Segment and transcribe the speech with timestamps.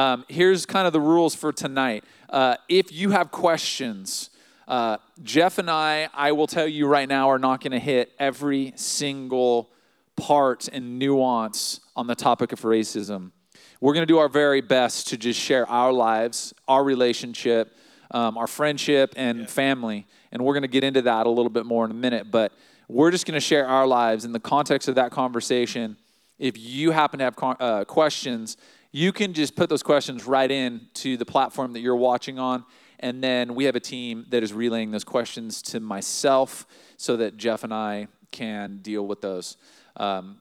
[0.00, 2.04] Um, here's kind of the rules for tonight.
[2.30, 4.30] Uh, if you have questions,
[4.66, 8.10] uh, Jeff and I, I will tell you right now, are not going to hit
[8.18, 9.68] every single
[10.16, 13.32] part and nuance on the topic of racism.
[13.78, 17.76] We're going to do our very best to just share our lives, our relationship,
[18.10, 19.46] um, our friendship, and yeah.
[19.48, 20.06] family.
[20.32, 22.30] And we're going to get into that a little bit more in a minute.
[22.30, 22.54] But
[22.88, 25.98] we're just going to share our lives in the context of that conversation.
[26.38, 28.56] If you happen to have uh, questions,
[28.92, 32.64] you can just put those questions right in to the platform that you're watching on.
[32.98, 37.36] And then we have a team that is relaying those questions to myself so that
[37.36, 39.56] Jeff and I can deal with those.
[39.96, 40.40] Um,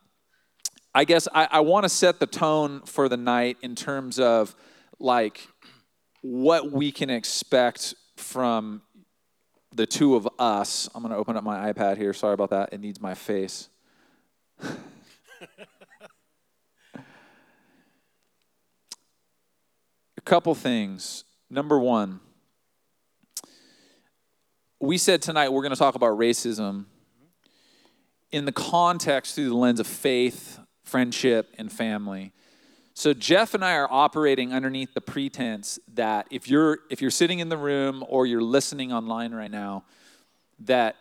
[0.94, 4.56] I guess I, I want to set the tone for the night in terms of
[5.00, 5.48] like
[6.22, 8.82] what we can expect from
[9.74, 10.90] the two of us.
[10.94, 12.12] I'm going to open up my iPad here.
[12.14, 12.74] Sorry about that.
[12.74, 13.70] It needs my face.
[20.30, 21.24] couple things.
[21.50, 22.20] Number one,
[24.80, 26.86] we said tonight we're going to talk about racism
[28.32, 32.32] in the context through the lens of faith, friendship, and family.
[32.94, 37.40] So Jeff and I are operating underneath the pretense that if you're if you're sitting
[37.40, 39.84] in the room or you're listening online right now,
[40.60, 40.96] that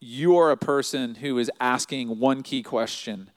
[0.00, 3.30] you are a person who is asking one key question.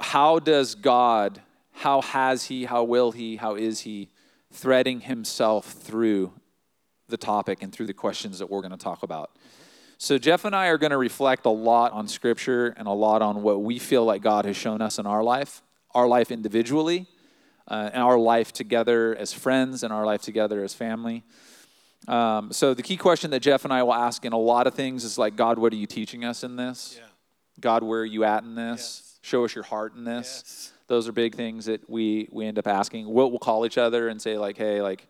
[0.00, 1.42] How does God
[1.74, 4.08] how has he, how will he, how is he
[4.54, 6.32] threading himself through
[7.08, 9.30] the topic and through the questions that we're going to talk about?
[9.98, 13.22] So, Jeff and I are going to reflect a lot on Scripture and a lot
[13.22, 15.62] on what we feel like God has shown us in our life,
[15.94, 17.06] our life individually,
[17.68, 21.22] uh, and our life together as friends, and our life together as family.
[22.08, 24.74] Um, so, the key question that Jeff and I will ask in a lot of
[24.74, 26.96] things is like, God, what are you teaching us in this?
[26.98, 27.06] Yeah.
[27.60, 29.02] God, where are you at in this?
[29.02, 29.18] Yes.
[29.22, 30.42] Show us your heart in this.
[30.44, 33.08] Yes those are big things that we we end up asking.
[33.08, 35.06] We'll, we'll call each other and say like, hey, like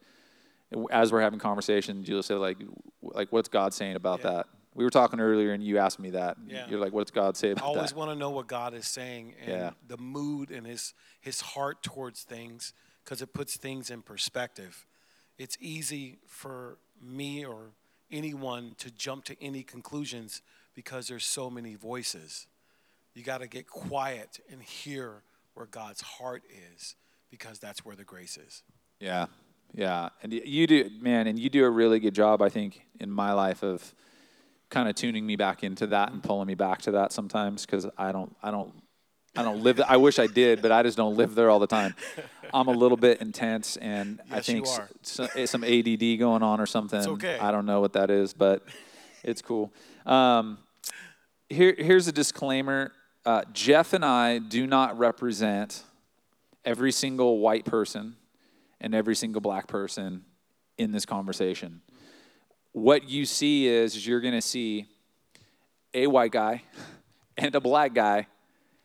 [0.91, 2.58] as we're having conversations, you'll say like,
[3.03, 4.31] like what's God saying about yeah.
[4.31, 4.47] that?
[4.75, 6.36] We were talking earlier, and you asked me that.
[6.49, 6.66] Yeah.
[6.69, 8.88] You're like, "What's God say about that?" I always want to know what God is
[8.88, 9.71] saying and yeah.
[9.87, 12.72] the mood and His His heart towards things,
[13.04, 14.84] because it puts things in perspective.
[15.38, 17.70] It's easy for me or
[18.10, 20.43] anyone to jump to any conclusions
[20.75, 22.49] because there's so many voices.
[23.15, 25.22] You got to get quiet and hear
[25.54, 26.42] where God's heart
[26.76, 26.97] is
[27.31, 28.62] because that's where the grace is.
[29.00, 29.26] Yeah.
[29.72, 30.10] Yeah.
[30.22, 33.32] And you do, man, and you do a really good job, I think, in my
[33.32, 33.94] life of
[34.70, 37.87] kind of tuning me back into that and pulling me back to that sometimes because
[37.98, 38.72] I don't, I don't,
[39.37, 39.81] I don't live.
[39.81, 41.97] I wish I did, but I just don't live there all the time.
[42.53, 44.66] I'm a little bit intense, and yes, I think
[45.03, 47.00] some, some ADD going on or something.
[47.00, 47.38] It's okay.
[47.41, 48.62] I don't know what that is, but
[49.25, 49.72] it's cool.
[50.06, 50.59] Um,
[51.48, 52.93] here, here's a disclaimer
[53.27, 55.83] uh, Jeff and I do not represent
[56.65, 58.17] every single white person
[58.81, 60.25] and every single black person
[60.77, 61.81] in this conversation.
[62.73, 64.87] What you see is you're going to see
[65.95, 66.62] a white guy
[67.39, 68.27] and a black guy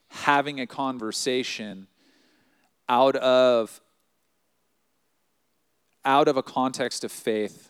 [0.10, 1.88] having a conversation
[2.88, 3.82] out of
[6.06, 7.70] out of a context of faith,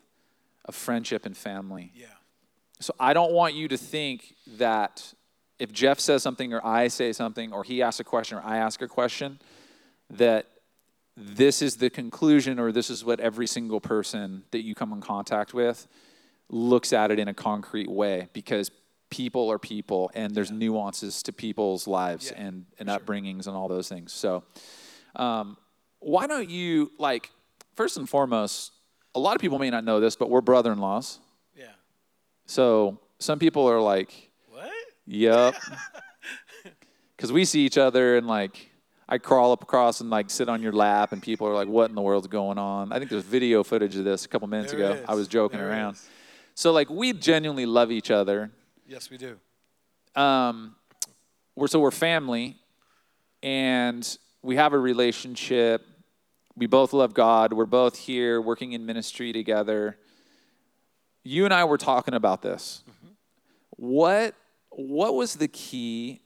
[0.66, 1.92] of friendship and family.
[1.96, 2.06] Yeah.
[2.80, 5.14] So I don't want you to think that
[5.60, 8.58] if Jeff says something or I say something or he asks a question or I
[8.58, 9.40] ask a question,
[10.10, 10.48] that
[11.16, 15.02] this is the conclusion or this is what every single person that you come in
[15.02, 15.88] contact with
[16.50, 18.72] looks at it in a concrete way because
[19.10, 23.68] people are people and there's nuances to people's lives yeah, and, and upbringings and all
[23.68, 24.14] those things.
[24.14, 24.44] So,
[25.16, 25.58] um,
[26.00, 27.30] why don't you, like,
[27.76, 28.72] first and foremost,
[29.14, 31.20] a lot of people may not know this, but we're brother in laws.
[31.58, 31.66] Yeah.
[32.46, 34.29] So, some people are like,
[35.10, 35.56] Yep.
[37.18, 38.70] Because we see each other and like
[39.12, 41.90] I crawl up across and like sit on your lap, and people are like, "What
[41.90, 44.72] in the world's going on?" I think there's video footage of this a couple minutes
[44.72, 45.04] there ago.
[45.08, 45.98] I was joking there around.
[46.54, 48.52] So like we genuinely love each other.
[48.88, 49.38] Yes, we do.
[50.16, 50.76] Um,
[51.56, 52.58] we're so we're family,
[53.42, 55.84] and we have a relationship.
[56.56, 57.52] We both love God.
[57.52, 59.98] We're both here working in ministry together.
[61.24, 62.84] You and I were talking about this.
[62.88, 63.14] Mm-hmm.
[63.72, 64.36] What
[64.88, 66.22] what was the key?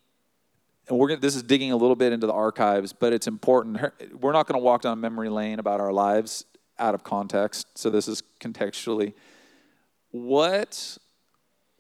[0.88, 3.79] And we're gonna, this is digging a little bit into the archives, but it's important.
[4.19, 6.45] We're not going to walk down memory lane about our lives
[6.77, 7.77] out of context.
[7.77, 9.13] So this is contextually.
[10.11, 10.97] What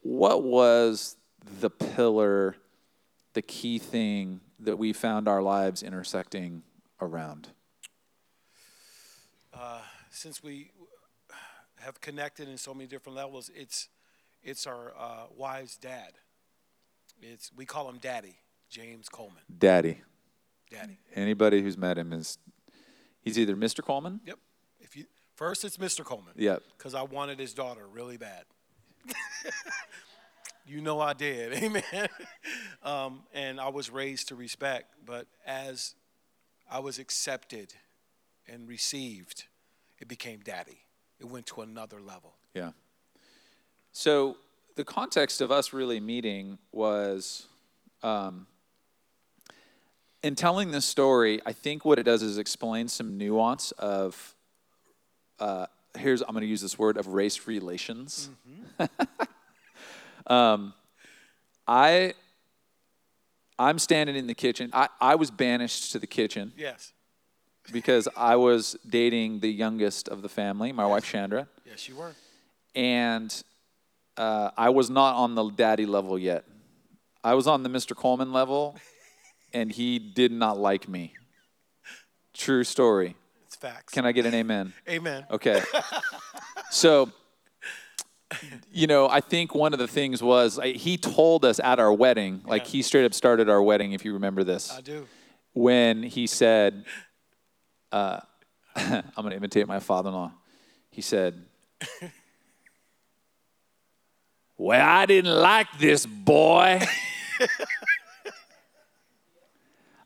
[0.01, 1.15] what was
[1.61, 2.55] the pillar,
[3.33, 6.63] the key thing that we found our lives intersecting
[6.99, 7.49] around?
[9.53, 10.71] Uh, since we
[11.79, 13.89] have connected in so many different levels, it's
[14.41, 16.13] it's our uh, wife's dad.
[17.21, 18.35] It's we call him Daddy,
[18.69, 19.43] James Coleman.
[19.57, 20.01] Daddy.
[20.69, 20.97] Daddy.
[21.15, 22.37] Anybody who's met him is
[23.23, 23.81] He's either Mr.
[23.81, 24.19] Coleman.
[24.25, 24.37] Yep.
[24.81, 25.05] If you
[25.35, 26.03] first, it's Mr.
[26.03, 26.33] Coleman.
[26.35, 26.61] Yep.
[26.77, 28.43] Because I wanted his daughter really bad.
[30.65, 31.53] you know I did.
[31.63, 32.09] Amen.
[32.83, 35.95] um, and I was raised to respect, but as
[36.69, 37.73] I was accepted
[38.47, 39.45] and received,
[39.99, 40.79] it became daddy.
[41.19, 42.33] It went to another level.
[42.53, 42.71] Yeah.
[43.93, 44.35] So
[44.75, 47.47] the context of us really meeting was
[48.01, 48.47] um,
[50.23, 54.35] in telling this story, I think what it does is explain some nuance of,
[55.39, 55.67] uh,
[55.97, 58.29] here's, I'm going to use this word, of race relations.
[58.79, 59.13] Mm-hmm.
[60.33, 60.73] um,
[61.67, 62.13] I,
[63.59, 64.69] I'm standing in the kitchen.
[64.73, 66.53] I, I was banished to the kitchen.
[66.57, 66.93] Yes.
[67.71, 70.89] Because I was dating the youngest of the family, my yes.
[70.89, 71.47] wife Chandra.
[71.65, 72.13] Yes, you were.
[72.75, 73.43] And
[74.17, 76.45] uh, I was not on the daddy level yet.
[77.23, 77.95] I was on the Mr.
[77.95, 78.75] Coleman level,
[79.53, 81.13] and he did not like me.
[82.33, 83.15] True story.
[83.47, 83.93] It's facts.
[83.93, 84.73] Can I get an amen?
[84.89, 85.25] Amen.
[85.31, 85.61] Okay.
[86.71, 87.11] so,
[88.71, 91.93] you know, I think one of the things was like, he told us at our
[91.93, 94.71] wedding, like he straight up started our wedding, if you remember this.
[94.71, 95.07] I do.
[95.53, 96.85] When he said,
[97.91, 98.19] uh,
[98.75, 100.31] I'm going to imitate my father in law.
[100.89, 101.45] He said,
[104.57, 106.81] Well, I didn't like this boy.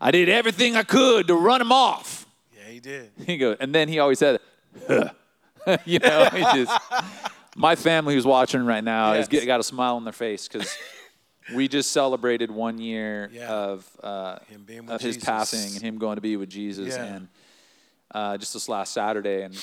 [0.00, 2.26] I did everything I could to run him off.
[2.56, 3.10] Yeah, he did.
[3.26, 4.40] He goes, and then he always said,
[5.84, 6.72] you know, he just.
[7.56, 9.28] My family who's watching right now yes.
[9.28, 10.78] has got a smile on their face because
[11.52, 13.50] we just celebrated one year yeah.
[13.50, 14.38] of uh,
[14.88, 17.04] of his passing and him going to be with Jesus, yeah.
[17.04, 17.28] and
[18.12, 19.56] uh, just this last Saturday, and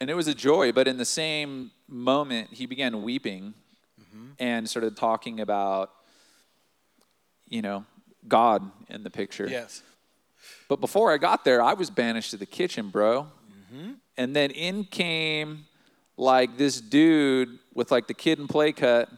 [0.00, 0.72] and it was a joy.
[0.72, 3.54] But in the same moment, he began weeping
[4.00, 4.30] mm-hmm.
[4.38, 5.90] and started talking about,
[7.48, 7.84] you know,
[8.28, 9.48] God in the picture.
[9.48, 9.82] Yes.
[10.68, 13.28] But before I got there, I was banished to the kitchen, bro.
[13.72, 13.92] Mm-hmm.
[14.16, 15.66] And then in came
[16.16, 19.08] like this dude with like the Kid 'n Play cut.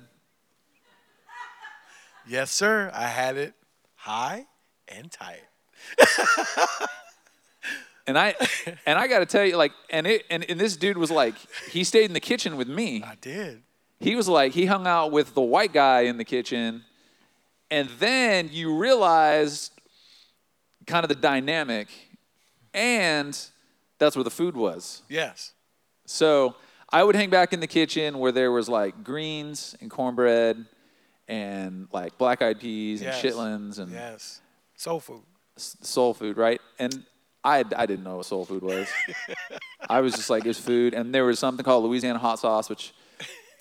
[2.27, 2.91] Yes, sir.
[2.93, 3.55] I had it
[3.95, 4.47] high
[4.87, 5.45] and tight.
[8.09, 8.35] and I
[8.87, 11.35] and I got to tell you, like, and it and, and this dude was like,
[11.71, 13.03] he stayed in the kitchen with me.
[13.05, 13.63] I did.
[14.01, 16.85] He was like, he hung out with the white guy in the kitchen,
[17.71, 19.73] and then you realized
[20.87, 21.89] kind of the dynamic,
[22.73, 23.39] and
[23.99, 25.03] that's where the food was.
[25.09, 25.53] Yes.
[26.07, 26.55] So
[26.91, 30.65] I would hang back in the kitchen where there was like greens and cornbread
[31.27, 33.23] and like black eyed peas yes.
[33.23, 34.41] and chitlins and yes,
[34.75, 35.23] soul food.
[35.57, 36.61] Soul food, right?
[36.79, 37.05] And
[37.44, 38.88] I, I didn't know what soul food was.
[39.88, 40.94] I was just like, it's food.
[40.94, 42.93] And there was something called Louisiana hot sauce, which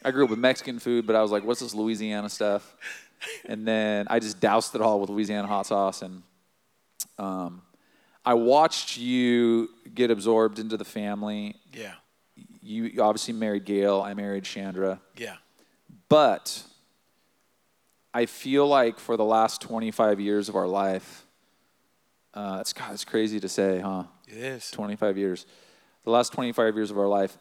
[0.03, 2.75] I grew up with Mexican food, but I was like, what's this Louisiana stuff?
[3.45, 6.01] And then I just doused it all with Louisiana hot sauce.
[6.01, 6.23] And
[7.17, 7.61] um,
[8.25, 11.55] I watched you get absorbed into the family.
[11.73, 11.93] Yeah.
[12.61, 14.01] You obviously married Gail.
[14.01, 14.99] I married Chandra.
[15.15, 15.35] Yeah.
[16.09, 16.63] But
[18.13, 21.26] I feel like for the last 25 years of our life,
[22.33, 24.03] uh, it's God, it's crazy to say, huh?
[24.27, 24.71] It is.
[24.71, 25.45] 25 years.
[26.03, 27.37] The last 25 years of our life,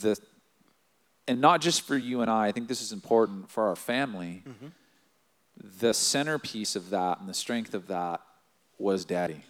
[0.00, 0.16] the
[1.28, 4.44] and not just for you and I, I think this is important for our family.
[4.46, 4.66] Mm-hmm.
[5.80, 8.20] The centerpiece of that and the strength of that
[8.78, 9.42] was daddy.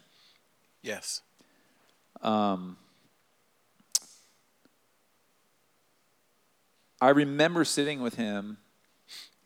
[0.83, 1.21] Yes.
[2.23, 2.77] Um,
[7.01, 8.57] I remember sitting with him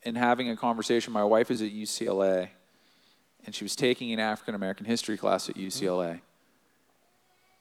[0.03, 1.11] and having a conversation.
[1.11, 2.49] My wife is at UCLA
[3.45, 6.21] and she was taking an African American history class at UCLA.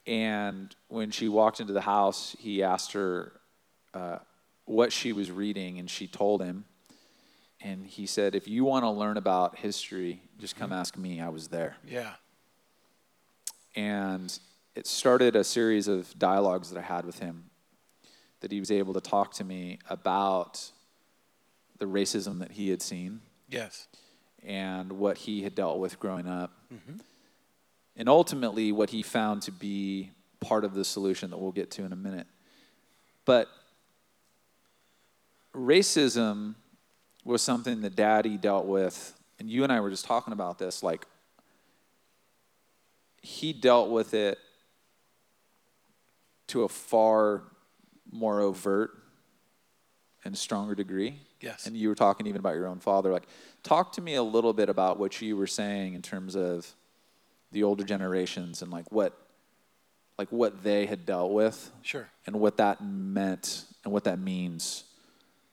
[0.07, 3.33] And when she walked into the house, he asked her
[3.95, 4.19] uh,
[4.65, 6.65] what she was reading, and she told him.
[7.61, 11.21] And he said, If you want to learn about history, just come ask me.
[11.21, 11.77] I was there.
[11.87, 12.15] Yeah.
[13.77, 14.37] And
[14.75, 17.45] it started a series of dialogues that I had with him
[18.41, 20.71] that he was able to talk to me about
[21.79, 23.21] the racism that he had seen.
[23.49, 23.87] Yes
[24.45, 26.53] and what he had dealt with growing up.
[26.73, 26.99] Mm-hmm.
[27.97, 31.85] And ultimately, what he found to be part of the solution that we'll get to
[31.85, 32.27] in a minute.
[33.25, 33.49] But
[35.55, 36.55] racism
[37.25, 40.83] was something that daddy dealt with, and you and I were just talking about this.
[40.83, 41.07] Like,
[43.21, 44.39] he dealt with it
[46.49, 47.43] to a far
[48.11, 48.93] more overt
[50.25, 51.19] and stronger degree.
[51.41, 51.67] Yes.
[51.67, 53.11] And you were talking even about your own father.
[53.13, 53.27] Like,
[53.63, 56.75] talk to me a little bit about what you were saying in terms of
[57.53, 59.19] the older generations and like what,
[60.19, 61.73] like what they had dealt with.
[61.83, 62.09] Sure.
[62.27, 64.85] And what that meant and what that means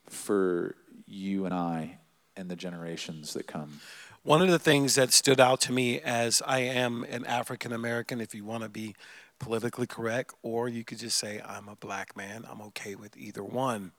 [0.10, 0.76] for
[1.06, 2.00] you and I
[2.36, 3.80] and the generations that come.
[4.28, 8.20] one of the things that stood out to me as I am an African American,
[8.20, 8.94] if you want to be
[9.40, 13.42] politically correct, or you could just say, I'm a black man, I'm okay with either
[13.42, 13.94] one.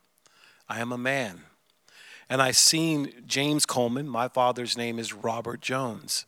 [0.68, 1.40] I am a man.
[2.30, 6.26] And I seen James Coleman, my father's name is Robert Jones.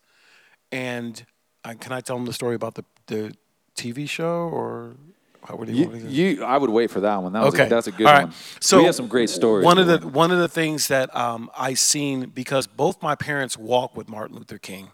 [0.73, 1.25] And
[1.65, 3.35] uh, can I tell him the story about the, the
[3.77, 4.97] TV show or
[5.45, 7.33] how would you, you, I would wait for that one.
[7.33, 7.67] That was okay.
[7.67, 8.25] A, that's a good All right.
[8.25, 8.35] one.
[8.61, 9.65] So we have some great stories.
[9.65, 13.57] One of the one of the things that um, I seen because both my parents
[13.57, 14.91] walked with Martin Luther King.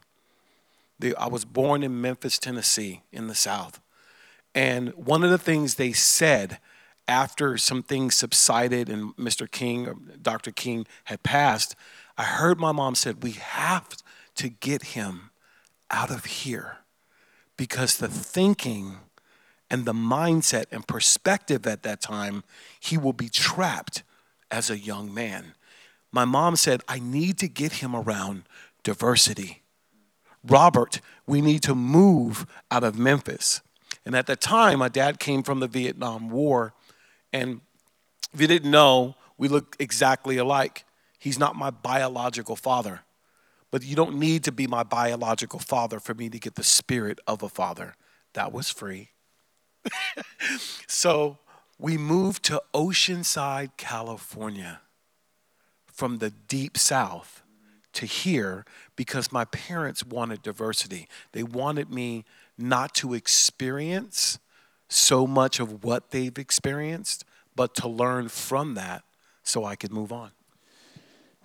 [0.99, 3.81] They, I was born in Memphis, Tennessee, in the South,
[4.55, 6.59] and one of the things they said
[7.09, 9.51] after some things subsided and Mr.
[9.51, 10.51] King, uh, Dr.
[10.51, 11.77] King had passed,
[12.19, 13.97] I heard my mom said, "We have
[14.37, 15.31] to get him
[15.91, 16.79] out of here
[17.57, 18.99] because the thinking."
[19.71, 22.45] and the mindset and perspective at that time,
[22.79, 24.03] he will be trapped
[24.51, 25.55] as a young man.
[26.13, 28.45] My mom said, I need to get him around
[28.83, 29.63] diversity.
[30.45, 33.61] Robert, we need to move out of Memphis.
[34.05, 36.73] And at the time, my dad came from the Vietnam War.
[37.37, 37.61] And
[38.33, 40.85] if you didn't know, we look exactly alike.
[41.19, 43.03] He's not my biological father.
[43.71, 47.19] But you don't need to be my biological father for me to get the spirit
[47.27, 47.95] of a father.
[48.33, 49.11] That was free.
[50.87, 51.39] so
[51.79, 54.81] we moved to Oceanside, California
[55.87, 57.43] from the deep south
[57.93, 58.65] to here
[58.95, 61.07] because my parents wanted diversity.
[61.33, 62.25] They wanted me
[62.57, 64.39] not to experience
[64.89, 67.25] so much of what they've experienced,
[67.55, 69.03] but to learn from that
[69.43, 70.33] so I could move on.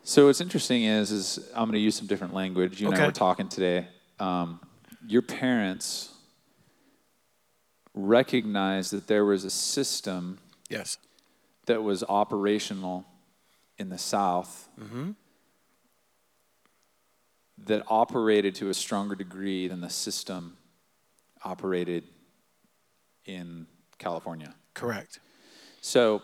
[0.03, 2.81] So what's interesting is, is I'm going to use some different language.
[2.81, 3.03] You and okay.
[3.03, 3.88] I were talking today.
[4.19, 4.60] Um,
[5.05, 6.10] your parents
[7.93, 10.98] recognized that there was a system yes.
[11.65, 13.05] that was operational
[13.77, 15.12] in the South mm-hmm.
[17.65, 20.57] that operated to a stronger degree than the system
[21.43, 22.03] operated
[23.25, 24.54] in California.
[24.74, 25.20] Correct.
[25.82, 26.22] So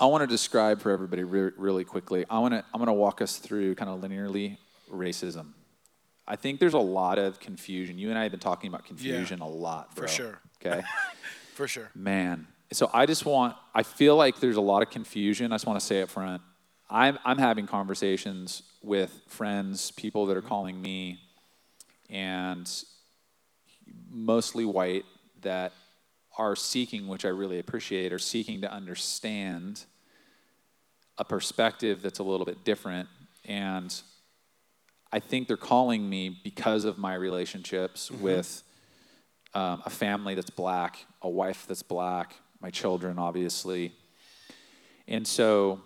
[0.00, 2.24] I want to describe for everybody re- really quickly.
[2.30, 4.58] I want to I'm going to walk us through kind of linearly
[4.92, 5.52] racism.
[6.26, 7.98] I think there's a lot of confusion.
[7.98, 10.06] You and I have been talking about confusion yeah, a lot, bro.
[10.06, 10.40] For sure.
[10.64, 10.82] Okay.
[11.54, 11.90] for sure.
[11.94, 12.46] Man.
[12.70, 15.52] So I just want, I feel like there's a lot of confusion.
[15.52, 16.42] I just want to say up front.
[16.90, 20.48] I'm, I'm having conversations with friends, people that are mm-hmm.
[20.48, 21.18] calling me,
[22.10, 22.70] and
[24.10, 25.04] mostly white
[25.42, 25.72] that
[26.36, 29.84] are seeking, which I really appreciate, are seeking to understand
[31.18, 33.08] a perspective that's a little bit different.
[33.44, 33.94] And
[35.12, 38.22] I think they're calling me because of my relationships mm-hmm.
[38.22, 38.62] with
[39.54, 43.92] um, a family that's black, a wife that's black, my children, obviously.
[45.08, 45.80] And so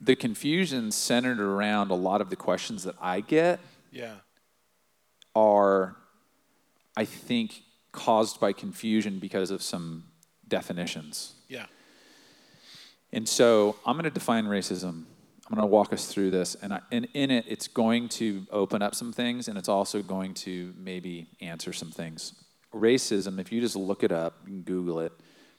[0.00, 3.58] the confusion centered around a lot of the questions that I get.
[3.90, 4.16] Yeah.
[5.34, 5.96] Are,
[6.96, 7.62] I think,
[7.98, 10.04] caused by confusion because of some
[10.46, 11.34] definitions.
[11.48, 11.66] Yeah.
[13.12, 15.04] And so I'm going to define racism
[15.50, 18.46] I'm going to walk us through this, and, I, and in it, it's going to
[18.50, 22.34] open up some things, and it's also going to maybe answer some things.
[22.74, 25.12] Racism, if you just look it up, and Google it,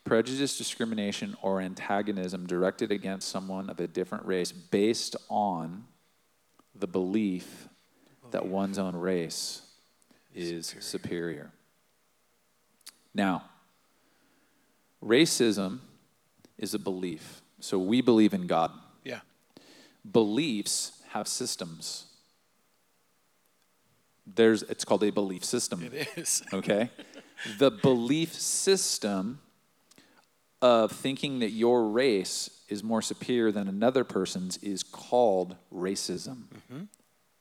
[0.03, 5.86] prejudice, discrimination, or antagonism directed against someone of a different race based on
[6.75, 7.67] the belief
[8.29, 9.63] that one's own race
[10.36, 10.81] is superior.
[10.81, 11.51] superior.
[13.13, 13.44] Now,
[15.04, 15.80] racism
[16.58, 17.42] is a belief.
[17.60, 18.72] So we believe in God
[19.04, 19.20] Yeah.
[20.10, 22.06] beliefs have systems.
[24.25, 25.84] There's, it's called a belief system.
[25.84, 26.44] It is.
[26.54, 26.89] Okay?
[27.58, 29.39] the belief system
[30.62, 36.44] of thinking that your race is more superior than another person's is called racism.
[36.72, 36.82] Mm-hmm.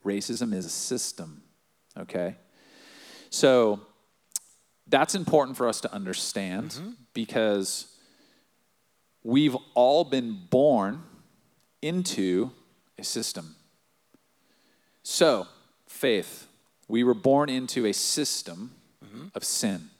[0.04, 1.42] Racism is a system.
[1.98, 2.36] Okay?
[3.30, 3.80] So
[4.88, 6.90] that's important for us to understand mm-hmm.
[7.12, 7.94] because
[9.22, 11.02] we've all been born
[11.82, 12.50] into
[12.98, 13.54] a system.
[15.02, 15.46] So,
[15.86, 16.46] faith.
[16.88, 18.72] We were born into a system
[19.04, 19.28] mm-hmm.
[19.34, 19.90] of sin.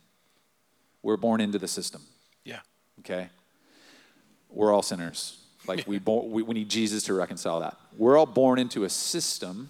[1.02, 2.02] We're born into the system.
[2.45, 2.61] Yeah.
[3.00, 3.28] Okay?
[4.49, 5.38] We're all sinners.
[5.66, 7.76] Like, we, bo- we, we need Jesus to reconcile that.
[7.97, 9.68] We're all born into a system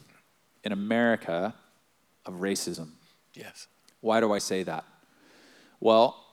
[0.62, 1.54] in America
[2.24, 2.90] of racism.
[3.34, 3.66] Yes.
[4.00, 4.84] Why do I say that?
[5.80, 6.24] Well,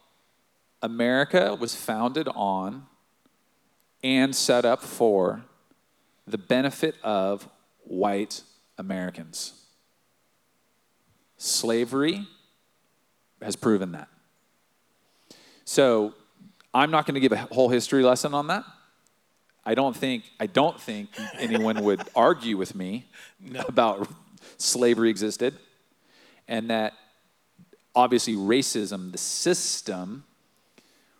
[0.82, 2.86] America was founded on
[4.04, 5.44] and set up for
[6.28, 7.48] the benefit of
[7.84, 8.42] white
[8.78, 9.54] Americans.
[11.38, 12.28] Slavery
[13.42, 14.08] has proven that.
[15.66, 16.14] So
[16.74, 18.64] I'm not going to give a whole history lesson on that.
[19.66, 21.10] I don't think I don't think
[21.40, 23.08] anyone would argue with me
[23.40, 23.62] no.
[23.68, 24.08] about
[24.58, 25.56] slavery existed,
[26.48, 26.94] and that
[27.96, 30.24] obviously racism, the system,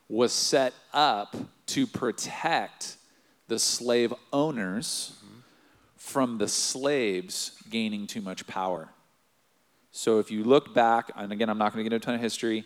[0.08, 1.36] was set up
[1.68, 2.98] to protect
[3.48, 5.18] the slave owners
[5.96, 8.90] from the slaves gaining too much power.
[9.92, 12.16] So if you look back, and again, I'm not going to get into a ton
[12.16, 12.66] of history,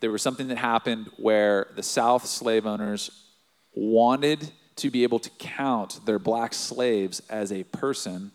[0.00, 3.10] there was something that happened where the South slave owners
[3.74, 8.32] wanted to be able to count their black slaves as a person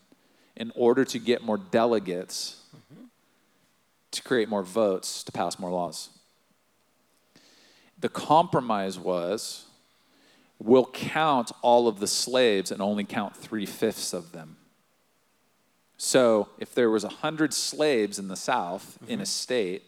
[0.55, 2.58] in order to get more delegates.
[4.11, 6.09] To create more votes to pass more laws.
[7.99, 9.65] The compromise was
[10.59, 14.57] we'll count all of the slaves and only count three fifths of them.
[15.97, 19.11] So if there was 100 slaves in the South mm-hmm.
[19.11, 19.83] in a state,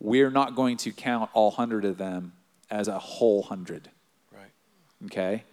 [0.00, 2.32] we're not going to count all 100 of them
[2.70, 3.88] as a whole 100.
[4.32, 4.50] Right.
[5.06, 5.44] Okay?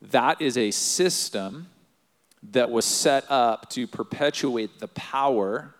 [0.00, 1.68] That is a system
[2.52, 5.74] that was set up to perpetuate the power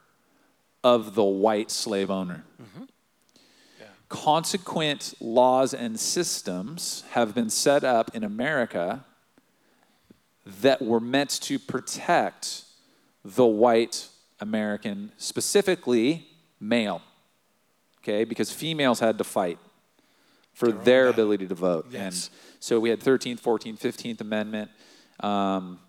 [0.86, 2.44] of the white slave owner.
[2.62, 2.84] Mm-hmm.
[3.80, 3.86] Yeah.
[4.08, 9.04] Consequent laws and systems have been set up in America
[10.60, 12.62] that were meant to protect
[13.24, 14.06] the white
[14.38, 16.28] American, specifically
[16.60, 17.02] male,
[17.98, 19.58] okay, because females had to fight
[20.54, 21.86] for their ability to vote.
[21.90, 22.00] Yes.
[22.00, 22.14] And
[22.60, 24.70] so we had 13th, 14th, 15th Amendment.
[25.18, 25.80] Um,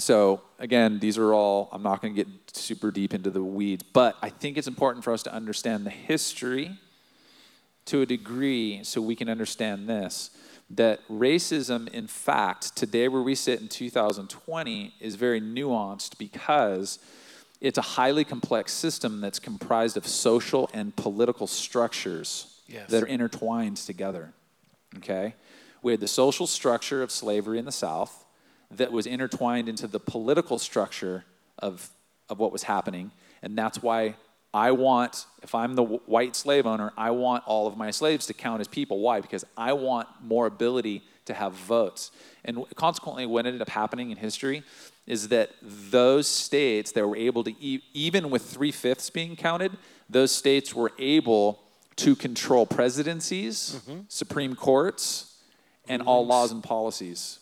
[0.00, 3.82] so again, these are all, I'm not going to get super deep into the weeds,
[3.82, 6.78] but I think it's important for us to understand the history
[7.86, 10.30] to a degree so we can understand this
[10.72, 17.00] that racism, in fact, today where we sit in 2020, is very nuanced because
[17.60, 22.88] it's a highly complex system that's comprised of social and political structures yes.
[22.88, 24.32] that are intertwined together.
[24.98, 25.34] Okay?
[25.82, 28.24] We had the social structure of slavery in the South
[28.70, 31.24] that was intertwined into the political structure
[31.58, 31.90] of,
[32.28, 33.10] of what was happening.
[33.42, 34.14] And that's why
[34.52, 38.34] I want, if I'm the white slave owner, I want all of my slaves to
[38.34, 39.00] count as people.
[39.00, 39.20] Why?
[39.20, 42.10] Because I want more ability to have votes.
[42.44, 44.62] And consequently, what ended up happening in history
[45.06, 49.72] is that those states that were able to, even with three fifths being counted,
[50.08, 51.60] those states were able
[51.96, 54.00] to control presidencies, mm-hmm.
[54.08, 55.36] Supreme Courts,
[55.88, 57.39] and all laws and policies,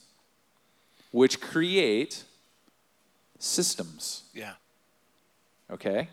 [1.11, 2.25] which create
[3.39, 4.25] systems.
[4.35, 4.53] Yeah.
[5.71, 6.09] Okay?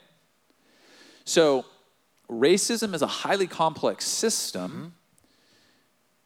[1.24, 1.66] So,
[2.30, 4.88] racism is a highly complex system mm-hmm.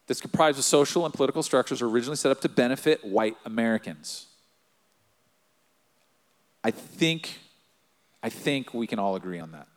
[0.07, 4.27] that's comprised of social and political structures originally set up to benefit white Americans.
[6.63, 7.39] I think,
[8.21, 9.67] I think we can all agree on that.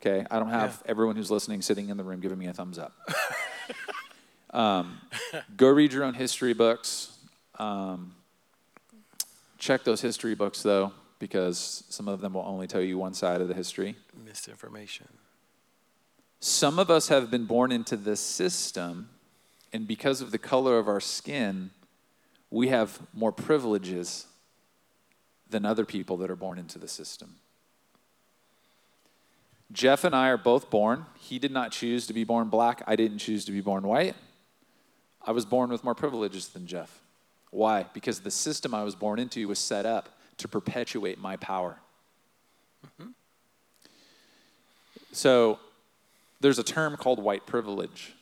[0.00, 0.90] Okay, I don't have yeah.
[0.90, 2.92] everyone who's listening sitting in the room giving me a thumbs up.
[4.50, 4.98] um,
[5.56, 7.09] go read your own history books.
[7.60, 8.14] Um,
[9.58, 13.42] check those history books though because some of them will only tell you one side
[13.42, 13.96] of the history.
[14.24, 15.08] Misinformation.
[16.40, 19.10] Some of us have been born into this system,
[19.74, 21.70] and because of the color of our skin,
[22.50, 24.26] we have more privileges
[25.50, 27.34] than other people that are born into the system.
[29.70, 31.04] Jeff and I are both born.
[31.18, 32.82] He did not choose to be born black.
[32.86, 34.14] I didn't choose to be born white.
[35.22, 36.99] I was born with more privileges than Jeff.
[37.50, 37.86] Why?
[37.92, 40.08] Because the system I was born into was set up
[40.38, 41.78] to perpetuate my power.
[42.86, 43.10] Mm-hmm.
[45.12, 45.58] So
[46.40, 48.14] there's a term called white privilege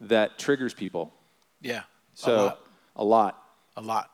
[0.00, 1.12] that triggers people.
[1.60, 1.82] Yeah.
[2.14, 2.60] So a lot.
[2.96, 3.42] A lot.
[3.76, 4.10] A lot.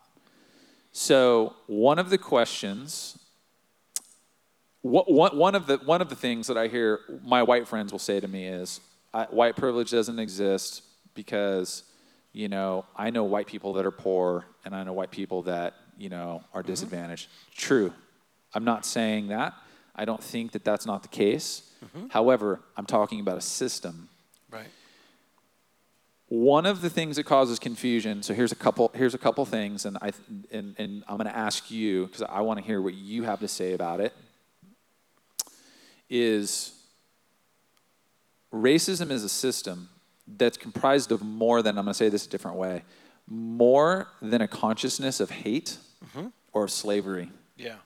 [0.92, 3.18] So one of the questions,
[4.82, 8.20] one of the one of the things that I hear my white friends will say
[8.20, 8.80] to me is,
[9.30, 10.82] "White privilege doesn't exist
[11.14, 11.82] because,
[12.32, 15.74] you know, I know white people that are poor, and I know white people that
[16.00, 16.72] you know, are mm-hmm.
[16.72, 17.28] disadvantaged.
[17.28, 17.58] Mm-hmm.
[17.58, 17.92] True.
[18.54, 19.54] I'm not saying that.
[19.94, 21.70] I don't think that that's not the case.
[21.84, 22.08] Mm-hmm.
[22.08, 24.08] However, I'm talking about a system.
[24.50, 24.68] Right.
[26.28, 28.22] One of the things that causes confusion.
[28.22, 28.90] So here's a couple.
[28.94, 30.12] Here's a couple things, and I
[30.50, 33.40] and, and I'm going to ask you because I want to hear what you have
[33.40, 34.14] to say about it.
[36.08, 36.72] Is
[38.52, 39.88] racism is a system
[40.36, 42.82] that's comprised of more than I'm going to say this a different way,
[43.26, 46.28] more than a consciousness of hate mm-hmm.
[46.52, 47.30] or slavery.
[47.56, 47.76] Yeah.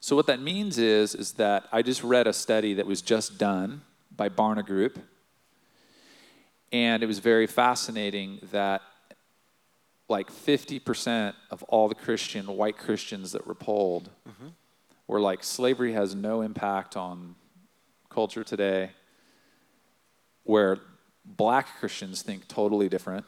[0.00, 3.38] So what that means is is that I just read a study that was just
[3.38, 3.82] done
[4.14, 4.98] by Barna Group,
[6.72, 8.82] and it was very fascinating that
[10.08, 14.48] like 50% of all the Christian white Christians that were polled mm-hmm.
[15.06, 17.34] were like slavery has no impact on
[18.08, 18.90] culture today,
[20.44, 20.78] where
[21.36, 23.24] black Christians think totally different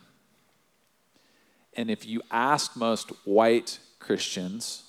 [1.74, 4.84] And if you ask most white Christians,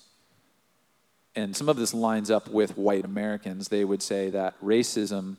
[1.34, 5.36] and some of this lines up with white Americans, they would say that racism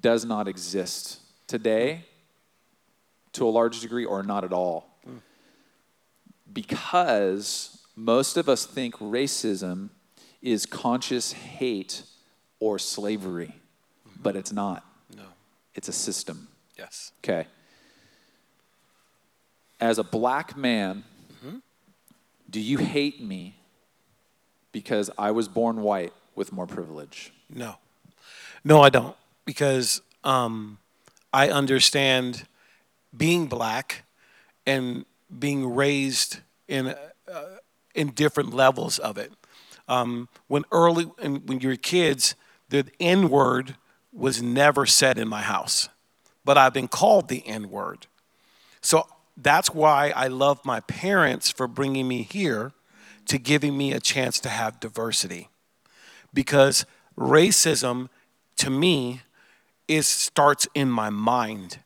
[0.00, 2.04] does not exist today
[3.32, 4.98] to a large degree or not at all.
[5.06, 5.20] Mm.
[6.52, 9.90] Because most of us think racism
[10.40, 12.02] is conscious hate
[12.58, 13.54] or slavery,
[14.08, 14.22] mm-hmm.
[14.22, 14.84] but it's not.
[15.14, 15.24] No.
[15.74, 16.48] It's a system.
[16.82, 17.12] Yes.
[17.22, 17.46] Okay.
[19.80, 21.58] As a black man, mm-hmm.
[22.50, 23.54] do you hate me
[24.72, 27.32] because I was born white with more privilege?
[27.48, 27.76] No.
[28.64, 29.16] No, I don't.
[29.44, 30.78] Because um,
[31.32, 32.46] I understand
[33.16, 34.02] being black
[34.66, 35.04] and
[35.38, 37.44] being raised in, uh,
[37.94, 39.32] in different levels of it.
[39.86, 42.34] Um, when early, when you were kids,
[42.70, 43.76] the N word
[44.12, 45.88] was never said in my house,
[46.44, 48.06] but I've been called the N word.
[48.80, 52.72] So that's why I love my parents for bringing me here
[53.26, 55.48] to giving me a chance to have diversity.
[56.34, 56.84] Because
[57.16, 58.08] racism,
[58.56, 59.22] to me,
[59.88, 61.78] is starts in my mind.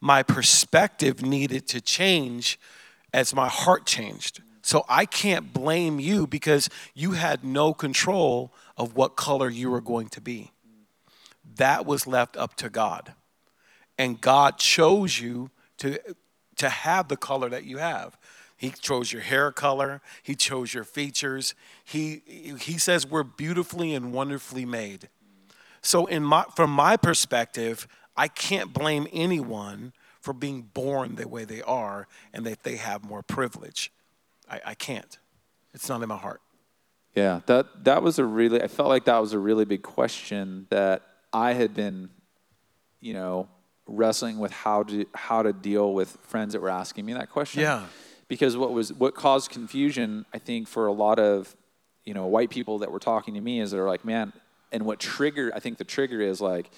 [0.00, 2.58] My perspective needed to change
[3.12, 4.40] as my heart changed.
[4.62, 9.80] So I can't blame you because you had no control of what color you were
[9.80, 10.52] going to be.
[11.56, 13.14] That was left up to God.
[14.00, 15.98] And God chose you to,
[16.56, 18.16] to have the color that you have.
[18.56, 21.54] He chose your hair color, He chose your features.
[21.84, 22.22] He,
[22.58, 25.10] he says we're beautifully and wonderfully made.
[25.82, 27.86] So, in my, from my perspective,
[28.16, 33.04] I can't blame anyone for being born the way they are and that they have
[33.04, 33.92] more privilege.
[34.50, 35.18] I, I can't.
[35.74, 36.40] It's not in my heart.
[37.14, 40.68] Yeah, that that was a really I felt like that was a really big question
[40.70, 41.02] that
[41.34, 42.08] I had been,
[43.00, 43.48] you know,
[43.86, 47.62] wrestling with how to how to deal with friends that were asking me that question.
[47.62, 47.86] Yeah.
[48.28, 51.54] Because what was what caused confusion, I think, for a lot of,
[52.04, 54.32] you know, white people that were talking to me is they're like, man,
[54.72, 56.70] and what triggered I think the trigger is like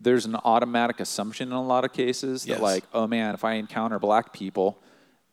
[0.00, 2.58] there's an automatic assumption in a lot of cases yes.
[2.58, 4.78] that like, oh man, if I encounter black people,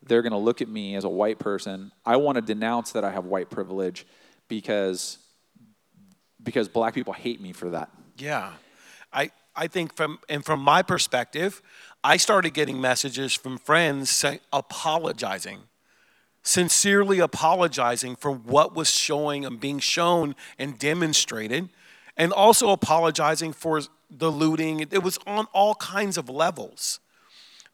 [0.03, 1.91] they're going to look at me as a white person.
[2.05, 4.05] I want to denounce that I have white privilege
[4.47, 5.17] because
[6.41, 7.89] because black people hate me for that.
[8.17, 8.53] Yeah.
[9.13, 11.61] I I think from and from my perspective,
[12.03, 15.63] I started getting messages from friends saying, apologizing,
[16.41, 21.69] sincerely apologizing for what was showing and being shown and demonstrated,
[22.17, 24.79] and also apologizing for the looting.
[24.79, 26.99] It was on all kinds of levels.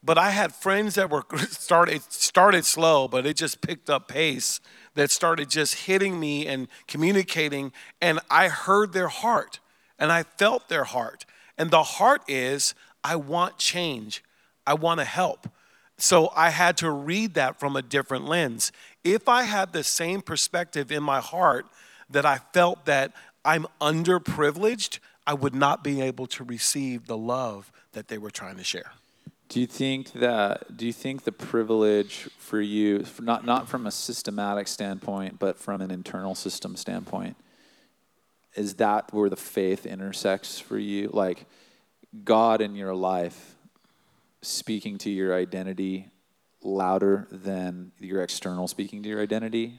[0.02, 4.60] But I had friends that were started started slow, but it just picked up pace.
[4.94, 9.60] That started just hitting me and communicating, and I heard their heart,
[9.96, 11.24] and I felt their heart.
[11.58, 14.22] And the heart is, I want change.
[14.66, 15.48] I want to help.
[15.98, 18.70] So I had to read that from a different lens.
[19.02, 21.66] If I had the same perspective in my heart
[22.08, 23.12] that I felt that
[23.44, 28.56] I'm underprivileged, I would not be able to receive the love that they were trying
[28.56, 28.92] to share.
[29.48, 30.76] Do you think that?
[30.76, 35.80] Do you think the privilege for you, not not from a systematic standpoint, but from
[35.80, 37.34] an internal system standpoint,
[38.58, 41.10] is that where the faith intersects for you?
[41.12, 41.46] Like
[42.24, 43.56] God in your life
[44.42, 46.08] speaking to your identity
[46.62, 49.78] louder than your external speaking to your identity?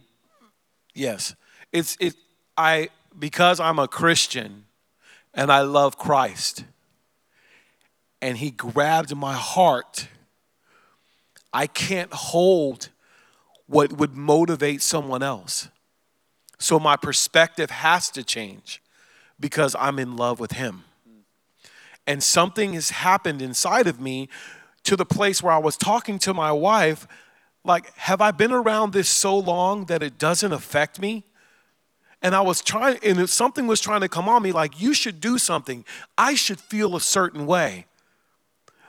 [0.95, 1.35] Yes,
[1.71, 2.15] it's it.
[2.57, 4.65] I because I'm a Christian,
[5.33, 6.63] and I love Christ
[8.21, 10.07] and he grabbed my heart,
[11.53, 12.89] I can't hold
[13.65, 15.69] what would motivate someone else.
[16.59, 18.81] So my perspective has to change
[19.39, 20.83] because I'm in love with him.
[22.05, 24.29] And something has happened inside of me
[24.83, 27.07] to the place where I was talking to my wife
[27.63, 31.23] like, have I been around this so long that it doesn't affect me?
[32.21, 35.21] And I was trying, and something was trying to come on me like, you should
[35.21, 35.85] do something.
[36.17, 37.85] I should feel a certain way.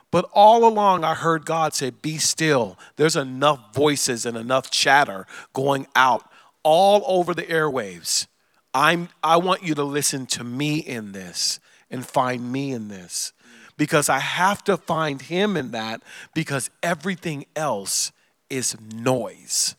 [0.09, 2.77] But all along, I heard God say, Be still.
[2.97, 6.30] There's enough voices and enough chatter going out
[6.63, 8.27] all over the airwaves.
[8.73, 13.33] I'm, I want you to listen to me in this and find me in this
[13.77, 16.01] because I have to find Him in that
[16.33, 18.11] because everything else
[18.49, 19.75] is noise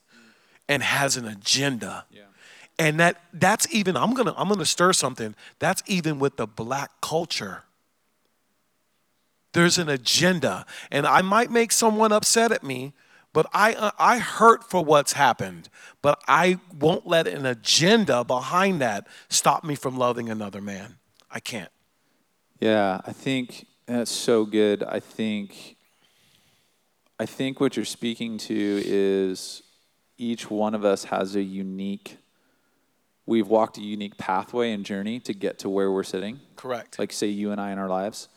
[0.68, 2.04] and has an agenda.
[2.10, 2.22] Yeah.
[2.78, 5.34] And that that's even I'm gonna I'm gonna stir something.
[5.58, 7.62] That's even with the black culture.
[9.52, 10.66] There's an agenda.
[10.90, 12.94] And I might make someone upset at me,
[13.32, 15.68] but I, uh, I hurt for what's happened.
[16.02, 20.96] But I won't let an agenda behind that stop me from loving another man.
[21.30, 21.70] I can't.
[22.60, 24.82] Yeah, I think that's so good.
[24.82, 25.76] I think
[27.18, 29.62] I think what you're speaking to is
[30.18, 32.18] each one of us has a unique
[33.26, 36.40] we've walked a unique pathway and journey to get to where we're sitting.
[36.56, 36.98] Correct.
[36.98, 38.28] Like say you and I in our lives.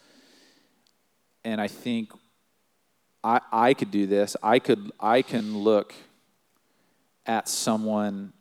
[1.43, 2.11] And I think
[3.25, 4.37] I I could do this.
[4.43, 5.93] I could I can look
[7.25, 8.31] at someone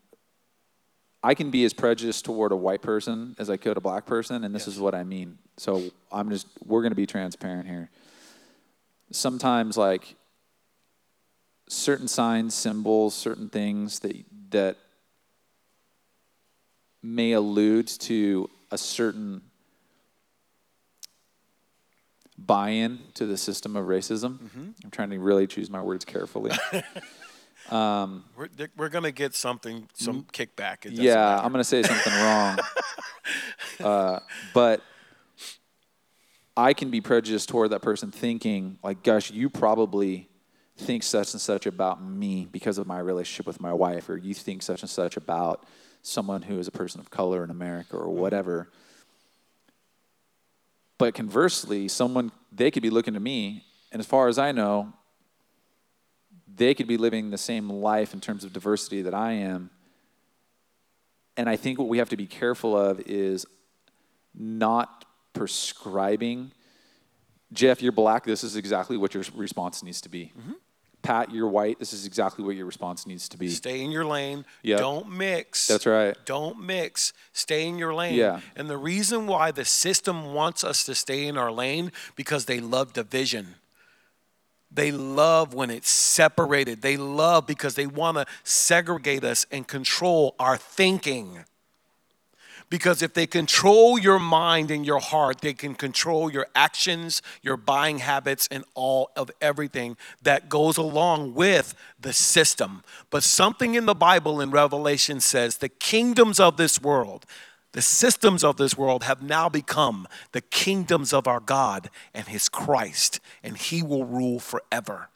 [1.23, 4.45] I can be as prejudiced toward a white person as I could a black person,
[4.45, 4.75] and this yes.
[4.75, 5.39] is what I mean.
[5.57, 7.89] So I'm just we're gonna be transparent here.
[9.11, 10.17] Sometimes like
[11.67, 14.77] certain signs, symbols, certain things that that
[17.03, 19.41] may allude to a certain
[22.37, 24.39] buy-in to the system of racism.
[24.39, 24.71] Mm-hmm.
[24.85, 26.53] I'm trying to really choose my words carefully.
[27.71, 30.79] um, we're we're going to get something, some kickback.
[30.85, 31.45] Yeah, matter.
[31.45, 32.59] I'm going to say something wrong.
[33.81, 34.21] uh,
[34.53, 34.83] but
[36.57, 40.29] I can be prejudiced toward that person thinking, like, gosh, you probably
[40.77, 44.35] think such and such about me because of my relationship with my wife, or you
[44.35, 45.65] think such and such about
[46.03, 48.69] someone who is a person of color in America or whatever.
[51.05, 53.63] But conversely, someone they could be looking to me,
[53.93, 54.95] and as far as I know,
[56.49, 59.69] they could be living the same life in terms of diversity that I am.
[61.37, 63.45] And I think what we have to be careful of is
[64.35, 66.53] not prescribing.
[67.53, 68.25] Jeff, you're black.
[68.25, 70.33] This is exactly what your response needs to be.
[70.41, 70.53] Mm-hmm.
[71.05, 71.79] Pat, you're white.
[71.79, 73.49] This is exactly what your response needs to be.
[73.51, 74.45] Stay in your lane.
[74.63, 74.79] Yep.
[74.79, 75.67] Don't mix.
[75.67, 76.17] That's right.
[76.25, 77.13] Don't mix.
[77.33, 78.15] Stay in your lane.
[78.15, 78.41] Yeah.
[78.57, 82.59] And the reason why the system wants us to stay in our lane because they
[82.59, 83.57] love division.
[84.71, 86.83] They love when it's separated.
[86.83, 91.45] They love because they want to segregate us and control our thinking.
[92.71, 97.57] Because if they control your mind and your heart, they can control your actions, your
[97.57, 102.83] buying habits, and all of everything that goes along with the system.
[103.11, 107.27] But something in the Bible in Revelation says the kingdoms of this world,
[107.73, 112.49] the systems of this world have now become the kingdoms of our God and His
[112.49, 115.11] Christ, and He will rule forever.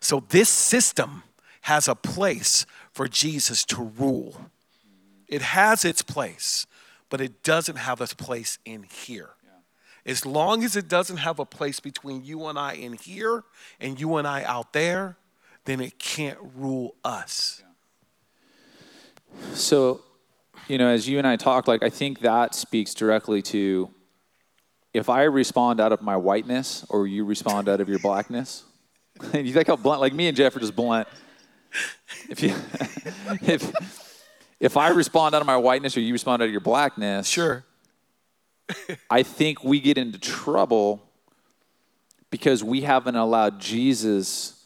[0.00, 1.22] So this system
[1.62, 4.50] has a place for Jesus to rule.
[5.28, 6.66] It has its place
[7.10, 9.30] but it doesn't have a place in here.
[9.44, 10.10] Yeah.
[10.10, 13.44] As long as it doesn't have a place between you and I in here
[13.78, 15.16] and you and I out there,
[15.66, 17.62] then it can't rule us.
[19.34, 19.54] Yeah.
[19.54, 20.00] So,
[20.68, 23.90] you know, as you and I talk, like I think that speaks directly to
[24.94, 28.64] if I respond out of my whiteness or you respond out of your blackness.
[29.34, 31.06] you think how blunt, like me and Jeff are just blunt.
[32.28, 32.50] If you,
[33.46, 34.09] if,
[34.60, 37.64] if I respond out of my whiteness or you respond out of your blackness, sure.
[39.10, 41.02] I think we get into trouble
[42.30, 44.64] because we haven't allowed Jesus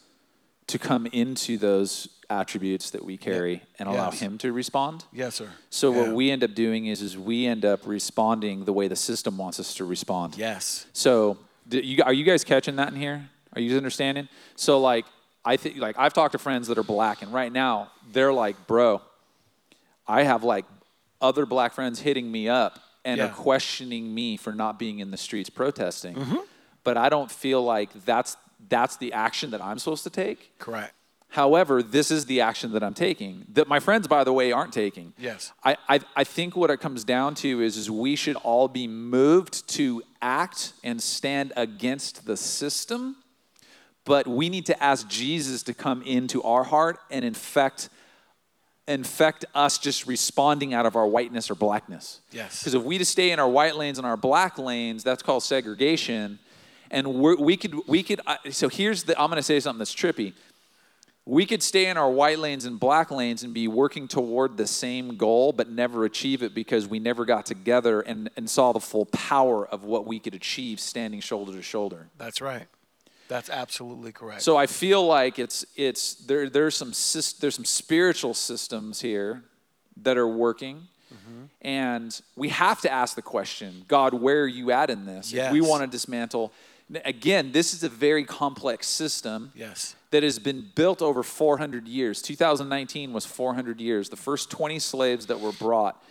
[0.67, 3.59] to come into those attributes that we carry yeah.
[3.79, 4.19] and allow yes.
[4.19, 5.05] him to respond.
[5.13, 5.49] Yes, sir.
[5.69, 6.01] So yeah.
[6.01, 9.37] what we end up doing is is we end up responding the way the system
[9.37, 10.37] wants us to respond.
[10.37, 10.87] Yes.
[10.93, 11.37] So
[11.69, 13.29] you, are you guys catching that in here?
[13.53, 14.27] Are you understanding?
[14.55, 15.05] So like
[15.43, 18.67] I think like I've talked to friends that are black and right now they're like,
[18.67, 19.01] "Bro,
[20.07, 20.65] I have like
[21.21, 23.27] other black friends hitting me up and yeah.
[23.27, 26.15] are questioning me for not being in the streets protesting.
[26.15, 26.37] Mm-hmm.
[26.83, 28.37] But I don't feel like that's
[28.69, 30.57] that's the action that I'm supposed to take.
[30.59, 30.93] Correct.
[31.29, 34.71] However, this is the action that I'm taking that my friends, by the way, aren't
[34.71, 35.13] taking.
[35.17, 35.51] Yes.
[35.63, 38.87] I, I, I think what it comes down to is, is we should all be
[38.87, 43.17] moved to act and stand against the system,
[44.05, 47.89] but we need to ask Jesus to come into our heart and infect
[48.87, 52.21] infect us just responding out of our whiteness or blackness.
[52.31, 52.59] Yes.
[52.59, 55.43] Because if we just stay in our white lanes and our black lanes, that's called
[55.43, 56.39] segregation.
[56.91, 58.21] And we could, we could.
[58.27, 59.19] Uh, so here's the.
[59.19, 60.33] I'm going to say something that's trippy.
[61.27, 64.67] We could stay in our white lanes and black lanes and be working toward the
[64.67, 68.79] same goal, but never achieve it because we never got together and, and saw the
[68.79, 72.09] full power of what we could achieve standing shoulder to shoulder.
[72.19, 72.67] That's right.
[73.27, 74.41] That's absolutely correct.
[74.41, 76.89] So I feel like it's it's there there's some
[77.39, 79.43] there's some spiritual systems here
[79.97, 80.87] that are working.
[81.13, 81.43] Mm-hmm.
[81.61, 85.31] And we have to ask the question, God, where are you at in this?
[85.31, 85.47] Yes.
[85.47, 86.51] If we want to dismantle
[87.03, 89.51] again, this is a very complex system.
[89.55, 89.95] Yes.
[90.11, 92.21] That has been built over 400 years.
[92.21, 94.09] 2019 was 400 years.
[94.09, 96.01] The first 20 slaves that were brought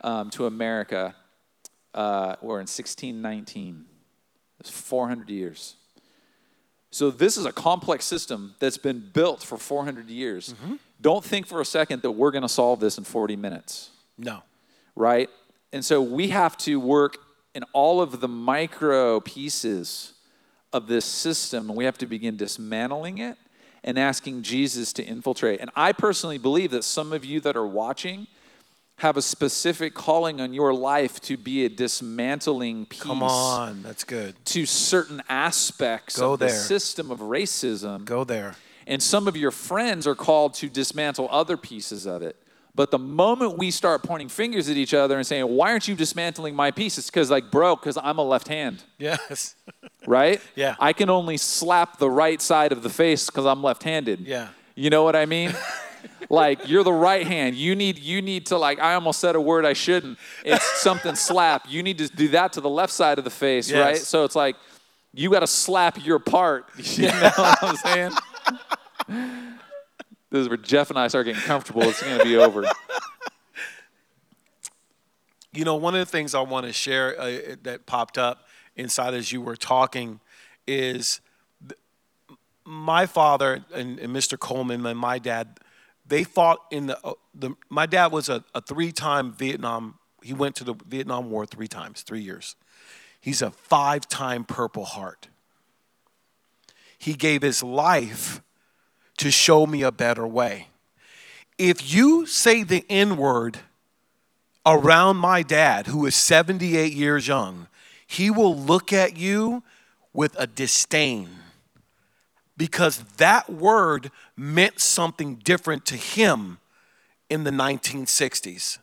[0.00, 1.14] um, to America
[1.92, 3.84] uh, were in 1619.
[4.60, 5.76] It's 400 years.
[6.90, 10.54] So this is a complex system that's been built for 400 years.
[10.54, 10.76] Mm-hmm.
[11.00, 13.90] Don't think for a second that we're going to solve this in 40 minutes.
[14.18, 14.42] No.
[14.96, 15.30] Right?
[15.72, 17.16] And so we have to work
[17.54, 20.14] in all of the micro pieces
[20.72, 23.36] of this system and we have to begin dismantling it
[23.82, 25.60] and asking Jesus to infiltrate.
[25.60, 28.26] And I personally believe that some of you that are watching
[29.00, 33.00] have a specific calling on your life to be a dismantling piece.
[33.02, 34.34] Come on, that's good.
[34.46, 36.48] To certain aspects Go of there.
[36.50, 38.04] the system of racism.
[38.04, 38.56] Go there.
[38.86, 42.36] And some of your friends are called to dismantle other pieces of it.
[42.74, 45.94] But the moment we start pointing fingers at each other and saying, "Why aren't you
[45.94, 49.54] dismantling my piece?" It's because, like, bro, because I'm a left hand, Yes.
[50.06, 50.40] right?
[50.54, 50.76] Yeah.
[50.78, 54.20] I can only slap the right side of the face because I'm left-handed.
[54.20, 54.48] Yeah.
[54.74, 55.52] You know what I mean?
[56.28, 57.56] like you're the right hand.
[57.56, 58.78] You need you need to like.
[58.78, 60.18] I almost said a word I shouldn't.
[60.44, 61.64] It's something slap.
[61.68, 63.84] You need to do that to the left side of the face, Yes.
[63.84, 63.96] right?
[63.98, 64.56] So it's like
[65.12, 66.68] you got to slap your part.
[66.78, 68.12] You know what I'm saying?
[70.30, 71.82] this is where Jeff and I start getting comfortable.
[71.82, 72.64] It's going to be over.
[75.52, 79.14] You know, one of the things I want to share uh, that popped up inside
[79.14, 80.20] as you were talking
[80.66, 81.20] is
[81.68, 81.78] th-
[82.64, 84.38] my father and, and Mr.
[84.38, 85.58] Coleman and my dad.
[86.10, 89.94] They fought in the, uh, the my dad was a, a three-time Vietnam.
[90.22, 92.56] He went to the Vietnam War three times, three years.
[93.20, 95.28] He's a five-time Purple Heart.
[96.98, 98.42] He gave his life
[99.18, 100.66] to show me a better way.
[101.58, 103.58] If you say the N word
[104.66, 107.68] around my dad, who is 78 years young,
[108.04, 109.62] he will look at you
[110.12, 111.39] with a disdain
[112.60, 116.58] because that word meant something different to him
[117.30, 118.76] in the 1960s.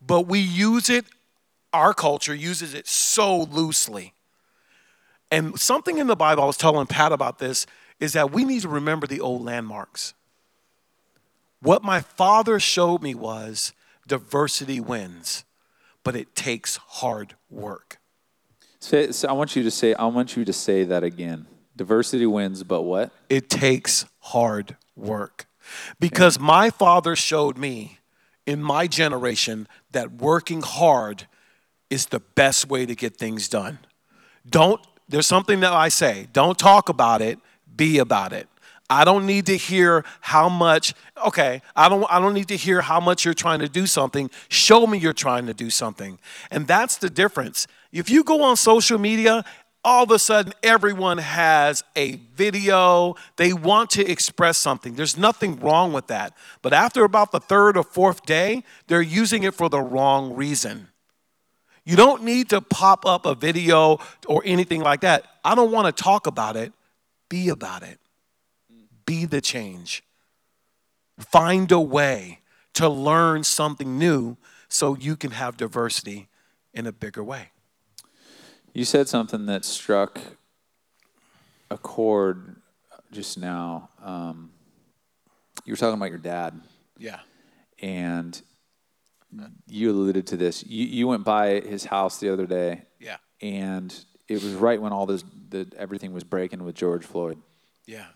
[0.00, 1.04] But we use it,
[1.74, 4.14] our culture uses it so loosely.
[5.30, 7.66] And something in the Bible, I was telling Pat about this,
[7.98, 10.14] is that we need to remember the old landmarks.
[11.60, 13.74] What my father showed me was
[14.08, 15.44] diversity wins,
[16.02, 17.98] but it takes hard work.
[18.78, 19.92] Say, so I want you to say.
[19.92, 21.44] I want you to say that again.
[21.80, 23.10] Diversity wins, but what?
[23.30, 25.46] It takes hard work.
[25.98, 28.00] Because my father showed me
[28.44, 31.26] in my generation that working hard
[31.88, 33.78] is the best way to get things done.
[34.46, 37.38] Don't, there's something that I say, don't talk about it,
[37.74, 38.46] be about it.
[38.90, 40.92] I don't need to hear how much,
[41.28, 44.28] okay, I don't, I don't need to hear how much you're trying to do something.
[44.48, 46.18] Show me you're trying to do something.
[46.50, 47.66] And that's the difference.
[47.92, 49.44] If you go on social media,
[49.84, 53.14] all of a sudden everyone has a video.
[53.36, 54.94] They want to express something.
[54.94, 56.36] There's nothing wrong with that.
[56.62, 60.88] But after about the third or fourth day, they're using it for the wrong reason.
[61.84, 65.24] You don't need to pop up a video or anything like that.
[65.44, 66.72] I don't want to talk about it.
[67.28, 67.98] Be about it.
[69.06, 70.02] Be the change.
[71.18, 72.40] Find a way
[72.74, 74.36] to learn something new
[74.68, 76.28] so you can have diversity
[76.72, 77.49] in a bigger way.
[78.72, 80.20] You said something that struck
[81.70, 82.56] a chord
[83.12, 83.90] just now.
[84.02, 84.50] Um,
[85.64, 86.60] you were talking about your dad,
[86.98, 87.20] Yeah.
[87.82, 88.40] and
[89.66, 90.64] you alluded to this.
[90.64, 93.16] You, you went by his house the other day, Yeah.
[93.40, 93.92] and
[94.28, 97.38] it was right when all this, the, everything was breaking with George Floyd.
[97.86, 98.06] Yeah.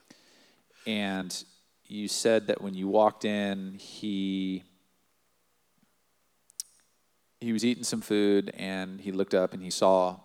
[0.86, 1.44] And
[1.86, 4.62] you said that when you walked in, he
[7.40, 10.18] he was eating some food, and he looked up and he saw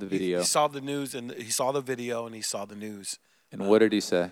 [0.00, 0.40] the video.
[0.40, 3.18] He, saw the news and he saw the video and he saw the news.
[3.52, 4.30] and what did he say?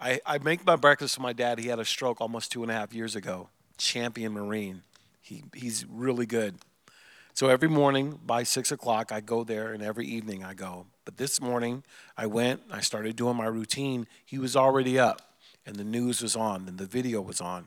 [0.00, 1.58] I, I make my breakfast for my dad.
[1.58, 3.48] He had a stroke almost two and a half years ago.
[3.78, 4.82] Champion Marine.
[5.20, 6.56] He, he's really good.
[7.32, 10.86] So every morning by six o'clock, I go there, and every evening I go.
[11.04, 11.82] But this morning,
[12.16, 14.06] I went, I started doing my routine.
[14.24, 15.20] He was already up,
[15.66, 17.66] and the news was on, and the video was on.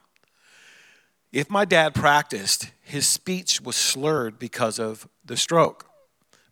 [1.34, 5.87] If my dad practiced, his speech was slurred because of the stroke.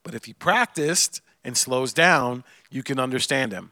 [0.06, 3.72] But if he practiced and slows down, you can understand him.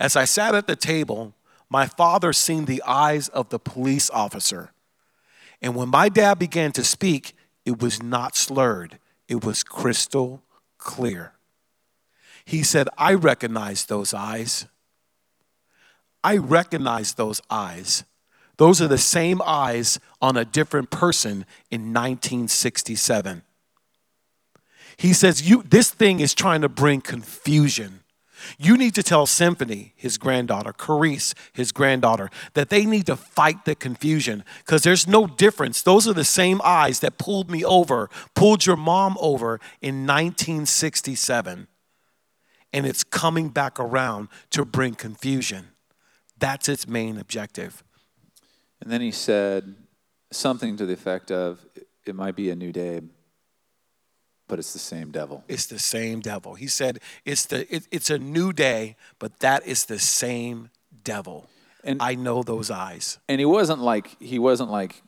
[0.00, 1.34] As I sat at the table,
[1.68, 4.72] my father seen the eyes of the police officer.
[5.60, 7.34] And when my dad began to speak,
[7.66, 10.42] it was not slurred, it was crystal
[10.78, 11.32] clear.
[12.46, 14.66] He said, I recognize those eyes.
[16.24, 18.04] I recognize those eyes.
[18.56, 23.42] Those are the same eyes on a different person in 1967.
[24.96, 28.00] He says, you, This thing is trying to bring confusion.
[28.58, 33.64] You need to tell Symphony, his granddaughter, Carice, his granddaughter, that they need to fight
[33.64, 35.82] the confusion because there's no difference.
[35.82, 41.66] Those are the same eyes that pulled me over, pulled your mom over in 1967.
[42.72, 45.68] And it's coming back around to bring confusion.
[46.38, 47.82] That's its main objective.
[48.82, 49.74] And then he said
[50.30, 51.64] something to the effect of,
[52.04, 53.00] "It might be a new day."
[54.48, 55.44] But it's the same devil.
[55.48, 56.54] It's the same devil.
[56.54, 60.70] He said it's the it, it's a new day, but that is the same
[61.04, 61.48] devil.
[61.82, 63.18] And I know those eyes.
[63.28, 65.02] And he wasn't like he wasn't like,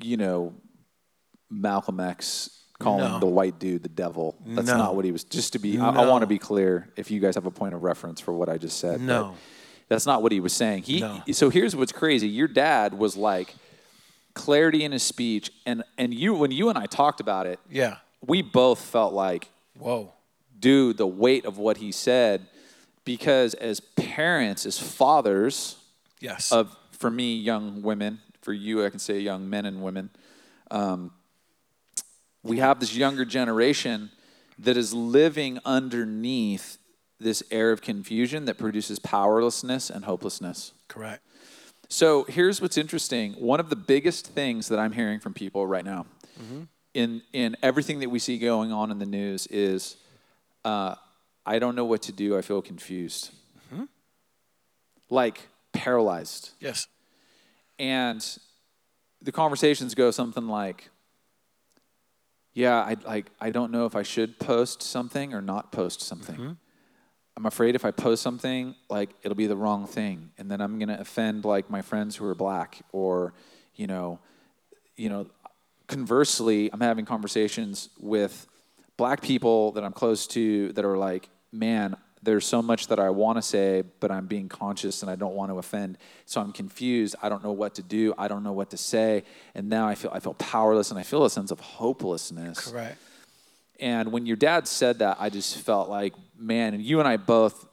[0.00, 0.54] you know,
[1.50, 3.18] Malcolm X calling no.
[3.18, 4.36] the white dude the devil.
[4.46, 4.76] That's no.
[4.76, 5.24] not what he was.
[5.24, 5.88] Just to be, no.
[5.88, 6.88] I, I want to be clear.
[6.96, 9.34] If you guys have a point of reference for what I just said, no,
[9.88, 10.84] that's not what he was saying.
[10.84, 11.32] He.
[11.32, 12.28] So here's what's crazy.
[12.28, 13.54] Your dad was like
[14.34, 17.96] clarity in his speech, and and you when you and I talked about it, yeah,
[18.26, 19.48] we both felt like,
[19.78, 20.12] whoa,
[20.58, 22.46] dude, the weight of what he said,
[23.04, 25.76] because as parents, as fathers,
[26.20, 30.10] yes, of for me, young women, for you, I can say young men and women.
[30.70, 31.12] Um,
[32.42, 34.10] we have this younger generation
[34.58, 36.78] that is living underneath
[37.20, 40.72] this air of confusion that produces powerlessness and hopelessness.
[40.88, 41.22] Correct.
[41.88, 43.32] So here's what's interesting.
[43.34, 46.06] One of the biggest things that I'm hearing from people right now
[46.40, 46.64] mm-hmm.
[46.98, 49.96] In, in everything that we see going on in the news is
[50.64, 50.96] uh,
[51.46, 52.36] I don't know what to do.
[52.36, 53.30] I feel confused.
[53.72, 53.84] Mm-hmm.
[55.08, 56.50] Like paralyzed.
[56.58, 56.88] Yes.
[57.78, 58.26] And
[59.22, 60.90] the conversations go something like,
[62.52, 66.34] yeah, I like I don't know if I should post something or not post something.
[66.34, 66.52] Mm-hmm.
[67.36, 70.80] I'm afraid if I post something, like it'll be the wrong thing, and then I'm
[70.80, 73.34] gonna offend like my friends who are black, or
[73.76, 74.18] you know,
[74.96, 75.26] you know.
[75.88, 78.46] Conversely, I'm having conversations with
[78.96, 83.10] black people that I'm close to that are like, man, there's so much that I
[83.10, 85.98] want to say, but I'm being conscious and I don't want to offend.
[86.26, 87.14] So I'm confused.
[87.22, 88.12] I don't know what to do.
[88.18, 89.24] I don't know what to say.
[89.54, 92.70] And now I feel I feel powerless and I feel a sense of hopelessness.
[92.70, 92.98] Correct.
[93.80, 97.16] And when your dad said that, I just felt like, man, and you and I
[97.16, 97.67] both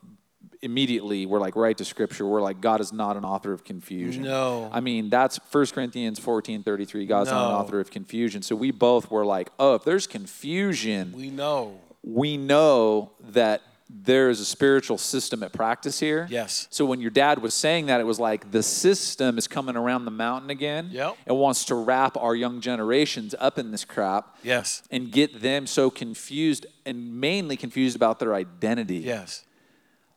[0.66, 2.26] immediately we're like right to scripture.
[2.26, 4.24] We're like, God is not an author of confusion.
[4.24, 4.70] No.
[4.74, 7.06] I mean, that's 1 Corinthians 14 33.
[7.06, 7.36] God's no.
[7.36, 8.42] not an author of confusion.
[8.42, 11.80] So we both were like, oh, if there's confusion, we know.
[12.04, 16.28] We know that there is a spiritual system at practice here.
[16.30, 16.68] Yes.
[16.72, 20.06] So when your dad was saying that, it was like the system is coming around
[20.06, 21.16] the mountain again yep.
[21.28, 24.38] and wants to wrap our young generations up in this crap.
[24.44, 24.82] Yes.
[24.90, 28.98] And get them so confused and mainly confused about their identity.
[28.98, 29.45] Yes.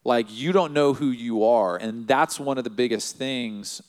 [0.08, 1.76] Like you don't know who you are.
[1.76, 3.82] And that's one of the biggest things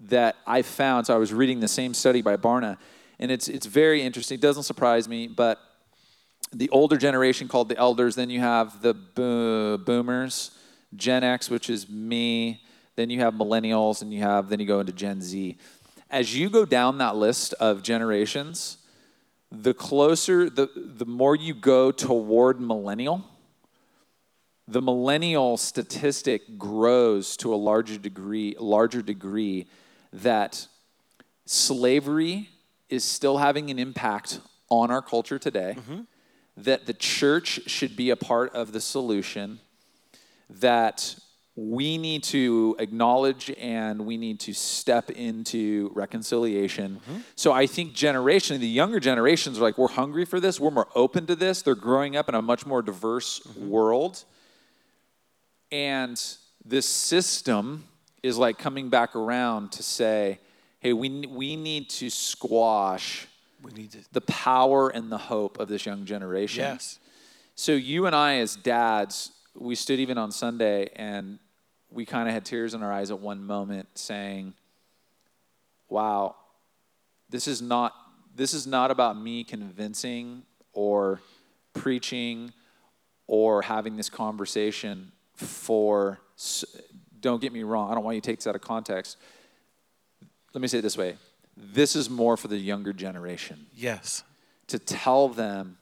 [0.00, 1.06] that I found.
[1.06, 2.78] So I was reading the same study by Barna,
[3.20, 4.34] and it's it's very interesting.
[4.34, 5.60] It doesn't surprise me, but
[6.52, 8.16] the older generation called the elders.
[8.16, 10.50] Then you have the bo- boomers,
[10.96, 12.60] Gen X, which is me.
[12.96, 15.56] Then you have millennials, and you have then you go into Gen Z.
[16.10, 18.78] As you go down that list of generations,
[19.52, 23.24] the closer, the the more you go toward millennial,
[24.68, 29.66] the millennial statistic grows to a larger degree, larger degree
[30.12, 30.66] that
[31.46, 32.48] slavery
[32.88, 35.74] is still having an impact on our culture today.
[35.78, 36.02] Mm-hmm
[36.56, 39.60] that the church should be a part of the solution,
[40.48, 41.16] that
[41.54, 46.96] we need to acknowledge and we need to step into reconciliation.
[46.96, 47.20] Mm-hmm.
[47.36, 50.88] So I think generation, the younger generations are like, we're hungry for this, we're more
[50.94, 51.62] open to this.
[51.62, 53.68] They're growing up in a much more diverse mm-hmm.
[53.68, 54.24] world.
[55.72, 56.22] And
[56.64, 57.84] this system
[58.22, 60.38] is like coming back around to say,
[60.78, 63.26] hey, we, we need to squash
[63.62, 66.64] we need to the power and the hope of this young generation.
[66.64, 66.98] Yes.
[67.54, 71.38] So you and I as dads, we stood even on Sunday and
[71.90, 74.54] we kind of had tears in our eyes at one moment saying,
[75.88, 76.36] "Wow,
[77.28, 77.94] this is not
[78.34, 80.42] this is not about me convincing
[80.72, 81.20] or
[81.74, 82.52] preaching
[83.26, 86.20] or having this conversation for
[87.20, 89.16] don't get me wrong, I don't want you to take this out of context.
[90.52, 91.16] Let me say it this way
[91.56, 93.66] this is more for the younger generation.
[93.74, 94.24] Yes.
[94.68, 95.76] To tell them,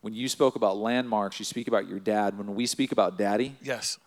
[0.00, 2.38] when you spoke about landmarks, you speak about your dad.
[2.38, 3.98] When we speak about daddy, yes.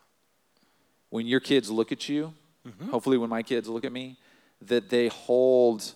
[1.09, 2.33] When your kids look at you,
[2.67, 2.89] mm-hmm.
[2.89, 4.17] hopefully when my kids look at me,
[4.61, 5.93] that they hold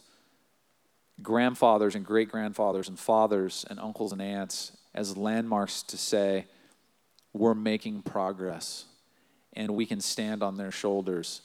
[1.24, 6.45] grandfathers and great grandfathers and fathers and uncles and aunts as landmarks to say,
[7.38, 8.86] we're making progress
[9.54, 11.42] and we can stand on their shoulders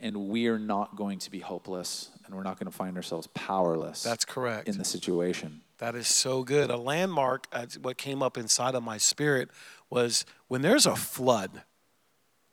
[0.00, 3.26] and we are not going to be hopeless and we're not going to find ourselves
[3.34, 4.02] powerless.
[4.02, 4.68] That's correct.
[4.68, 5.62] In the situation.
[5.78, 6.70] That is so good.
[6.70, 9.48] A landmark, uh, what came up inside of my spirit
[9.90, 11.62] was when there's a flood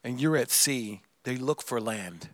[0.04, 2.30] and you're at sea, they look for land.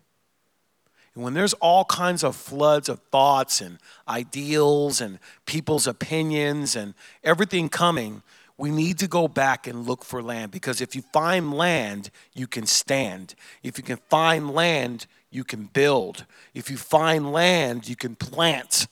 [1.15, 6.93] And when there's all kinds of floods of thoughts and ideals and people's opinions and
[7.23, 8.23] everything coming,
[8.61, 12.45] we need to go back and look for land because if you find land, you
[12.45, 13.33] can stand.
[13.63, 16.27] If you can find land, you can build.
[16.53, 18.85] If you find land, you can plant,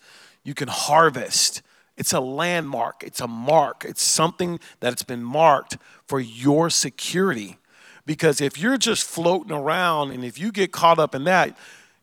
[0.44, 1.62] you can harvest.
[1.98, 7.60] It's a landmark, it's a mark, it's something that's been marked for your security.
[8.08, 11.56] Because if you're just floating around and if you get caught up in that,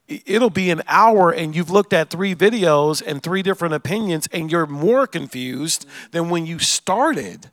[0.06, 4.52] it'll be an hour and you've looked at three videos and three different opinions and
[4.52, 7.50] you're more confused than when you started.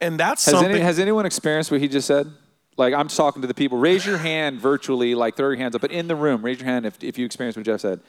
[0.00, 0.06] Yeah.
[0.06, 0.72] And that's Has, something.
[0.72, 2.30] any, has anyone experienced what he just said?
[2.76, 3.78] Like I'm talking to the people.
[3.78, 6.66] Raise your hand virtually, like throw your hands up, but in the room, raise your
[6.66, 8.00] hand if, if you experienced what Jeff said.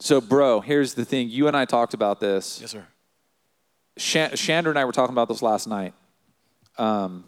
[0.00, 1.28] So, bro, here's the thing.
[1.28, 2.60] You and I talked about this.
[2.60, 2.86] yes, sir.
[3.96, 5.94] Shan- Chandra and I were talking about this last night.
[6.78, 7.24] Um,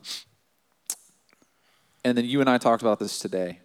[2.04, 3.60] and then you and I talked about this today.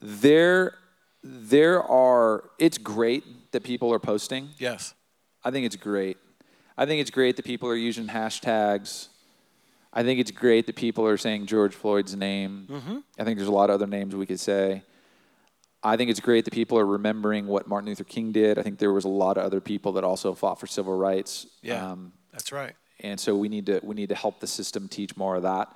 [0.00, 0.74] There,
[1.22, 4.50] there are, it's great that people are posting.
[4.58, 4.94] Yes.
[5.44, 6.16] I think it's great.
[6.76, 9.08] I think it's great that people are using hashtags.
[9.92, 13.02] I think it's great that people are saying George Floyd's name.
[13.18, 14.82] I think there's a lot of other names we could say.
[15.84, 18.58] I think it's great that people are remembering what Martin Luther King did.
[18.58, 21.46] I think there was a lot of other people that also fought for civil rights.
[21.62, 21.92] Yeah.
[21.92, 22.74] Um, that's right.
[23.00, 25.68] and so we need to we need to help the system teach more of that.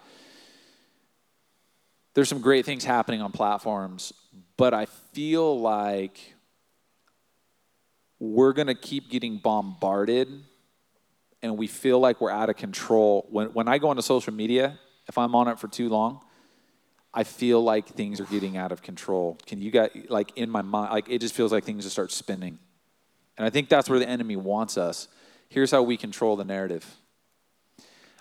[2.15, 4.13] There's some great things happening on platforms,
[4.57, 6.35] but I feel like
[8.19, 10.29] we're going to keep getting bombarded
[11.43, 13.27] and we feel like we're out of control.
[13.31, 14.79] When when I go onto social media,
[15.09, 16.21] if I'm on it for too long,
[17.15, 19.39] I feel like things are getting out of control.
[19.47, 22.13] Can you guys like in my mind like it just feels like things just start
[22.13, 22.59] spinning.
[23.37, 25.09] And I think that's where the enemy wants us.
[25.49, 26.97] Here's how we control the narrative.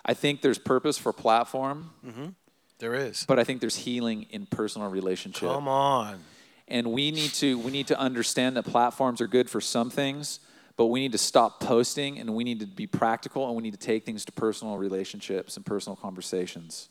[0.04, 2.28] I think there's purpose for platform, mm-hmm.
[2.78, 3.24] There is.
[3.26, 5.50] but I think there's healing in personal relationship.
[5.50, 6.20] Come on.
[6.68, 10.40] And we need to we need to understand that platforms are good for some things,
[10.78, 13.72] but we need to stop posting and we need to be practical and we need
[13.72, 16.88] to take things to personal relationships and personal conversations.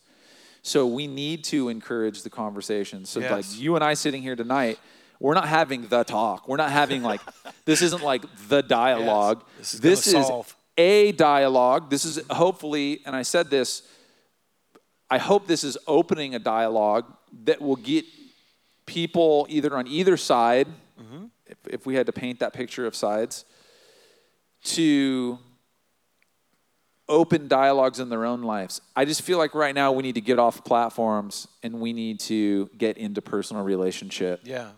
[0.61, 3.09] So we need to encourage the conversations.
[3.09, 3.31] So Yes.
[3.31, 4.77] like you and I sitting here tonight,
[5.21, 6.49] we're not having the talk.
[6.49, 7.21] We're not having like
[7.65, 9.45] this isn't like the dialogue.
[9.57, 10.29] This is this is
[10.77, 11.89] a dialogue.
[11.89, 13.83] This is hopefully, and I said this,
[15.09, 17.05] I hope this is opening a dialogue
[17.45, 18.03] that will get
[18.85, 20.67] people either on either side,
[21.01, 21.27] mm-hmm.
[21.45, 23.45] if, if we had to paint that picture of sides,
[24.63, 25.39] to
[27.09, 28.81] open dialogues in their own lives.
[28.95, 32.19] I just feel like right now we need to get off platforms and we need
[32.21, 34.41] to get into personal relationship.
[34.43, 34.71] Yeah.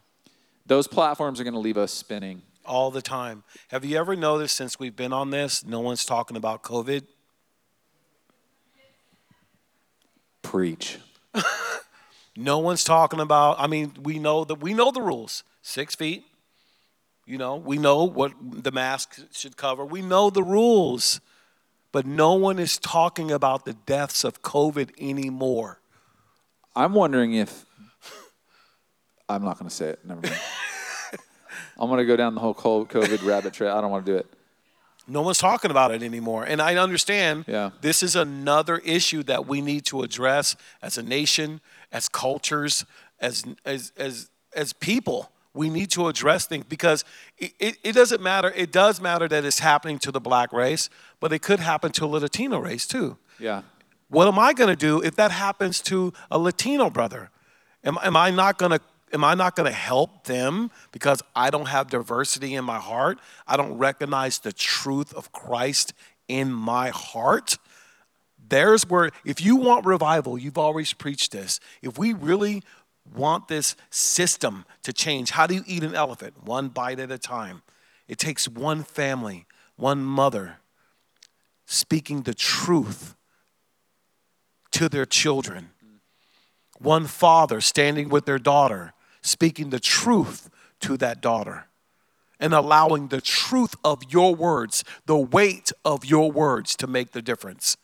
[0.67, 2.43] Those platforms are going to leave us spinning.
[2.65, 3.43] All the time.
[3.69, 7.01] Have you ever noticed since we've been on this, no one's talking about COVID?
[10.43, 10.99] Preach.
[12.39, 13.57] No one's talking about.
[13.59, 15.43] I mean, we know that we know the rules.
[15.61, 16.23] Six feet.
[17.29, 19.85] You know, we know what the mask should cover.
[19.85, 21.21] We know the rules,
[21.91, 25.79] but no one is talking about the deaths of COVID anymore.
[26.75, 27.65] I'm wondering if
[29.29, 29.99] I'm not going to say it.
[30.03, 30.39] Never mind.
[31.77, 33.75] I'm going to go down the whole COVID rabbit trail.
[33.77, 34.25] I don't want to do it.
[35.07, 36.45] No one's talking about it anymore.
[36.45, 37.69] And I understand Yeah.
[37.81, 41.61] this is another issue that we need to address as a nation,
[41.91, 42.85] as cultures,
[43.19, 45.29] as as as as people.
[45.53, 47.03] We need to address things because
[47.37, 48.53] it, it, it doesn't matter.
[48.55, 50.89] It does matter that it's happening to the black race,
[51.19, 53.17] but it could happen to a Latino race too.
[53.39, 53.63] Yeah.
[54.09, 57.29] What am I going to do if that happens to a Latino brother?
[57.83, 58.81] Am, am I not going to
[59.11, 63.19] am I not going to help them because I don't have diversity in my heart?
[63.47, 65.93] I don't recognize the truth of Christ
[66.27, 67.57] in my heart.
[68.49, 71.59] There's where if you want revival, you've always preached this.
[71.81, 72.63] If we really
[73.13, 76.43] want this system to change, how do you eat an elephant?
[76.43, 77.61] One bite at a time.
[78.07, 79.45] It takes one family,
[79.75, 80.57] one mother
[81.65, 83.15] speaking the truth
[84.71, 85.69] to their children.
[86.79, 90.49] One father standing with their daughter, speaking the truth
[90.79, 91.67] to that daughter,
[92.39, 97.21] and allowing the truth of your words, the weight of your words to make the
[97.21, 97.75] difference.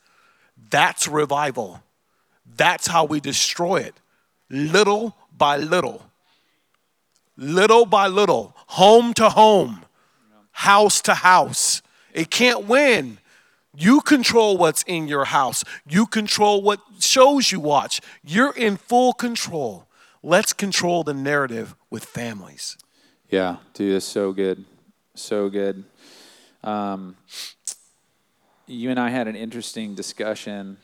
[0.58, 1.84] That's revival.
[2.46, 3.96] That's how we destroy it,
[4.50, 6.04] little by little.
[7.38, 9.86] Little by little, home to home,
[10.52, 11.82] house to house.
[12.14, 13.18] It can't win.
[13.76, 15.66] You control what's in your house.
[15.86, 18.00] You control what shows you watch.
[18.24, 19.88] You're in full control.
[20.24, 22.78] Let's control the narrative with families.
[23.30, 24.64] Yeah, dude, that's so good.
[25.14, 25.84] So good.
[26.64, 27.18] Um,
[28.66, 30.78] you and I had an interesting discussion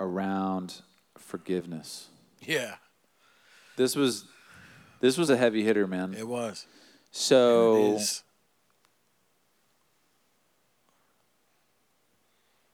[0.00, 0.80] around
[1.16, 2.08] forgiveness.
[2.40, 2.76] Yeah,
[3.76, 4.24] This was
[5.00, 6.14] this was a heavy hitter, man.
[6.14, 6.66] it was.
[7.10, 8.22] So It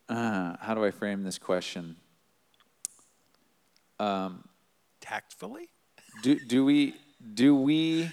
[0.09, 1.97] uh, how do I frame this question?
[5.01, 5.69] Tactfully?
[6.23, 6.95] Do do we
[7.35, 8.11] do we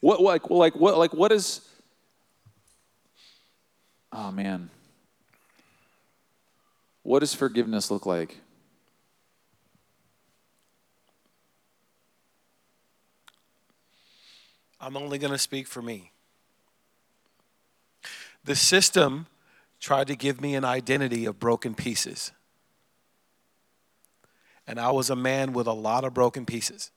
[0.00, 1.60] what like like what like what is
[4.12, 4.68] Oh, man.
[7.02, 8.36] What does forgiveness look like?
[14.82, 16.10] I'm only going to speak for me.
[18.44, 19.28] The system
[19.78, 22.32] tried to give me an identity of broken pieces.
[24.66, 26.90] And I was a man with a lot of broken pieces.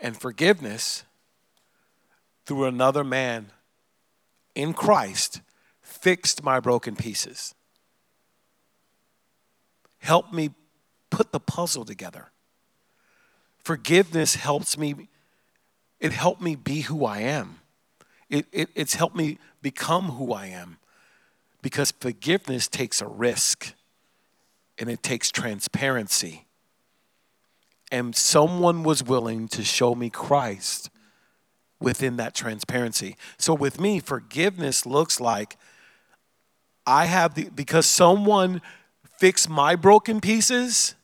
[0.00, 1.04] And forgiveness
[2.46, 3.50] through another man
[4.54, 5.42] in Christ
[5.82, 7.54] fixed my broken pieces.
[9.98, 10.50] Helped me
[11.10, 12.30] put the puzzle together.
[13.58, 15.08] Forgiveness helps me
[16.00, 17.60] it helped me be who I am.
[18.28, 20.78] It, it, it's helped me become who I am
[21.62, 23.74] because forgiveness takes a risk
[24.78, 26.46] and it takes transparency.
[27.90, 30.90] And someone was willing to show me Christ
[31.80, 33.16] within that transparency.
[33.38, 35.56] So with me, forgiveness looks like
[36.86, 38.60] I have the, because someone
[39.18, 40.94] fixed my broken pieces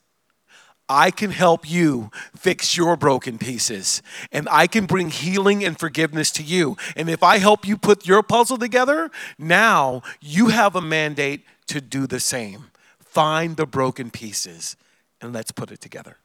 [0.89, 6.31] I can help you fix your broken pieces and I can bring healing and forgiveness
[6.33, 6.77] to you.
[6.95, 11.81] And if I help you put your puzzle together, now you have a mandate to
[11.81, 12.67] do the same.
[12.99, 14.77] Find the broken pieces
[15.21, 16.19] and let's put it together.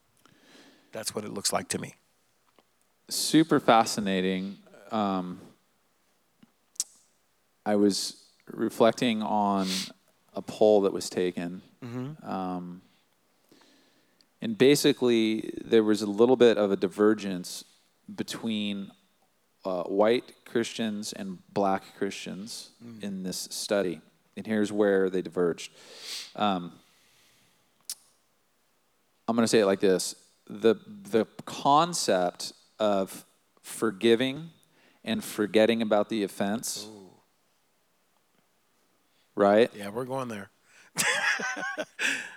[0.92, 1.96] That's what it looks like to me.
[3.10, 4.58] Super fascinating.
[4.92, 5.40] Um,
[7.66, 9.68] I was reflecting on
[10.34, 11.62] a poll that was taken.
[11.84, 12.30] Mm-hmm.
[12.30, 12.82] Um,
[14.42, 17.66] and basically, there was a little bit of a divergence
[18.14, 18.92] between
[19.66, 23.04] uh, white Christians and black Christians mm.
[23.04, 24.02] in this study.
[24.38, 25.72] And here's where they diverged.
[26.36, 26.72] Um,
[29.28, 30.16] I'm going to say it like this
[30.48, 30.76] the,
[31.12, 33.26] the concept of
[33.62, 34.50] forgiving
[35.04, 37.10] and forgetting about the offense, Ooh.
[39.36, 39.70] right?
[39.76, 40.50] Yeah, we're going there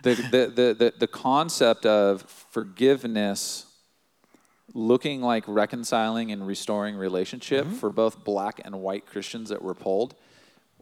[0.03, 3.66] the, the, the, the, concept of forgiveness
[4.74, 7.74] looking like reconciling and restoring relationship mm-hmm.
[7.76, 10.14] for both black and white Christians that were polled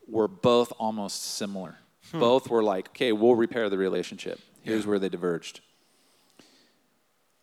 [0.07, 1.77] were both almost similar.
[2.11, 2.21] Hmm.
[2.21, 4.41] Both were like, okay, we'll repair the relationship.
[4.63, 4.91] Here's yeah.
[4.91, 5.61] where they diverged.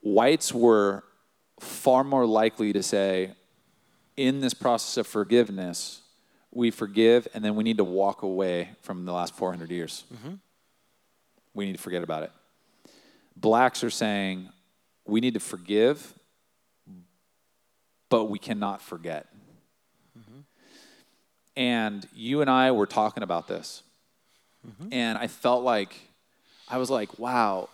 [0.02, 1.04] Whites were
[1.60, 3.34] far more likely to say,
[4.16, 6.02] in this process of forgiveness,
[6.58, 10.06] we forgive and then we need to walk away from the last 400 years.
[10.12, 10.34] Mm-hmm.
[11.54, 12.32] We need to forget about it.
[13.36, 14.50] Blacks are saying
[15.06, 16.16] we need to forgive,
[18.10, 19.28] but we cannot forget.
[20.18, 20.40] Mm-hmm.
[21.56, 23.84] And you and I were talking about this.
[24.68, 24.94] Mm-hmm.
[24.94, 25.96] And I felt like,
[26.68, 27.70] I was like, wow.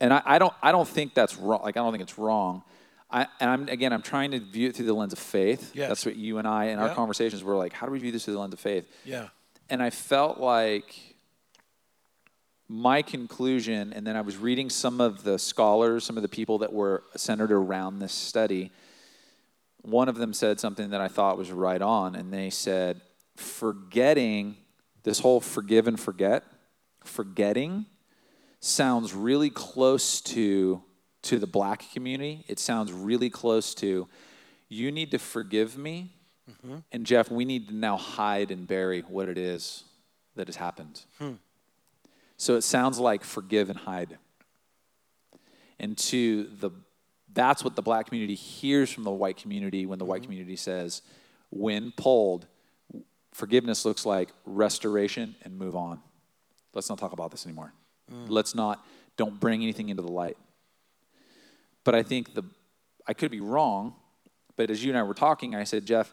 [0.00, 1.60] And I, I, don't, I don't think that's wrong.
[1.62, 2.64] Like, I don't think it's wrong.
[3.10, 5.72] I, and I'm again, I'm trying to view it through the lens of faith.
[5.74, 5.88] Yes.
[5.88, 7.72] That's what you and I in our conversations were like.
[7.72, 8.86] How do we view this through the lens of faith?
[9.04, 9.28] Yeah.
[9.70, 11.16] And I felt like
[12.68, 16.58] my conclusion, and then I was reading some of the scholars, some of the people
[16.58, 18.70] that were centered around this study.
[19.80, 23.00] One of them said something that I thought was right on, and they said,
[23.36, 24.56] forgetting
[25.02, 26.44] this whole forgive and forget,
[27.04, 27.86] forgetting
[28.60, 30.82] sounds really close to
[31.22, 34.08] to the black community, it sounds really close to
[34.68, 36.12] you need to forgive me.
[36.50, 36.76] Mm-hmm.
[36.92, 39.84] And Jeff, we need to now hide and bury what it is
[40.36, 41.02] that has happened.
[41.18, 41.32] Hmm.
[42.36, 44.18] So it sounds like forgive and hide.
[45.78, 46.70] And to the
[47.32, 50.10] that's what the black community hears from the white community when the mm-hmm.
[50.10, 51.02] white community says,
[51.50, 52.46] when polled,
[53.32, 56.00] forgiveness looks like restoration and move on.
[56.74, 57.72] Let's not talk about this anymore.
[58.10, 58.26] Mm.
[58.28, 58.84] Let's not,
[59.16, 60.36] don't bring anything into the light.
[61.88, 62.42] But I think the,
[63.06, 63.94] I could be wrong,
[64.56, 66.12] but as you and I were talking, I said, Jeff,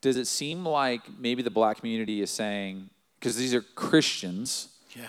[0.00, 4.68] does it seem like maybe the black community is saying, because these are Christians.
[4.94, 5.06] Yeah,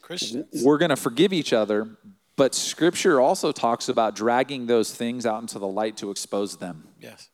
[0.00, 0.62] Christians.
[0.64, 1.88] We're going to forgive each other,
[2.36, 6.86] but scripture also talks about dragging those things out into the light to expose them.
[7.00, 7.28] Yes.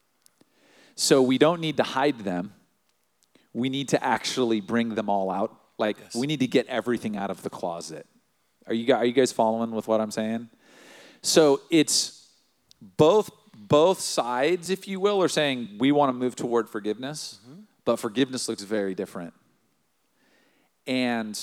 [0.95, 2.55] So we don't need to hide them.
[3.53, 5.55] We need to actually bring them all out.
[5.77, 6.15] Like yes.
[6.15, 8.07] we need to get everything out of the closet.
[8.67, 10.49] Are you guys, are you guys following with what I'm saying?
[11.23, 12.29] So it's
[12.81, 17.61] both both sides, if you will, are saying we want to move toward forgiveness, mm-hmm.
[17.85, 19.33] but forgiveness looks very different.
[20.89, 21.39] And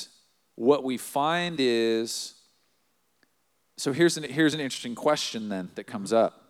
[0.56, 2.34] what we find is
[3.78, 6.44] so here's an, here's an interesting question then that comes up.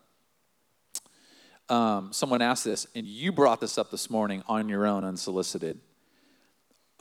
[1.70, 5.80] Um, someone asked this, and you brought this up this morning on your own, unsolicited.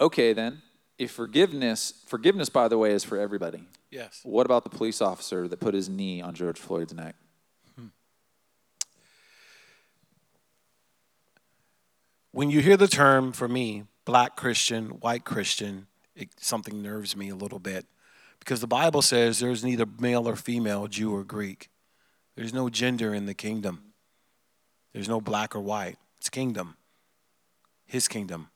[0.00, 0.62] Okay, then,
[0.98, 3.62] if forgiveness, forgiveness, by the way, is for everybody.
[3.90, 4.20] Yes.
[4.24, 7.14] What about the police officer that put his knee on George Floyd's neck?
[7.78, 7.86] Hmm.
[12.32, 17.28] When you hear the term, for me, black Christian, white Christian, it, something nerves me
[17.28, 17.86] a little bit
[18.38, 21.68] because the Bible says there's neither male or female, Jew or Greek.
[22.36, 23.92] There's no gender in the kingdom.
[24.92, 25.96] There's no black or white.
[26.18, 26.76] It's kingdom.
[27.84, 28.48] His kingdom.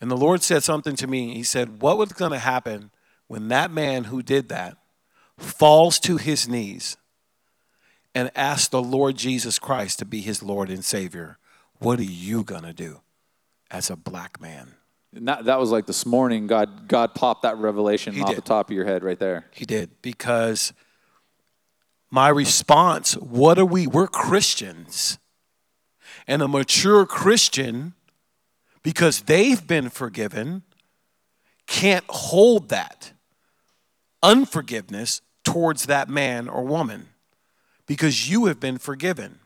[0.00, 1.34] And the Lord said something to me.
[1.34, 2.90] He said, What was going to happen
[3.26, 4.76] when that man who did that
[5.36, 6.96] falls to his knees
[8.14, 11.38] and asks the Lord Jesus Christ to be his Lord and Savior?
[11.78, 13.00] What are you going to do
[13.70, 14.74] as a black man?
[15.14, 18.36] And that, that was like this morning, God, God popped that revelation he off did.
[18.36, 19.46] the top of your head right there.
[19.52, 19.90] He did.
[20.02, 20.72] Because
[22.10, 23.86] my response, what are we?
[23.86, 25.18] We're Christians.
[26.26, 27.94] And a mature Christian
[28.88, 30.62] because they've been forgiven,
[31.66, 33.12] can't hold that
[34.22, 37.06] unforgiveness towards that man or woman
[37.86, 39.40] because you have been forgiven.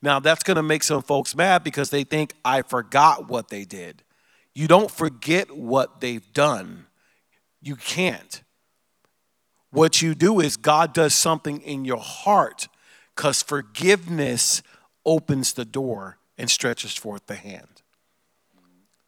[0.00, 3.66] Now, that's going to make some folks mad because they think, I forgot what they
[3.66, 4.04] did.
[4.54, 6.86] You don't forget what they've done.
[7.60, 8.42] You can't.
[9.70, 12.68] What you do is God does something in your heart
[13.14, 14.62] because forgiveness
[15.04, 17.71] opens the door and stretches forth the hand.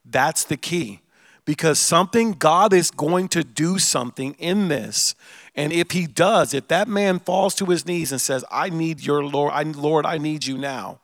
[0.04, 1.00] That's the key.
[1.44, 5.14] Because something, God is going to do something in this.
[5.54, 9.02] And if he does, if that man falls to his knees and says, I need
[9.02, 11.00] your Lord, I, Lord, I need you now,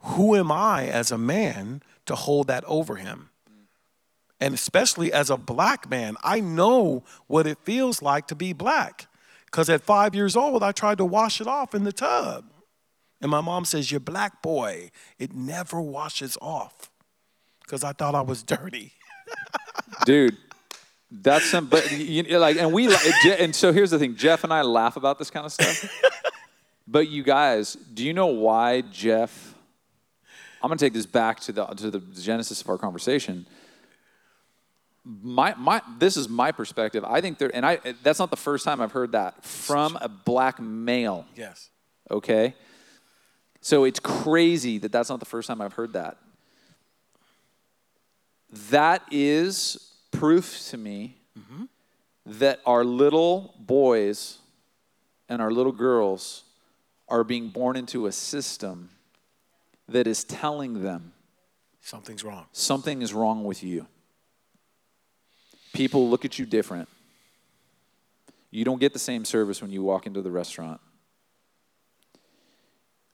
[0.00, 3.30] who am I as a man to hold that over him?
[4.40, 9.06] And especially as a black man, I know what it feels like to be black.
[9.46, 12.44] Because at five years old, I tried to wash it off in the tub.
[13.22, 14.90] And my mom says, You're black boy.
[15.18, 16.90] It never washes off
[17.64, 18.92] because I thought I was dirty.
[20.04, 20.36] Dude,
[21.10, 22.94] that's some, but you, like, and we,
[23.38, 25.90] and so here's the thing Jeff and I laugh about this kind of stuff.
[26.88, 29.54] but you guys, do you know why Jeff?
[30.62, 33.46] I'm going to take this back to the, to the genesis of our conversation.
[35.04, 37.04] My, my, this is my perspective.
[37.04, 40.08] I think there, and I, that's not the first time I've heard that from a
[40.08, 41.26] black male.
[41.36, 41.68] Yes.
[42.10, 42.54] Okay.
[43.60, 46.16] So it's crazy that that's not the first time I've heard that
[48.70, 51.64] that is proof to me mm-hmm.
[52.26, 54.38] that our little boys
[55.28, 56.44] and our little girls
[57.08, 58.90] are being born into a system
[59.88, 61.12] that is telling them
[61.80, 62.46] something's wrong.
[62.52, 63.86] Something is wrong with you.
[65.72, 66.88] People look at you different.
[68.50, 70.80] You don't get the same service when you walk into the restaurant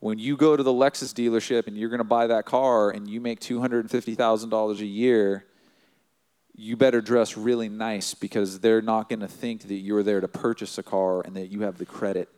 [0.00, 3.08] when you go to the Lexus dealership and you're going to buy that car and
[3.08, 5.44] you make $250,000 a year,
[6.54, 10.28] you better dress really nice because they're not going to think that you're there to
[10.28, 12.28] purchase a car and that you have the credit.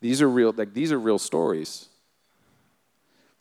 [0.00, 1.88] These are real like these are real stories.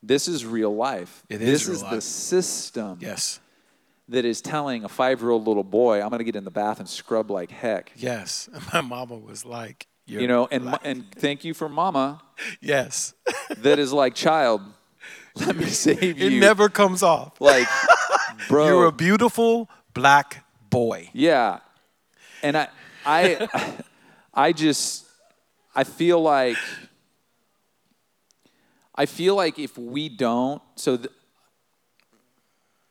[0.02, 1.24] This is real life.
[1.30, 1.92] It is this is life.
[1.92, 2.98] the system.
[3.00, 3.40] Yes.
[4.10, 6.52] That is telling a five year old little boy, I'm going to get in the
[6.52, 7.92] bath and scrub like heck.
[7.96, 8.50] Yes.
[8.74, 12.22] My mama was like, you're you know, and and thank you for mama.
[12.62, 13.14] Yes.
[13.58, 14.62] that is like child.
[15.36, 16.28] Let me save you.
[16.28, 17.40] It never comes off.
[17.40, 17.68] Like,
[18.48, 21.10] bro, you're a beautiful black boy.
[21.14, 21.60] Yeah,
[22.42, 22.70] and I,
[23.06, 23.76] I,
[24.34, 25.06] I just,
[25.76, 26.58] I feel like,
[28.96, 30.98] I feel like if we don't, so.
[30.98, 31.12] Th-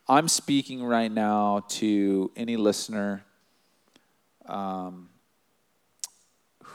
[0.08, 3.24] I'm speaking right now to any listener.
[4.46, 5.08] Um,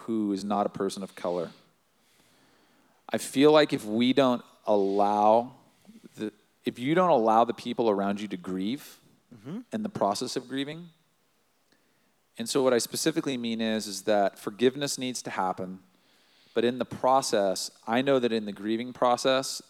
[0.06, 1.50] who is not a person of color.
[3.10, 5.52] I feel like if we don't allow
[6.18, 6.32] the,
[6.66, 9.00] if you don't allow the people around you to grieve
[9.36, 9.60] mm-hmm.
[9.74, 10.90] in the process of grieving,
[12.38, 15.80] and so what I specifically mean is, is that forgiveness needs to happen,
[16.54, 19.62] but in the process, I know that in the grieving process,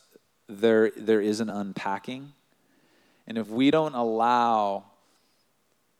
[0.47, 2.33] there, there is an unpacking.
[3.27, 4.85] And if we don't allow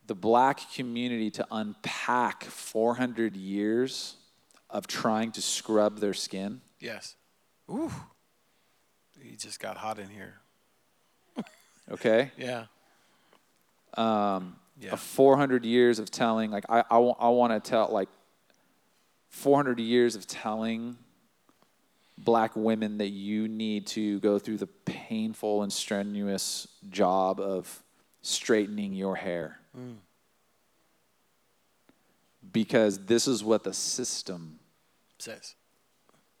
[0.06, 4.16] the black community to unpack 400 years
[4.72, 6.62] of trying to scrub their skin.
[6.80, 7.14] Yes.
[7.70, 7.92] Ooh.
[9.20, 10.40] He just got hot in here.
[11.90, 12.32] okay?
[12.36, 12.64] Yeah.
[13.96, 14.96] Um, yeah.
[14.96, 18.08] 400 years of telling, like, I, I, I want to tell, like,
[19.28, 20.96] 400 years of telling
[22.18, 27.82] black women that you need to go through the painful and strenuous job of
[28.22, 29.58] straightening your hair.
[29.78, 29.96] Mm.
[32.52, 34.58] Because this is what the system
[35.22, 35.54] says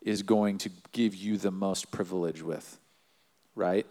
[0.02, 2.78] is going to give you the most privilege with,
[3.54, 3.86] right?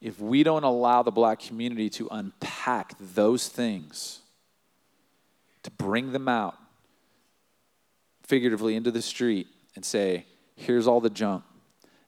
[0.00, 4.20] If we don't allow the black community to unpack those things,
[5.62, 6.56] to bring them out
[8.24, 9.46] figuratively into the street
[9.76, 11.44] and say, here's all the junk.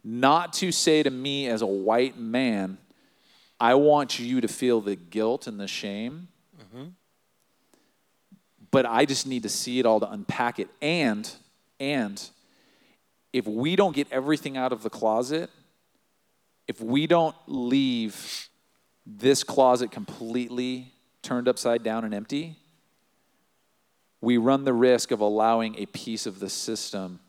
[0.07, 2.78] not to say to me as a white man,
[3.59, 6.28] I want you to feel the guilt and the shame.
[6.61, 6.84] Mm-hmm.
[8.71, 10.69] But I just need to see it all to unpack it.
[10.83, 11.31] And,
[11.79, 12.23] and
[13.33, 15.51] if we don't get everything out of the closet,
[16.67, 18.49] if we don't leave
[19.07, 20.93] this closet completely
[21.23, 22.57] turned upside down and empty,
[24.21, 27.21] we run the risk of allowing a piece of the system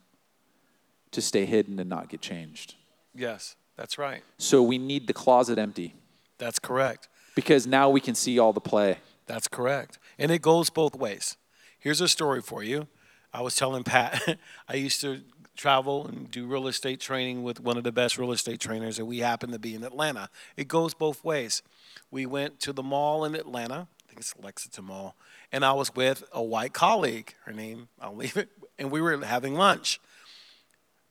[1.12, 2.76] to stay hidden and not get changed.
[3.14, 4.24] Yes, that's right.
[4.38, 5.94] So we need the closet empty.
[6.38, 7.08] That's correct.
[7.36, 8.98] Because now we can see all the play.
[9.28, 10.00] That's correct.
[10.20, 11.38] And it goes both ways.
[11.80, 12.88] Here's a story for you.
[13.34, 14.38] I was telling Pat,
[14.68, 15.22] I used to
[15.58, 19.08] travel and do real estate training with one of the best real estate trainers, and
[19.08, 20.30] we happened to be in Atlanta.
[20.56, 21.64] It goes both ways.
[22.12, 25.16] We went to the mall in Atlanta, I think it's Lexington Mall,
[25.52, 27.34] and I was with a white colleague.
[27.46, 28.50] Her name, I'll leave it,
[28.80, 30.00] and we were having lunch.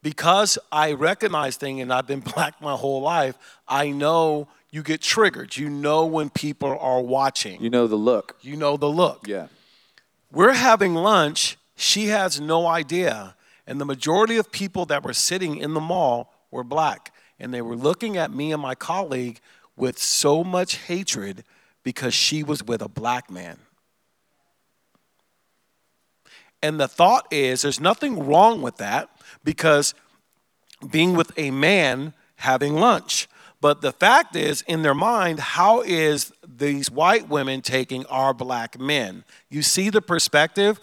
[0.02, 3.36] Because I recognize things and I've been black my whole life,
[3.66, 5.56] I know you get triggered.
[5.56, 7.60] You know when people are watching.
[7.62, 8.36] You know the look.
[8.40, 9.26] You know the look.
[9.26, 9.48] Yeah.
[10.30, 11.56] We're having lunch.
[11.76, 13.36] She has no idea.
[13.66, 17.12] And the majority of people that were sitting in the mall were black.
[17.38, 19.40] And they were looking at me and my colleague
[19.76, 21.44] with so much hatred
[21.82, 23.58] because she was with a black man.
[26.62, 29.10] And the thought is there's nothing wrong with that
[29.44, 29.94] because
[30.90, 33.28] being with a man having lunch.
[33.60, 38.78] But the fact is, in their mind, how is these white women taking our black
[38.78, 39.24] men?
[39.48, 40.78] You see the perspective?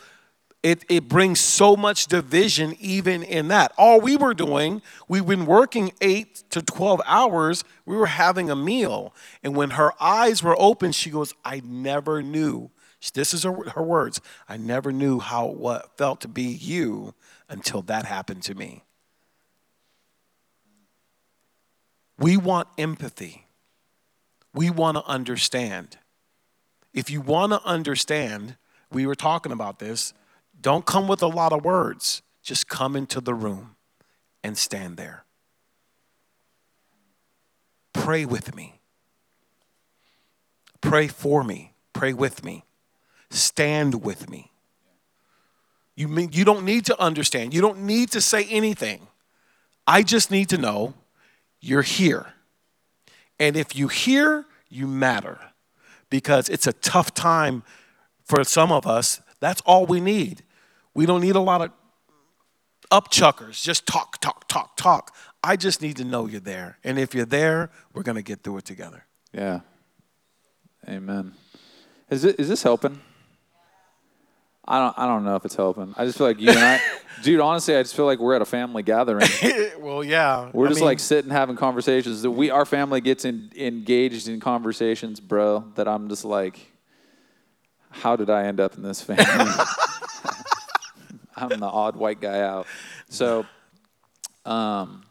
[0.63, 3.73] It, it brings so much division even in that.
[3.77, 8.55] All we were doing, we've been working eight to 12 hours, we were having a
[8.55, 9.13] meal.
[9.43, 12.71] And when her eyes were open, she goes, I never knew.
[13.13, 14.21] This is her, her words.
[14.47, 17.13] I never knew how what felt to be you
[17.49, 18.83] until that happened to me.
[22.23, 23.47] We want empathy.
[24.53, 25.97] We want to understand.
[26.93, 28.55] If you want to understand,
[28.89, 30.13] we were talking about this
[30.61, 32.21] don't come with a lot of words.
[32.41, 33.75] Just come into the room
[34.41, 35.25] and stand there.
[37.91, 38.79] Pray with me.
[40.79, 41.73] Pray for me.
[41.91, 42.63] Pray with me.
[43.31, 44.53] Stand with me.
[45.97, 47.53] You, mean, you don't need to understand.
[47.53, 49.07] You don't need to say anything.
[49.85, 50.93] I just need to know
[51.63, 52.33] you're here.
[53.39, 55.39] And if you hear, you matter.
[56.09, 57.63] Because it's a tough time
[58.23, 59.21] for some of us.
[59.39, 60.43] That's all we need.
[60.93, 61.71] We don't need a lot of
[62.91, 63.63] upchuckers.
[63.63, 65.15] Just talk, talk, talk, talk.
[65.43, 66.77] I just need to know you're there.
[66.83, 69.05] And if you're there, we're going to get through it together.
[69.33, 69.61] Yeah.
[70.87, 71.33] Amen.
[72.09, 72.99] Is, it, is this helping?
[74.65, 75.93] I don't, I don't know if it's helping.
[75.97, 76.81] I just feel like you and I,
[77.23, 79.27] dude, honestly, I just feel like we're at a family gathering.
[79.79, 80.49] well, yeah.
[80.53, 82.21] We're I just mean, like sitting having conversations.
[82.21, 86.59] That We, our family gets in, engaged in conversations, bro, that I'm just like,
[87.89, 89.25] how did I end up in this family?
[91.35, 92.67] I'm the odd white guy out.
[93.09, 93.45] So,
[94.45, 95.03] um,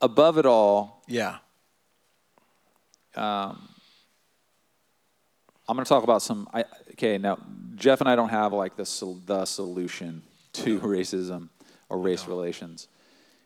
[0.00, 1.38] above it all, yeah.
[3.16, 3.68] Um,
[5.68, 6.48] I'm going to talk about some.
[6.52, 6.64] I,
[7.00, 7.38] okay, now
[7.74, 10.22] Jeff and I don't have like the the solution
[10.54, 11.48] to racism
[11.88, 12.88] or race relations.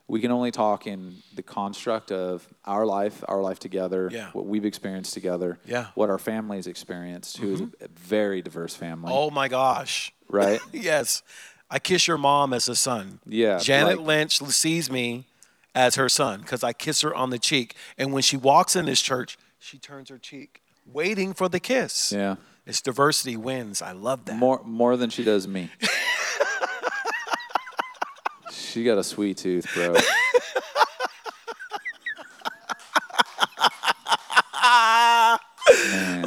[0.07, 4.29] We can only talk in the construct of our life, our life together, yeah.
[4.35, 5.87] what we've experienced together, yeah.
[5.95, 7.47] what our family's experienced, mm-hmm.
[7.47, 9.11] who's a very diverse family.
[9.11, 10.61] Oh my gosh right?
[10.73, 11.23] yes.
[11.71, 13.21] I kiss your mom as a son.
[13.27, 13.59] Yeah.
[13.59, 15.27] Janet like, Lynch sees me
[15.75, 17.75] as her son because I kiss her on the cheek.
[17.99, 22.13] And when she walks in this church, she turns her cheek, waiting for the kiss.
[22.13, 22.37] Yeah.
[22.67, 23.83] It's diversity wins.
[23.83, 24.37] I love that.
[24.37, 25.71] More more than she does me.
[28.51, 29.95] she got a sweet tooth, bro.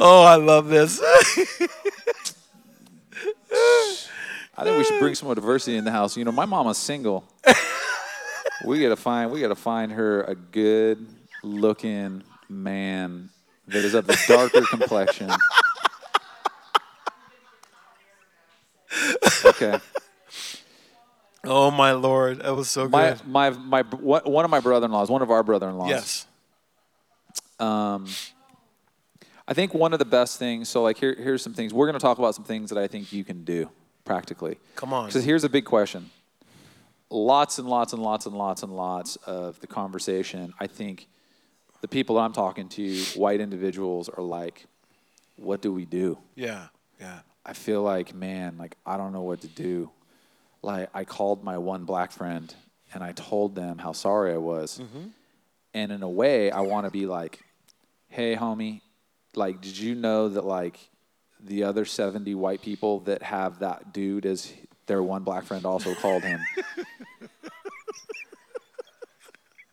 [0.00, 1.00] oh, I love this.
[4.56, 6.16] I think we should bring some more diversity in the house.
[6.16, 7.24] You know, my mama's single.
[8.64, 11.04] we gotta find we gotta find her a good
[11.42, 13.30] looking man
[13.66, 15.30] that is of the darker complexion.
[19.44, 19.78] Okay.
[21.44, 23.24] Oh my lord, that was so good.
[23.26, 25.88] My my my one of my brother-in-laws, one of our brother-in-laws.
[25.88, 26.26] Yes.
[27.60, 28.06] Um,
[29.46, 30.68] I think one of the best things.
[30.68, 32.86] So like here here's some things we're going to talk about some things that I
[32.86, 33.70] think you can do
[34.04, 34.58] practically.
[34.74, 35.06] Come on.
[35.06, 36.10] Because here's a big question.
[37.08, 41.06] Lots and lots and lots and lots and lots of the conversation, I think
[41.80, 44.66] the people that I'm talking to, white individuals, are like,
[45.36, 46.18] what do we do?
[46.34, 46.66] Yeah,
[47.00, 47.20] yeah.
[47.48, 49.90] I feel like, man, like, I don't know what to do.
[50.60, 52.54] Like, I called my one black friend
[52.92, 54.80] and I told them how sorry I was.
[54.82, 55.08] Mm-hmm.
[55.72, 57.40] And in a way, I want to be like,
[58.08, 58.82] hey, homie,
[59.34, 60.78] like, did you know that like
[61.40, 64.52] the other 70 white people that have that dude as
[64.86, 66.40] their one black friend also called him?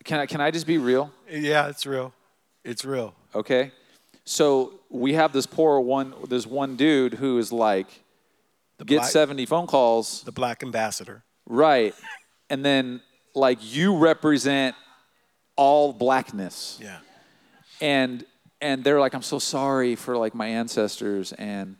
[0.06, 1.12] can I can I just be real?
[1.30, 2.14] Yeah, it's real.
[2.64, 3.16] It's real.
[3.34, 3.74] Okay.
[4.26, 7.88] So we have this poor one, this one dude who is like,
[8.80, 11.24] get black- 70 phone calls, The black ambassador.
[11.46, 11.94] right?
[12.50, 13.02] And then
[13.34, 14.76] like you represent
[15.56, 17.00] all blackness, Yeah.
[17.82, 18.26] and
[18.62, 21.78] and they're like, I'm so sorry for like my ancestors, and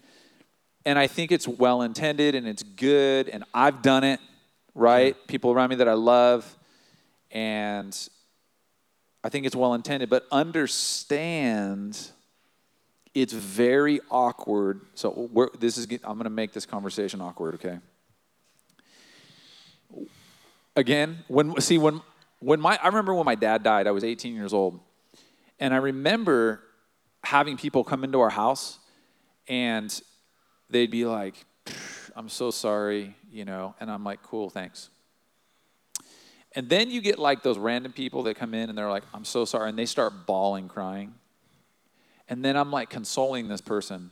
[0.86, 4.20] and I think it's well intended and it's good, and I've done it,
[4.76, 5.16] right?
[5.28, 6.58] People around me that I love,
[7.32, 7.98] and
[9.24, 12.12] I think it's well intended, but understand
[13.16, 14.82] it's very awkward.
[14.94, 17.80] So this is I'm going to make this conversation awkward, okay?
[20.76, 22.02] Again, when see when
[22.40, 24.80] when my I remember when my dad died, I was 18 years old.
[25.58, 26.62] And I remember
[27.24, 28.78] having people come into our house
[29.48, 30.02] and
[30.70, 31.46] they'd be like,
[32.14, 34.90] "I'm so sorry," you know, and I'm like, "Cool, thanks."
[36.56, 39.26] And then you get like those random people that come in and they're like, I'm
[39.26, 39.70] so sorry.
[39.70, 41.14] And they start bawling, crying.
[42.28, 44.10] And then I'm like consoling this person.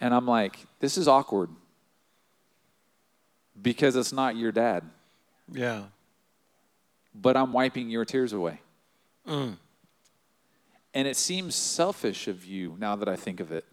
[0.00, 1.50] And I'm like, this is awkward
[3.60, 4.82] because it's not your dad,
[5.52, 5.84] Yeah.
[7.14, 8.60] but I'm wiping your tears away.
[9.28, 9.58] Mm.
[10.94, 13.64] And it seems selfish of you now that I think of it.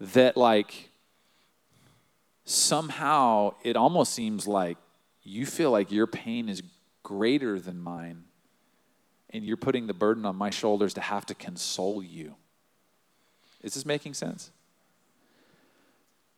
[0.00, 0.90] That, like,
[2.44, 4.78] somehow it almost seems like
[5.22, 6.62] you feel like your pain is
[7.02, 8.24] greater than mine,
[9.30, 12.34] and you're putting the burden on my shoulders to have to console you.
[13.62, 14.50] Is this making sense?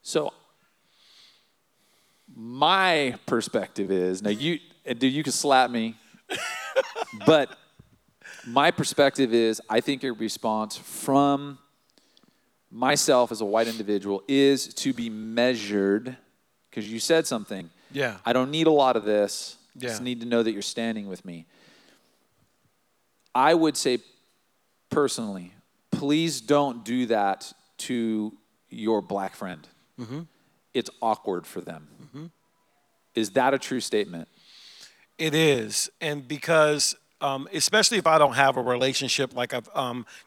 [0.03, 0.33] So,
[2.35, 5.97] my perspective is now you, dude, you can slap me,
[7.27, 7.57] but
[8.47, 11.59] my perspective is I think your response from
[12.71, 16.17] myself as a white individual is to be measured
[16.71, 17.69] because you said something.
[17.93, 18.19] Yeah.
[18.25, 19.57] I don't need a lot of this.
[19.77, 21.47] I just need to know that you're standing with me.
[23.35, 23.99] I would say
[24.91, 25.53] personally,
[25.91, 28.33] please don't do that to
[28.69, 29.67] your black friend.
[30.75, 31.89] It's awkward for them.
[33.15, 34.29] Is that a true statement?
[35.19, 39.69] It is, and because um, especially if I don't have a relationship like I've,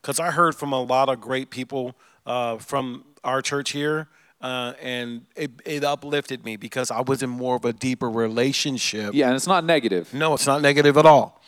[0.02, 1.96] because I heard from a lot of great people
[2.26, 4.08] uh, from our church here,
[4.42, 9.14] uh, and it, it uplifted me because I was in more of a deeper relationship.
[9.14, 10.14] Yeah, and it's not negative.
[10.14, 11.42] No, it's not negative at all.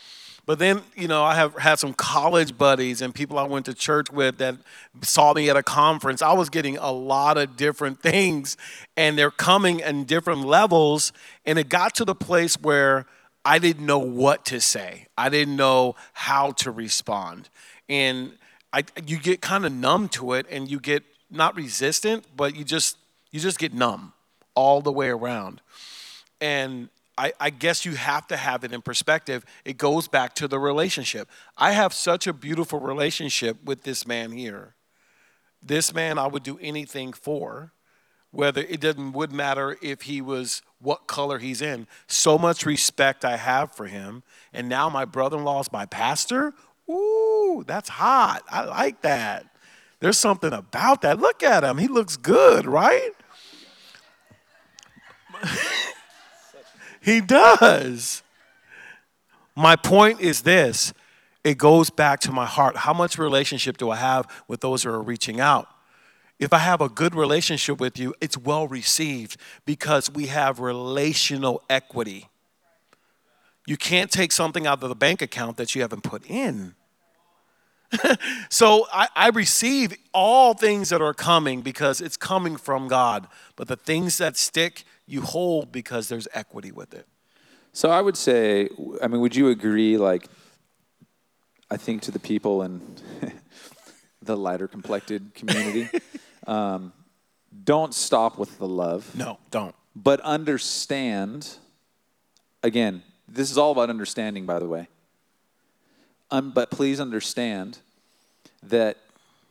[0.46, 3.74] But then, you know, I have had some college buddies and people I went to
[3.74, 4.56] church with that
[5.02, 6.22] saw me at a conference.
[6.22, 8.56] I was getting a lot of different things,
[8.96, 11.12] and they're coming in different levels.
[11.44, 13.06] And it got to the place where
[13.44, 17.48] I didn't know what to say, I didn't know how to respond.
[17.88, 18.32] And
[18.72, 22.64] I, you get kind of numb to it, and you get not resistant, but you
[22.64, 22.96] just
[23.32, 24.12] you just get numb
[24.54, 25.60] all the way around.
[26.40, 26.88] And
[27.18, 29.44] I, I guess you have to have it in perspective.
[29.64, 31.28] It goes back to the relationship.
[31.56, 34.74] I have such a beautiful relationship with this man here.
[35.62, 37.72] This man I would do anything for,
[38.30, 41.86] whether it doesn't would matter if he was what color he's in.
[42.06, 44.22] So much respect I have for him.
[44.52, 46.52] And now my brother-in-law is my pastor.
[46.90, 48.42] Ooh, that's hot.
[48.50, 49.46] I like that.
[50.00, 51.18] There's something about that.
[51.18, 51.78] Look at him.
[51.78, 53.12] He looks good, right?
[57.06, 58.24] He does.
[59.54, 60.92] My point is this
[61.44, 62.78] it goes back to my heart.
[62.78, 65.68] How much relationship do I have with those who are reaching out?
[66.40, 71.62] If I have a good relationship with you, it's well received because we have relational
[71.70, 72.28] equity.
[73.66, 76.74] You can't take something out of the bank account that you haven't put in.
[78.50, 83.28] so I, I receive all things that are coming because it's coming from God.
[83.54, 87.06] But the things that stick, you hold because there's equity with it.
[87.72, 88.68] So I would say,
[89.02, 89.96] I mean, would you agree?
[89.98, 90.28] Like,
[91.70, 92.80] I think to the people in
[94.22, 95.88] the lighter complected community,
[96.46, 96.92] um,
[97.64, 99.74] don't stop with the love, No, don't.
[99.94, 101.56] but understand.
[102.62, 104.88] Again, this is all about understanding, by the way.
[106.30, 107.78] Um, but please understand
[108.64, 108.96] that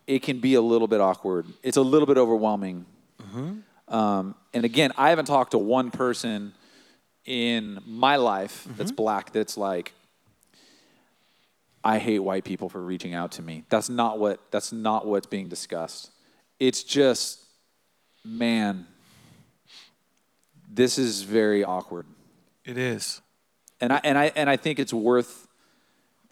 [0.08, 1.46] it can be a little bit awkward.
[1.64, 2.86] It's a little bit overwhelming.
[3.88, 6.54] Um, and again, I haven't talked to one person
[7.26, 9.94] in my life that's black that's like,
[11.84, 13.64] I hate white people for reaching out to me.
[13.70, 16.10] That's not what that's not what's being discussed.
[16.60, 17.44] It's just,
[18.24, 18.88] man,
[20.68, 22.08] this is very awkward.
[22.64, 23.22] It is.
[23.80, 25.45] And I and I and I think it's worth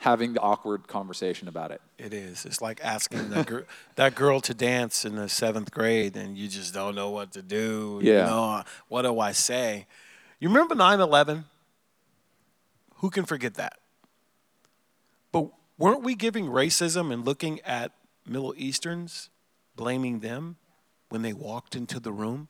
[0.04, 1.82] having the awkward conversation about it.
[1.98, 2.46] It is.
[2.46, 3.62] It's like asking that, gr-
[3.96, 7.42] that girl to dance in the seventh grade and you just don't know what to
[7.42, 8.02] do.
[8.04, 8.12] Yeah.
[8.26, 9.88] You know, uh, what do I say?
[10.42, 11.46] You remember 9 11?
[12.96, 13.78] Who can forget that?
[15.32, 15.48] But
[15.78, 17.94] weren't we giving racism and looking at
[18.28, 19.30] Middle Easterns,
[19.78, 20.58] blaming them
[21.08, 22.50] when they walked into the room?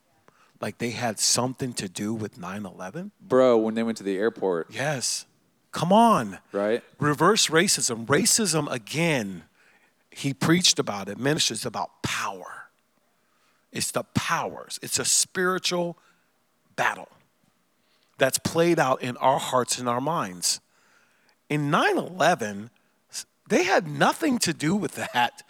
[0.60, 3.12] Like they had something to do with 9 11?
[3.22, 5.28] Bro, when they went to the airport, Yes.
[5.74, 6.38] Come on.
[6.53, 6.84] right?
[6.99, 8.05] Reverse racism.
[8.05, 9.43] Racism, again,
[10.11, 12.69] he preached about it, ministers about power.
[13.71, 15.97] It's the powers, it's a spiritual
[16.76, 17.09] battle
[18.19, 20.61] that's played out in our hearts and our minds.
[21.49, 22.69] In 9 11,
[23.49, 25.43] they had nothing to do with that.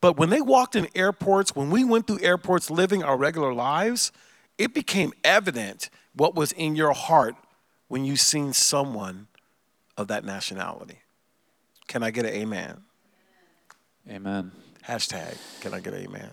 [0.00, 4.12] But when they walked in airports, when we went through airports living our regular lives,
[4.56, 7.34] it became evident what was in your heart
[7.88, 9.26] when you seen someone
[9.98, 10.98] of that nationality.
[11.86, 12.82] Can I get an amen?
[14.08, 14.52] Amen.
[14.86, 16.30] Hashtag, can I get an amen?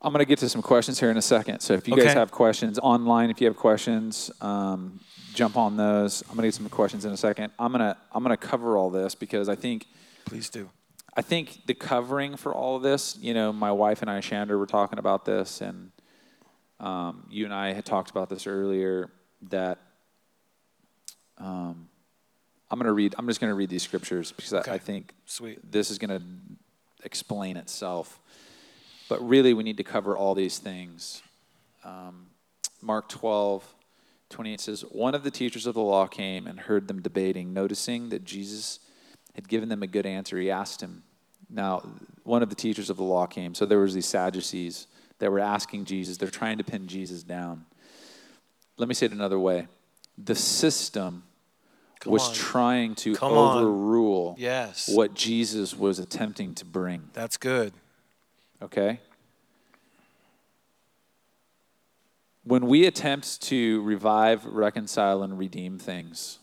[0.00, 1.60] I'm going to get to some questions here in a second.
[1.60, 5.00] So if you guys have questions online, if you have questions, um,
[5.34, 6.22] jump on those.
[6.22, 7.52] I'm going to get some questions in a second.
[7.58, 9.86] I'm going to I'm going to cover all this because I think
[10.28, 10.68] Please do.
[11.16, 14.58] I think the covering for all of this, you know, my wife and I, Chandra,
[14.58, 15.90] were talking about this, and
[16.80, 19.10] um, you and I had talked about this earlier.
[19.48, 19.78] That
[21.38, 21.88] um,
[22.70, 23.14] I'm to read.
[23.18, 25.58] I'm just going to read these scriptures because I, I think Sweet.
[25.70, 26.22] this is going to
[27.04, 28.20] explain itself.
[29.08, 31.22] But really, we need to cover all these things.
[31.82, 32.26] Um,
[32.82, 33.64] Mark 12,
[34.28, 37.54] 28 says, One of the teachers of the law came and heard them debating.
[37.54, 38.80] Noticing that Jesus
[39.34, 41.02] had given them a good answer, he asked him.
[41.48, 41.82] Now,
[42.24, 43.54] one of the teachers of the law came.
[43.54, 44.86] So there was these Sadducees
[45.18, 46.18] that were asking Jesus.
[46.18, 47.64] They're trying to pin Jesus down.
[48.76, 49.66] Let me say it another way.
[50.18, 51.22] The system
[52.00, 52.34] Come was on.
[52.34, 54.88] trying to Come overrule Yes.
[54.88, 57.10] what Jesus was attempting to bring.
[57.12, 57.72] That's good.
[58.62, 59.00] Okay?
[62.44, 66.38] When we attempt to revive, reconcile, and redeem things,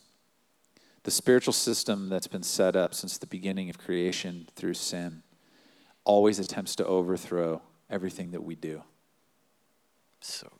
[1.04, 5.24] the spiritual system that's been set up since the beginning of creation through sin
[6.04, 8.84] always attempts to overthrow everything that we do.
[10.22, 10.60] So good.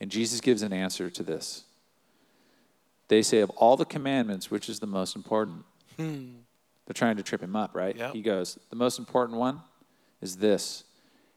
[0.00, 1.64] And Jesus gives an answer to this.
[3.10, 5.64] They say, of all the commandments, which is the most important?
[5.96, 6.36] Hmm.
[6.86, 7.96] They're trying to trip him up, right?
[7.96, 8.12] Yep.
[8.12, 9.60] He goes, the most important one
[10.20, 10.84] is this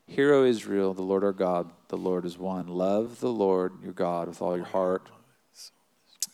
[0.06, 2.68] Hear, O Israel, the Lord our God, the Lord is one.
[2.68, 5.10] Love the Lord your God with all your heart,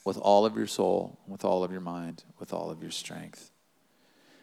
[0.04, 3.52] with all of your soul, with all of your mind, with all of your strength.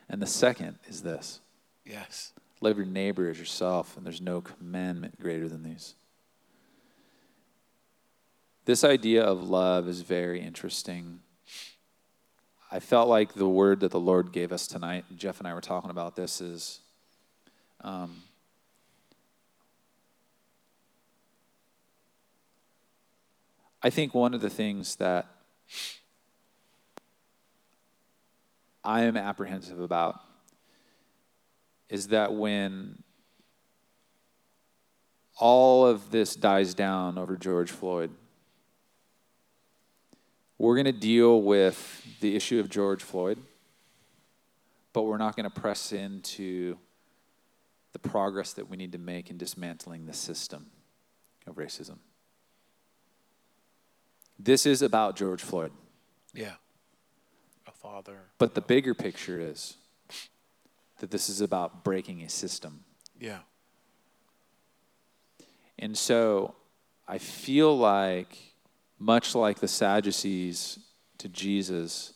[0.09, 1.41] And the second is this
[1.85, 2.33] Yes.
[2.63, 5.95] love your neighbor as yourself, and there's no commandment greater than these.
[8.67, 11.21] This idea of love is very interesting.
[12.73, 15.61] I felt like the word that the Lord gave us tonight, Jeff and I were
[15.61, 16.81] talking about this, is
[17.83, 18.25] um,
[23.85, 25.29] I think one of the things that
[28.83, 30.21] I am apprehensive about
[31.89, 33.05] is that when
[35.39, 38.11] all of this dies down over George Floyd,
[40.59, 43.39] we're going to deal with the issue of George Floyd,
[44.93, 46.79] but we're not going to press into
[47.93, 50.67] the progress that we need to make in dismantling the system
[51.47, 51.99] of racism.
[54.39, 55.73] This is about George Floyd,
[56.35, 56.55] Yeah.
[57.67, 58.21] A father.
[58.39, 59.77] but the bigger picture is
[60.99, 62.85] that this is about breaking a system.
[63.19, 63.41] Yeah.
[65.79, 66.55] And so
[67.09, 68.37] I feel like,
[68.99, 70.79] much like the Sadducees
[71.19, 72.15] to Jesus,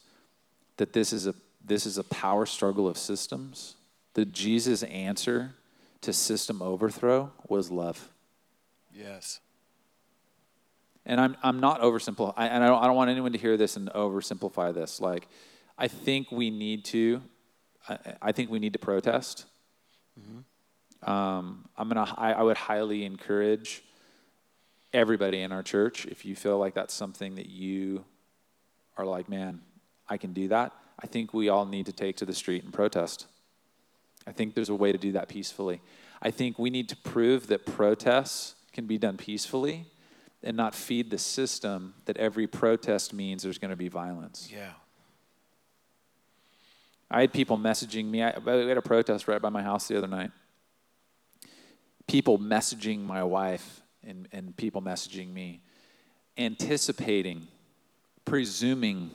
[0.76, 1.34] that this is a,
[1.64, 3.76] this is a power struggle of systems.
[4.14, 5.54] That Jesus' answer
[6.00, 8.10] to system overthrow was love.
[8.92, 9.40] Yes.
[11.06, 13.76] And I'm, I'm not oversimplifying, and I don't, I don't want anyone to hear this
[13.76, 15.00] and oversimplify this.
[15.00, 15.28] Like,
[15.78, 17.22] I think we need to,
[17.88, 19.46] I, I think we need to protest.
[21.02, 23.82] Um, I'm gonna, I, I would highly encourage
[24.92, 28.04] everybody in our church, if you feel like that's something that you
[28.96, 29.60] are like, man,
[30.08, 30.72] I can do that.
[30.98, 33.26] I think we all need to take to the street and protest.
[34.26, 35.80] I think there's a way to do that peacefully.
[36.20, 39.86] I think we need to prove that protests can be done peacefully
[40.42, 44.50] and not feed the system that every protest means there's going to be violence.
[44.52, 44.72] Yeah.
[47.10, 48.22] I had people messaging me.
[48.22, 50.30] I, we had a protest right by my house the other night.
[52.06, 55.60] People messaging my wife and, and people messaging me,
[56.38, 57.46] anticipating
[58.24, 59.10] presuming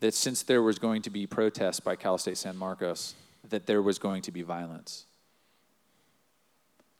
[0.00, 3.14] that since there was going to be protests by Cal State San Marcos,
[3.48, 5.06] that there was going to be violence.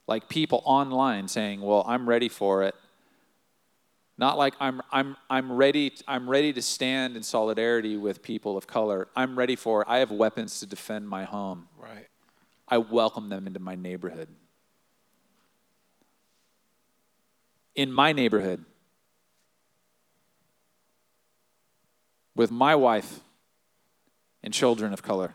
[0.07, 2.75] Like people online saying, "Well, I'm ready for it."
[4.17, 8.67] Not like I'm, I'm, I'm, ready, I'm ready to stand in solidarity with people of
[8.67, 9.07] color.
[9.15, 9.89] I'm ready for it.
[9.89, 11.69] I have weapons to defend my home.
[11.79, 12.09] Right.
[12.67, 14.29] I welcome them into my neighborhood.
[17.79, 18.65] In my neighborhood,
[22.35, 23.21] with my wife
[24.43, 25.35] and children of color.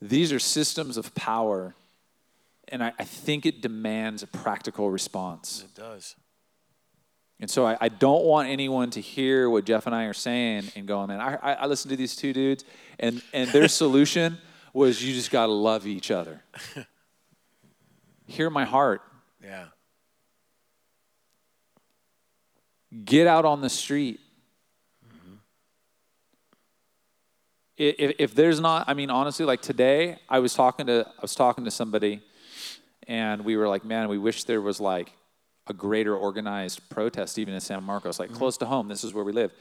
[0.00, 1.74] These are systems of power
[2.68, 5.64] and I, I, think it demands a practical response.
[5.64, 6.14] It does.
[7.40, 10.70] And so I, I, don't want anyone to hear what Jeff and I are saying
[10.76, 12.64] and go, man, I, I listened to these two dudes,
[13.00, 14.38] and, and their solution
[14.72, 16.42] was you just got to love each other.
[18.30, 19.02] hear my heart.
[19.42, 19.66] Yeah.
[23.04, 24.20] Get out on the street.
[25.06, 25.34] Mm-hmm.
[27.76, 31.34] If, if there's not, I mean, honestly, like today, I was talking to I was
[31.34, 32.22] talking to somebody
[33.06, 35.12] and we were like, man, we wish there was like
[35.66, 38.38] a greater organized protest even in San Marcos, like mm-hmm.
[38.38, 38.88] close to home.
[38.88, 39.52] This is where we live.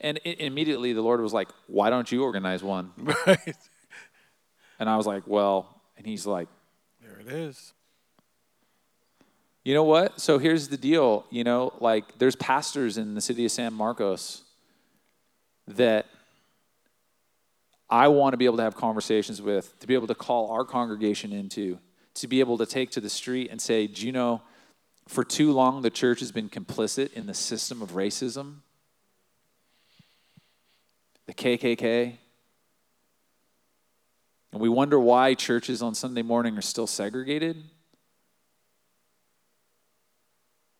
[0.00, 2.92] And it, immediately the Lord was like, why don't you organize one?
[3.26, 3.56] Right.
[4.78, 6.48] And I was like, well, and he's like,
[7.02, 7.74] there it is.
[9.64, 10.20] You know what?
[10.20, 11.26] So here's the deal.
[11.30, 14.42] You know, like there's pastors in the city of San Marcos
[15.68, 16.06] that
[17.88, 20.64] I want to be able to have conversations with, to be able to call our
[20.64, 21.78] congregation into
[22.14, 24.42] to be able to take to the street and say, Do you know,
[25.08, 28.56] for too long the church has been complicit in the system of racism?
[31.26, 32.16] The KKK.
[34.52, 37.62] And we wonder why churches on Sunday morning are still segregated.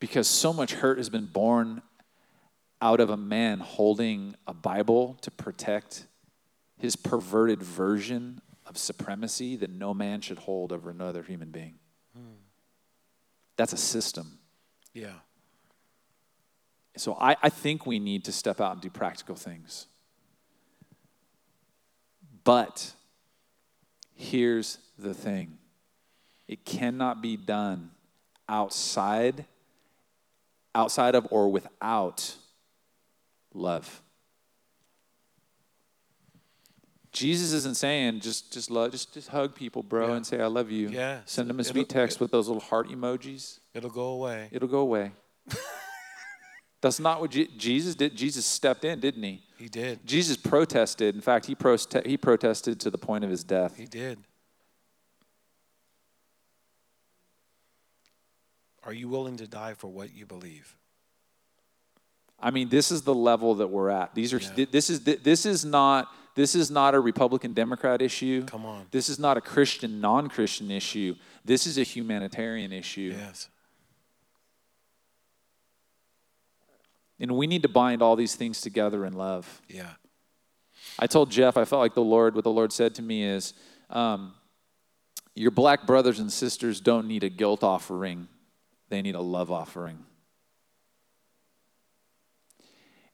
[0.00, 1.82] Because so much hurt has been born
[2.82, 6.06] out of a man holding a Bible to protect
[6.78, 11.74] his perverted version of supremacy that no man should hold over another human being.
[12.16, 12.38] Hmm.
[13.56, 14.38] That's a system.
[14.94, 15.18] Yeah.
[16.96, 19.86] So I, I think we need to step out and do practical things.
[22.44, 22.92] But
[24.14, 25.58] here's the thing
[26.48, 27.90] it cannot be done
[28.48, 29.44] outside
[30.74, 32.36] outside of or without
[33.52, 34.02] love
[37.12, 40.16] Jesus isn't saying just just love, just just hug people, bro, yeah.
[40.16, 40.88] and say I love you.
[40.88, 41.20] Yeah.
[41.24, 43.58] Send them a sweet text it, with those little heart emojis.
[43.74, 44.48] It'll go away.
[44.52, 45.12] It'll go away.
[46.80, 48.16] That's not what Jesus did.
[48.16, 49.42] Jesus stepped in, didn't he?
[49.58, 50.06] He did.
[50.06, 51.14] Jesus protested.
[51.14, 53.76] In fact, he, prote- he protested to the point of his death.
[53.76, 54.18] He did.
[58.84, 60.74] Are you willing to die for what you believe?
[62.42, 64.14] I mean, this is the level that we're at.
[64.14, 64.64] These are yeah.
[64.70, 68.46] this is this is not this is not a Republican Democrat issue.
[68.46, 68.86] Come on.
[68.90, 71.16] This is not a Christian non Christian issue.
[71.44, 73.14] This is a humanitarian issue.
[73.18, 73.48] Yes.
[77.18, 79.60] And we need to bind all these things together in love.
[79.68, 79.90] Yeah.
[80.98, 83.52] I told Jeff, I felt like the Lord, what the Lord said to me is,
[83.90, 84.32] um,
[85.34, 88.28] your black brothers and sisters don't need a guilt offering,
[88.90, 89.98] they need a love offering.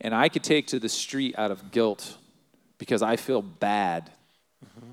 [0.01, 2.17] And I could take to the street out of guilt
[2.79, 4.11] because I feel bad.
[4.65, 4.91] Mm-hmm.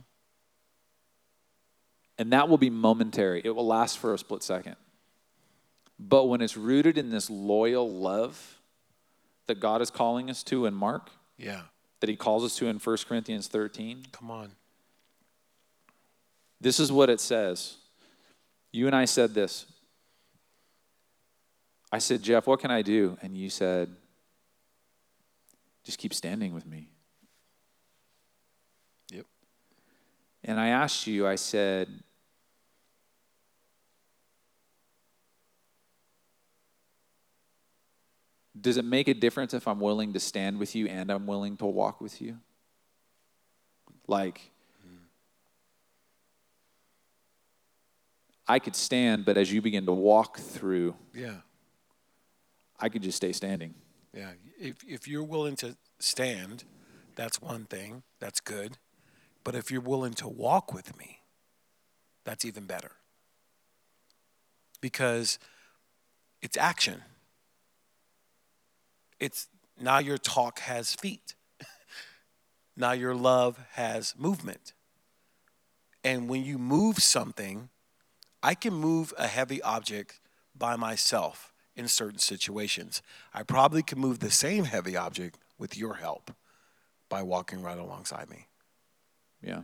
[2.20, 4.76] And that will be momentary, it will last for a split second.
[6.00, 8.60] But when it's rooted in this loyal love
[9.48, 11.62] that God is calling us to in Mark, yeah,
[12.00, 14.52] that He calls us to in 1 Corinthians 13, come on.
[16.60, 17.76] This is what it says.
[18.72, 19.66] You and I said this.
[21.94, 23.20] I said, Jeff, what can I do?
[23.22, 23.96] And you said,
[25.84, 26.90] just keep standing with me.
[29.12, 29.28] Yep.
[30.44, 31.88] And I asked you, I said,
[38.60, 41.58] Does it make a difference if I'm willing to stand with you and I'm willing
[41.58, 42.40] to walk with you?
[44.08, 44.42] Like,
[48.48, 51.42] I could stand, but as you begin to walk through, yeah,
[52.84, 53.76] I could just stay standing.
[54.14, 56.66] Yeah, if if you're willing to stand,
[57.16, 58.04] that's one thing.
[58.20, 58.78] That's good.
[59.46, 61.20] But if you're willing to walk with me,
[62.26, 62.92] that's even better.
[64.82, 65.40] Because
[66.42, 67.02] it's action.
[69.18, 69.48] It's
[69.80, 71.36] now your talk has feet.
[72.76, 74.74] now your love has movement.
[76.04, 77.70] And when you move something,
[78.42, 80.20] I can move a heavy object
[80.54, 83.02] by myself in certain situations.
[83.34, 86.32] I probably can move the same heavy object with your help
[87.10, 88.48] by walking right alongside me.
[89.42, 89.64] Yeah.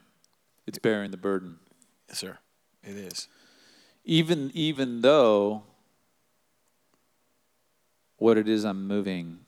[0.67, 1.59] It's bearing the burden.
[2.07, 2.37] Yes, sir.
[2.83, 3.27] It is.
[4.05, 5.63] Even even though
[8.17, 9.39] what it is I'm moving,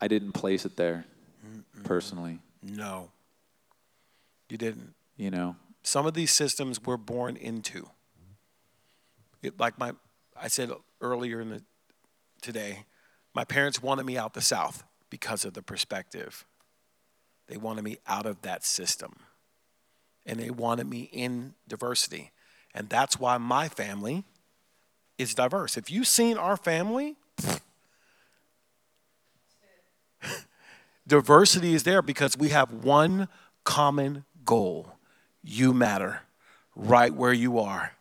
[0.00, 1.04] I didn't place it there
[1.46, 1.84] Mm-mm.
[1.84, 2.40] personally.
[2.62, 3.10] No.
[4.48, 4.94] You didn't.
[5.16, 5.56] You know.
[5.82, 7.88] Some of these systems we're born into.
[9.42, 9.92] It, like my
[10.40, 11.62] I said earlier in the
[12.40, 12.84] today,
[13.34, 16.46] my parents wanted me out the south because of the perspective.
[17.48, 19.16] They wanted me out of that system.
[20.24, 22.30] And they wanted me in diversity.
[22.74, 24.24] And that's why my family
[25.18, 25.76] is diverse.
[25.76, 27.16] If you've seen our family,
[31.06, 33.28] diversity is there because we have one
[33.64, 34.94] common goal.
[35.42, 36.22] You matter
[36.76, 37.92] right where you are.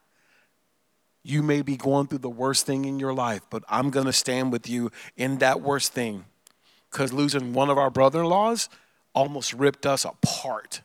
[1.24, 4.14] You may be going through the worst thing in your life, but I'm going to
[4.14, 6.26] stand with you in that worst thing.
[6.90, 8.70] Because losing one of our brother in laws
[9.14, 10.82] almost ripped us apart.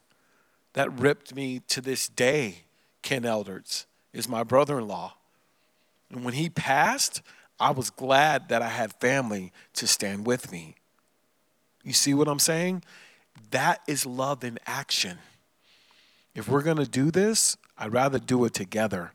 [0.73, 2.65] That ripped me to this day.
[3.02, 5.15] Ken Elderts is my brother in law.
[6.11, 7.23] And when he passed,
[7.61, 10.74] I was glad that I had family to stand with me.
[11.85, 12.82] You see what I'm saying?
[13.51, 15.19] That is love in action.
[16.35, 19.12] If we're going to do this, I'd rather do it together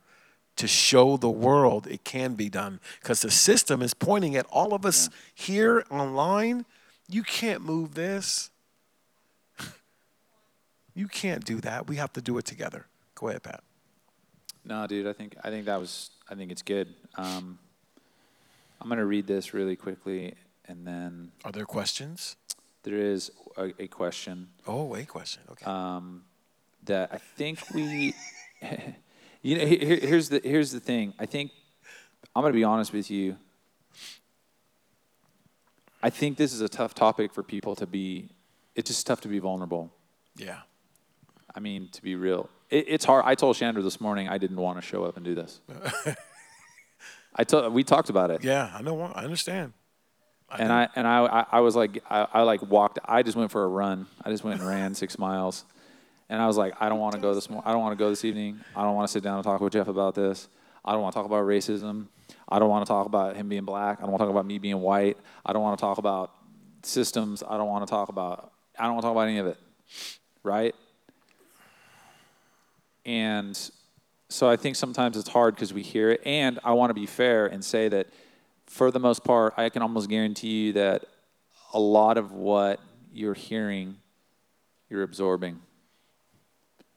[0.60, 4.74] to show the world it can be done because the system is pointing at all
[4.74, 5.46] of us yeah.
[5.46, 6.66] here online.
[7.08, 8.52] You can't move this.
[10.94, 11.88] you can't do that.
[11.88, 12.88] We have to do it together.
[13.16, 13.64] Go ahead, Pat.
[14.66, 16.94] No, dude, I think I think that was I think it's good.
[17.16, 17.58] Um,
[18.82, 22.36] I'm going to read this really quickly and then Are there questions?
[22.84, 24.50] There is a, a question.
[24.68, 25.44] Oh, a question.
[25.52, 25.66] Okay.
[25.66, 26.24] Um,
[26.84, 28.14] that I think we
[29.42, 31.14] You know, here, here's the here's the thing.
[31.18, 31.52] I think
[32.36, 33.38] I'm going to be honest with you.
[36.02, 38.30] I think this is a tough topic for people to be.
[38.76, 39.92] It's just tough to be vulnerable.
[40.36, 40.60] Yeah.
[41.54, 43.24] I mean, to be real, it, it's hard.
[43.26, 45.62] I told Chandra this morning I didn't want to show up and do this.
[47.36, 48.44] I told we talked about it.
[48.44, 49.02] Yeah, I know.
[49.02, 49.74] I understand.
[50.50, 53.00] I and I and I, I, I was like I, I like walked.
[53.06, 54.08] I just went for a run.
[54.24, 55.64] I just went and ran six miles.
[56.30, 57.50] And I was like, I don't want to go this.
[57.50, 58.60] Mo- I don't want to go this evening.
[58.76, 60.48] I don't want to sit down and talk with Jeff about this.
[60.86, 62.08] I don't want to talk about racism.
[62.48, 63.98] I don't want to talk about him being black.
[64.00, 65.18] I don't want to talk about me being white.
[65.46, 66.32] I don't want to talk about
[66.84, 67.44] systems.
[67.48, 68.52] I don't want to talk about.
[68.78, 69.58] I don't want to talk about any of it.
[70.44, 70.76] Right.
[73.06, 73.60] And
[74.30, 76.22] so I think sometimes it's hard because we hear it.
[76.26, 78.08] And I want to be fair and say that
[78.68, 81.06] for the most part, I can almost guarantee you that
[81.74, 82.80] a lot of what
[83.12, 83.98] you're hearing,
[84.90, 85.60] you're absorbing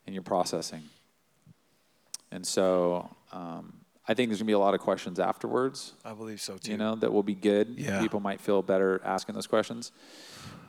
[0.06, 0.82] and you're processing.
[2.30, 3.74] And so um,
[4.08, 5.92] I think there's going to be a lot of questions afterwards.
[6.04, 6.72] I believe so too.
[6.72, 7.74] You know, that will be good.
[7.76, 8.00] Yeah.
[8.00, 9.92] People might feel better asking those questions.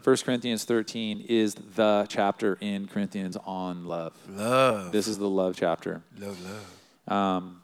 [0.03, 4.13] 1 Corinthians 13 is the chapter in Corinthians on love.
[4.29, 4.91] Love.
[4.91, 6.01] This is the love chapter.
[6.19, 7.17] Love, love.
[7.17, 7.61] Um,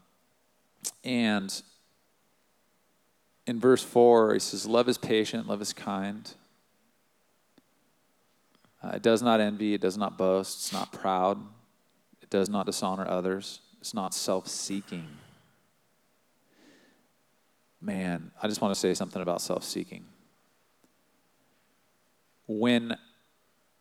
[1.03, 1.61] and
[3.45, 6.31] in verse 4, he says, Love is patient, love is kind.
[8.81, 11.37] Uh, it does not envy, it does not boast, it's not proud,
[12.29, 13.61] it does not dishonor others.
[13.79, 15.07] It's not self seeking.
[17.81, 20.05] Man, I just want to say something about self seeking.
[22.47, 22.95] When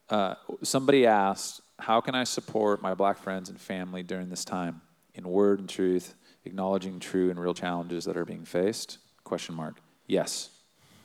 [0.08, 4.80] uh, somebody asked, How can I support my black friends and family during this time?
[5.14, 6.14] In word and truth,
[6.44, 8.98] acknowledging true and real challenges that are being faced?
[9.24, 9.80] Question mark.
[10.06, 10.48] Yes,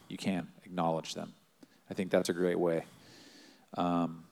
[0.07, 1.34] you can acknowledge them.
[1.90, 2.86] I think that's a great way.
[3.76, 4.23] Um,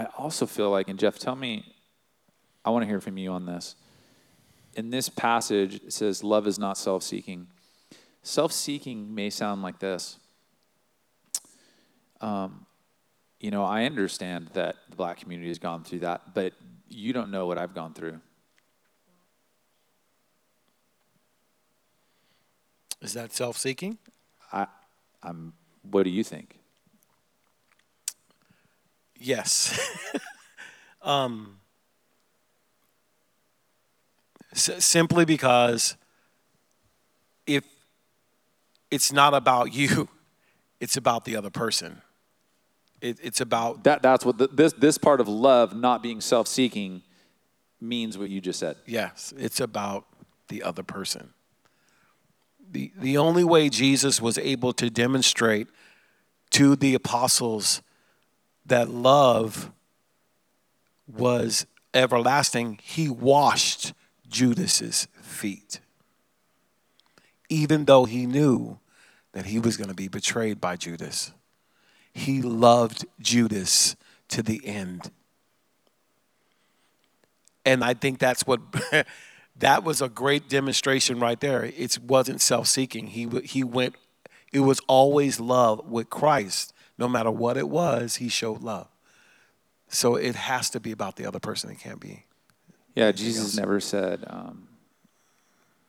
[0.00, 1.74] I also feel like, and Jeff, tell me,
[2.64, 3.76] I want to hear from you on this.
[4.74, 7.48] In this passage, it says, Love is not self seeking.
[8.22, 10.16] Self seeking may sound like this.
[12.22, 12.64] Um,
[13.40, 16.54] you know, I understand that the black community has gone through that, but
[16.88, 18.20] you don't know what I've gone through.
[23.02, 23.98] Is that self seeking?
[24.50, 24.66] I,
[25.22, 25.52] I'm,
[25.82, 26.59] what do you think?
[29.20, 29.78] Yes.
[31.02, 31.58] um,
[34.52, 35.96] s- simply because
[37.46, 37.64] if
[38.90, 40.08] it's not about you,
[40.80, 42.00] it's about the other person.
[43.00, 44.02] It, it's about that.
[44.02, 47.02] That's what the, this this part of love, not being self-seeking,
[47.80, 48.18] means.
[48.18, 48.76] What you just said.
[48.86, 50.06] Yes, it's about
[50.48, 51.32] the other person.
[52.70, 55.68] the The only way Jesus was able to demonstrate
[56.50, 57.80] to the apostles
[58.70, 59.70] that love
[61.06, 63.92] was everlasting, he washed
[64.28, 65.80] Judas's feet.
[67.48, 68.78] Even though he knew
[69.32, 71.32] that he was going to be betrayed by Judas,
[72.12, 73.96] he loved Judas
[74.28, 75.10] to the end.
[77.64, 78.60] And I think that's what
[79.56, 81.64] that was a great demonstration right there.
[81.64, 83.08] It wasn't self-seeking.
[83.08, 83.96] He he went
[84.52, 86.72] it was always love with Christ.
[87.00, 88.86] No matter what it was, he showed love.
[89.88, 91.70] So it has to be about the other person.
[91.70, 92.26] It can't be.
[92.94, 93.56] Yeah, Jesus else.
[93.56, 94.68] never said, um,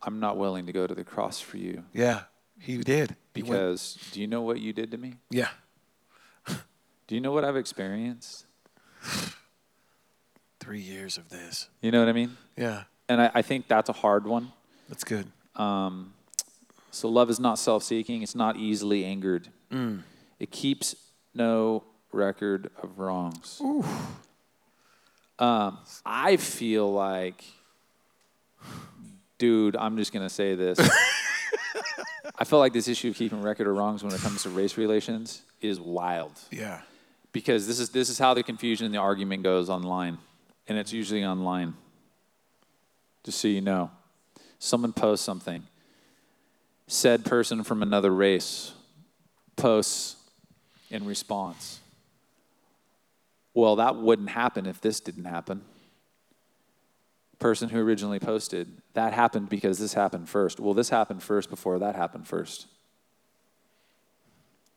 [0.02, 2.22] "I'm not willing to go to the cross for you." Yeah,
[2.58, 3.18] he did.
[3.34, 4.14] Because went.
[4.14, 5.16] do you know what you did to me?
[5.30, 5.50] Yeah.
[6.48, 8.46] do you know what I've experienced?
[10.60, 11.70] Three years of this.
[11.82, 12.38] You know what I mean?
[12.56, 12.84] Yeah.
[13.10, 14.52] And I, I think that's a hard one.
[14.88, 15.28] That's good.
[15.56, 16.14] Um,
[16.92, 18.22] so love is not self-seeking.
[18.22, 19.50] It's not easily angered.
[19.72, 20.04] Mm.
[20.42, 20.96] It keeps
[21.36, 23.62] no record of wrongs.
[25.38, 27.44] Um, I feel like,
[29.38, 30.80] dude, I'm just gonna say this.
[32.40, 34.80] I feel like this issue of keeping record of wrongs when it comes to race
[34.80, 36.40] relations is wild.
[36.50, 36.82] Yeah.
[37.34, 40.18] Because this is this is how the confusion and the argument goes online,
[40.68, 41.76] and it's usually online.
[43.24, 43.92] Just so you know,
[44.58, 45.62] someone posts something.
[46.88, 48.74] Said person from another race
[49.56, 50.16] posts
[50.92, 51.80] in response.
[53.54, 55.62] Well, that wouldn't happen if this didn't happen.
[57.40, 60.60] Person who originally posted, that happened because this happened first.
[60.60, 62.68] Well, this happened first before that happened first.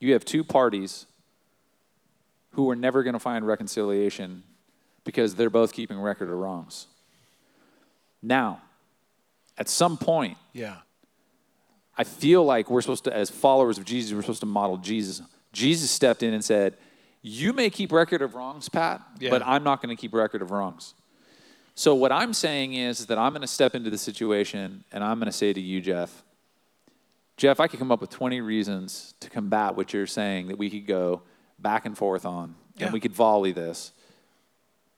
[0.01, 1.07] You have two parties
[2.53, 4.43] who are never going to find reconciliation
[5.05, 6.87] because they're both keeping record of wrongs.
[8.23, 8.63] Now,
[9.59, 10.77] at some point, yeah.
[11.97, 15.23] I feel like we're supposed to, as followers of Jesus, we're supposed to model Jesus.
[15.55, 16.77] Jesus stepped in and said,
[17.23, 19.31] you may keep record of wrongs, Pat, yeah.
[19.31, 20.93] but I'm not going to keep record of wrongs.
[21.75, 25.19] So what I'm saying is that I'm going to step into the situation and I'm
[25.19, 26.23] going to say to you, Jeff,
[27.37, 30.69] Jeff, I could come up with 20 reasons to combat what you're saying that we
[30.69, 31.23] could go
[31.59, 32.85] back and forth on yeah.
[32.85, 33.93] and we could volley this.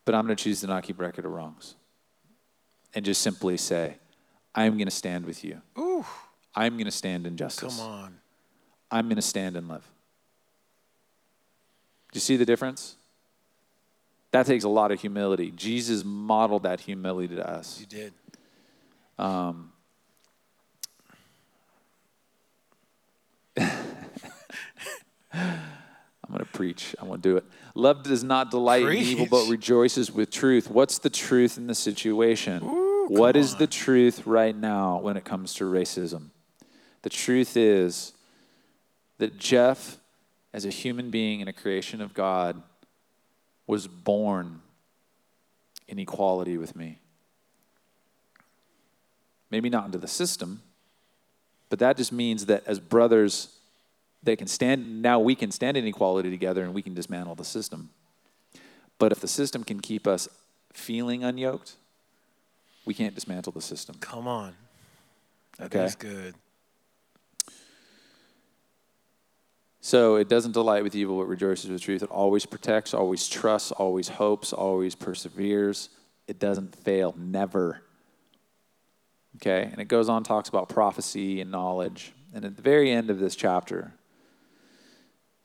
[0.04, 1.76] But I'm going to choose to not keep record of wrongs
[2.92, 3.96] and just simply say,
[4.54, 5.62] I'm going to stand with you.
[5.78, 6.04] Ooh.
[6.54, 7.78] I'm going to stand in justice.
[7.78, 8.18] Come on.
[8.90, 9.88] I'm going to stand in love.
[12.16, 12.96] You see the difference?
[14.30, 15.50] That takes a lot of humility.
[15.50, 17.78] Jesus modeled that humility to us.
[17.78, 18.14] You did.
[19.18, 19.70] Um,
[23.58, 23.68] I'm
[26.30, 26.96] going to preach.
[26.98, 27.44] I'm going to do it.
[27.74, 29.08] Love does not delight preach.
[29.08, 30.70] in evil, but rejoices with truth.
[30.70, 32.62] What's the truth in the situation?
[32.64, 33.58] Ooh, what is on.
[33.58, 36.30] the truth right now when it comes to racism?
[37.02, 38.14] The truth is
[39.18, 39.98] that Jeff
[40.56, 42.62] as a human being and a creation of God,
[43.66, 44.62] was born
[45.86, 46.98] in equality with me.
[49.50, 50.62] Maybe not into the system,
[51.68, 53.54] but that just means that as brothers,
[54.22, 57.44] they can stand, now we can stand in equality together and we can dismantle the
[57.44, 57.90] system.
[58.98, 60.26] But if the system can keep us
[60.72, 61.74] feeling unyoked,
[62.86, 63.96] we can't dismantle the system.
[64.00, 64.54] Come on.
[65.58, 65.84] That okay?
[65.84, 66.34] is good.
[69.86, 72.02] So it doesn't delight with evil, but rejoices with truth.
[72.02, 75.90] It always protects, always trusts, always hopes, always perseveres.
[76.26, 77.82] It doesn't fail, never.
[79.36, 79.62] Okay?
[79.62, 82.12] And it goes on, talks about prophecy and knowledge.
[82.34, 83.92] And at the very end of this chapter,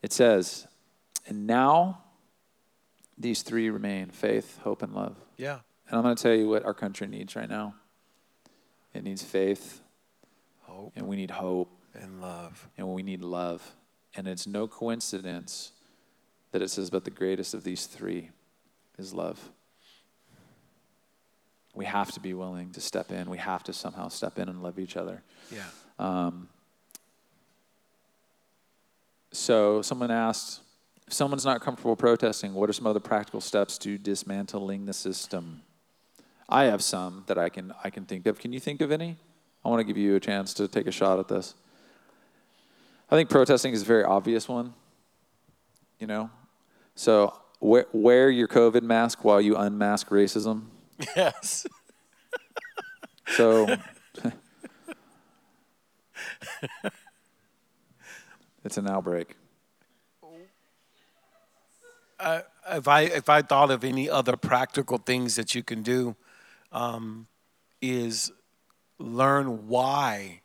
[0.02, 0.66] it says,
[1.28, 2.02] And now
[3.16, 5.16] these three remain faith, hope, and love.
[5.36, 5.60] Yeah.
[5.86, 7.76] And I'm going to tell you what our country needs right now
[8.92, 9.80] it needs faith,
[10.62, 12.68] hope, and we need hope, and love.
[12.76, 13.62] And we need love.
[14.14, 15.72] And it's no coincidence
[16.52, 18.30] that it says, but the greatest of these three
[18.98, 19.50] is love.
[21.74, 23.30] We have to be willing to step in.
[23.30, 25.22] We have to somehow step in and love each other.
[25.50, 25.62] Yeah.
[25.98, 26.48] Um,
[29.32, 30.60] so someone asked,
[31.06, 35.62] if someone's not comfortable protesting, what are some other practical steps to dismantling the system?
[36.48, 38.38] I have some that I can I can think of.
[38.38, 39.16] Can you think of any?
[39.64, 41.54] I want to give you a chance to take a shot at this.
[43.12, 44.72] I think protesting is a very obvious one.
[45.98, 46.30] You know,
[46.94, 50.62] so wear, wear your COVID mask while you unmask racism.
[51.14, 51.66] Yes.
[53.36, 53.66] so
[58.64, 59.36] it's an outbreak.
[62.18, 62.40] Uh,
[62.70, 66.16] if I if I thought of any other practical things that you can do,
[66.70, 67.26] um,
[67.82, 68.32] is
[68.98, 70.41] learn why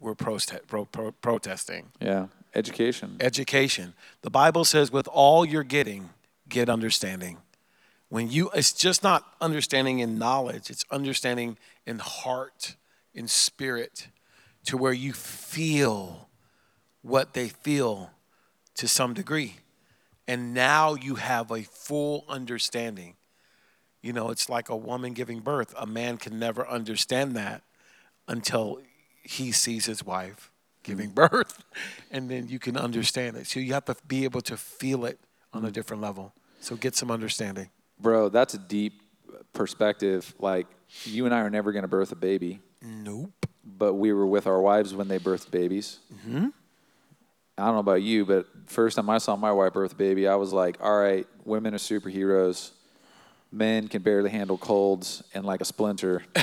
[0.00, 1.92] we're proste- pro- pro- protesting.
[2.00, 3.16] Yeah, education.
[3.20, 3.94] Education.
[4.22, 6.10] The Bible says, with all you're getting,
[6.48, 7.38] get understanding.
[8.08, 12.74] When you, it's just not understanding in knowledge, it's understanding in heart,
[13.14, 14.08] in spirit,
[14.64, 16.28] to where you feel
[17.02, 18.10] what they feel
[18.74, 19.56] to some degree.
[20.26, 23.14] And now you have a full understanding.
[24.02, 25.74] You know, it's like a woman giving birth.
[25.76, 27.62] A man can never understand that
[28.26, 28.80] until
[29.22, 30.50] he sees his wife
[30.82, 31.14] giving mm.
[31.14, 31.62] birth,
[32.10, 33.46] and then you can understand it.
[33.46, 35.18] So you have to be able to feel it
[35.52, 35.72] on a mm.
[35.72, 36.32] different level.
[36.60, 37.70] So get some understanding.
[38.00, 39.02] Bro, that's a deep
[39.52, 40.34] perspective.
[40.38, 40.66] Like,
[41.04, 42.60] you and I are never going to birth a baby.
[42.82, 43.46] Nope.
[43.64, 45.98] But we were with our wives when they birthed babies.
[46.12, 46.48] Mm-hmm.
[47.58, 50.26] I don't know about you, but first time I saw my wife birth a baby,
[50.26, 52.70] I was like, all right, women are superheroes.
[53.52, 56.22] Men can barely handle colds and like a splinter.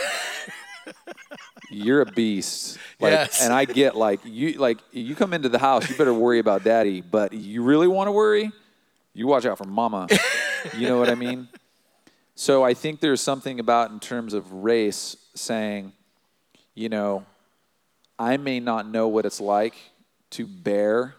[1.70, 2.78] You're a beast.
[3.00, 3.44] Like, yes.
[3.44, 6.64] And I get like you like you come into the house, you better worry about
[6.64, 7.02] daddy.
[7.02, 8.52] But you really want to worry,
[9.14, 10.08] you watch out for mama.
[10.78, 11.48] you know what I mean?
[12.36, 15.94] So I think there's something about in terms of race saying,
[16.76, 17.26] you know,
[18.20, 19.76] I may not know what it's like
[20.32, 21.16] to bear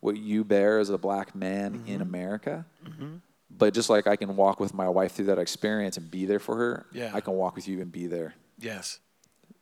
[0.00, 1.88] what you bear as a black man mm-hmm.
[1.88, 2.64] in America.
[2.84, 3.16] Mm-hmm.
[3.50, 6.38] But just like I can walk with my wife through that experience and be there
[6.38, 7.10] for her, yeah.
[7.12, 8.34] I can walk with you and be there.
[8.58, 8.98] Yes,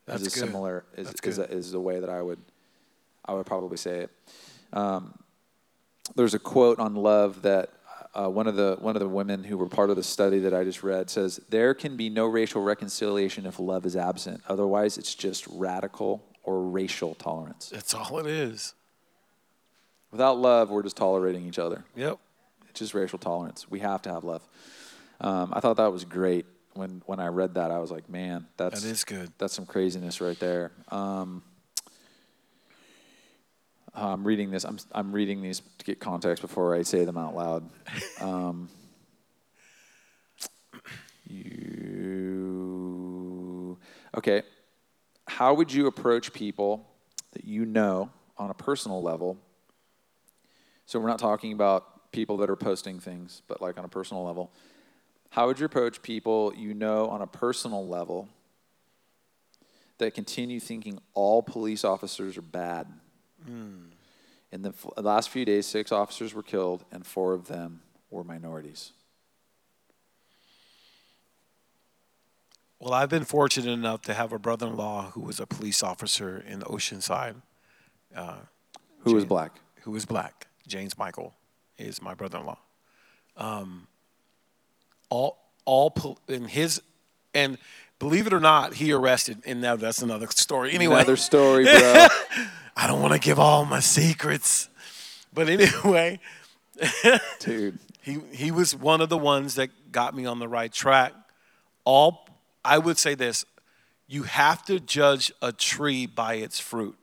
[0.09, 2.41] that's is similar is, is, a, is the way that I would
[3.25, 4.11] I would probably say it.
[4.73, 5.19] Um,
[6.17, 7.71] there's a quote on love that
[8.15, 10.55] uh, one of the one of the women who were part of the study that
[10.55, 14.43] I just read says there can be no racial reconciliation if love is absent.
[14.49, 17.69] Otherwise, it's just radical or racial tolerance.
[17.69, 18.75] That's all it is.
[20.11, 21.85] Without love, we're just tolerating each other.
[21.95, 22.19] Yep.
[22.71, 23.71] It's just racial tolerance.
[23.71, 24.43] We have to have love.
[25.21, 26.47] Um, I thought that was great.
[26.79, 29.33] When when I read that, I was like, man, that's that is good.
[29.39, 30.73] That's some craziness right there.
[30.89, 31.43] Um,
[33.95, 34.65] I'm reading this.
[34.65, 37.69] I'm I'm reading these to get context before I say them out loud.
[38.21, 38.69] Um,
[41.27, 41.49] you
[44.17, 44.43] okay?
[45.27, 46.89] How would you approach people
[47.33, 49.39] that you know on a personal level
[50.89, 54.25] so we're not talking about people that are posting things, but like on a personal
[54.25, 54.51] level.
[55.31, 58.29] How would you approach people you know on a personal level
[59.99, 62.87] that continue thinking all police officers are bad?
[63.49, 63.89] Mm.
[64.51, 68.25] In the f- last few days, six officers were killed, and four of them were
[68.25, 68.93] minorities.
[72.79, 75.83] Well, I've been fortunate enough to have a brother in law who was a police
[75.83, 77.35] officer in Oceanside.
[78.15, 78.39] Uh,
[79.01, 79.61] who was black?
[79.83, 80.47] Who was black.
[80.67, 81.35] James Michael
[81.77, 82.59] is my brother-in-law.
[83.37, 83.89] Um,
[85.11, 86.81] all all in his
[87.35, 87.59] and
[87.99, 89.43] believe it or not, he arrested.
[89.45, 90.73] And now that's another story.
[90.73, 92.07] Anyway, another story, bro.
[92.77, 94.69] I don't want to give all my secrets,
[95.33, 96.21] but anyway,
[97.41, 101.13] dude, he he was one of the ones that got me on the right track.
[101.85, 102.27] All
[102.65, 103.45] I would say this:
[104.07, 106.97] you have to judge a tree by its fruit.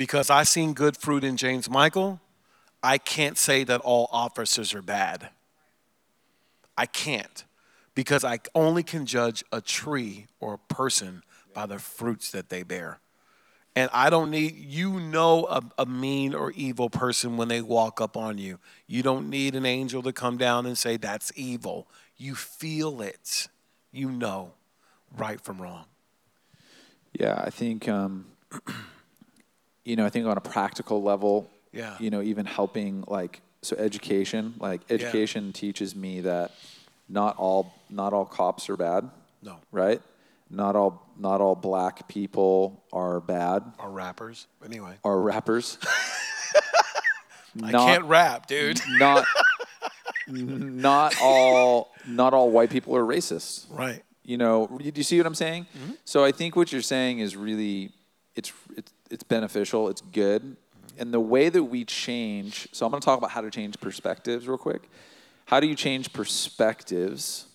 [0.00, 2.22] because I seen good fruit in James Michael,
[2.82, 5.28] I can't say that all officers are bad.
[6.76, 7.44] I can't
[7.94, 12.62] because I only can judge a tree or a person by the fruits that they
[12.62, 13.00] bear.
[13.76, 18.00] And I don't need, you know, a, a, mean or evil person when they walk
[18.00, 18.58] up on you.
[18.88, 21.86] You don't need an angel to come down and say, that's evil.
[22.16, 23.48] You feel it.
[23.92, 24.52] You know
[25.16, 25.84] right from wrong.
[27.12, 28.26] Yeah, I think um,
[29.84, 31.96] you know, I think on a practical level, yeah.
[31.98, 35.52] you know, even helping like so education, like education yeah.
[35.52, 36.52] teaches me that
[37.08, 39.10] not all not all cops are bad.
[39.42, 39.56] No.
[39.72, 40.00] Right?
[40.50, 43.62] Not all not all black people are bad.
[43.78, 44.46] Are rappers.
[44.64, 44.96] Anyway.
[45.04, 45.78] Are rappers.
[47.62, 48.80] I can't rap, dude.
[48.88, 49.26] not
[50.28, 53.66] not all not all white people are racist.
[53.70, 54.02] Right.
[54.24, 55.66] You know, do you see what I'm saying?
[55.76, 55.92] Mm-hmm.
[56.04, 57.90] So I think what you're saying is really
[58.36, 60.56] it's it's it's beneficial, it's good.
[61.00, 63.80] And the way that we change, so I'm going to talk about how to change
[63.80, 64.82] perspectives real quick.
[65.46, 67.46] How do you change perspectives?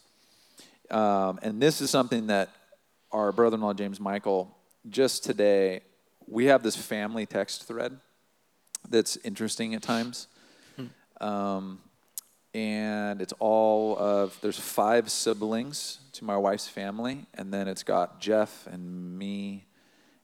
[0.89, 2.49] Um, and this is something that
[3.11, 4.57] our brother in law, James Michael,
[4.89, 5.81] just today,
[6.27, 7.99] we have this family text thread
[8.89, 10.27] that's interesting at times.
[10.75, 11.25] Hmm.
[11.25, 11.79] Um,
[12.55, 18.19] and it's all of, there's five siblings to my wife's family, and then it's got
[18.19, 19.65] Jeff and me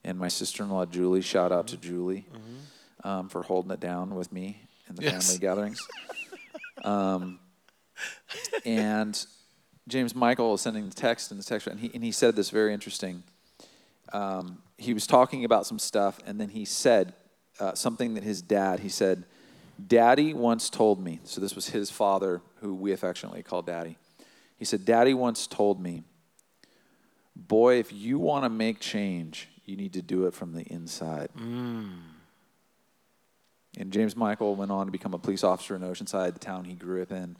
[0.02, 1.22] and my sister-in-law Julie.
[1.22, 2.56] Shout out to Julie mm-hmm.
[3.04, 5.26] Um, for holding it down with me in the yes.
[5.26, 5.80] family gatherings.
[6.84, 7.38] Um,
[8.64, 9.24] and
[9.86, 12.50] James Michael is sending the text in the text, and he and he said this
[12.50, 13.22] very interesting.
[14.12, 17.14] Um, he was talking about some stuff, and then he said
[17.60, 18.80] uh, something that his dad.
[18.80, 19.24] He said,
[19.84, 23.96] Daddy once told me, so this was his father, who we affectionately call Daddy.
[24.58, 26.02] He said, Daddy once told me,
[27.34, 31.30] boy, if you want to make change, you need to do it from the inside.
[31.36, 32.00] Mm.
[33.78, 36.74] And James Michael went on to become a police officer in Oceanside, the town he
[36.74, 37.36] grew up in.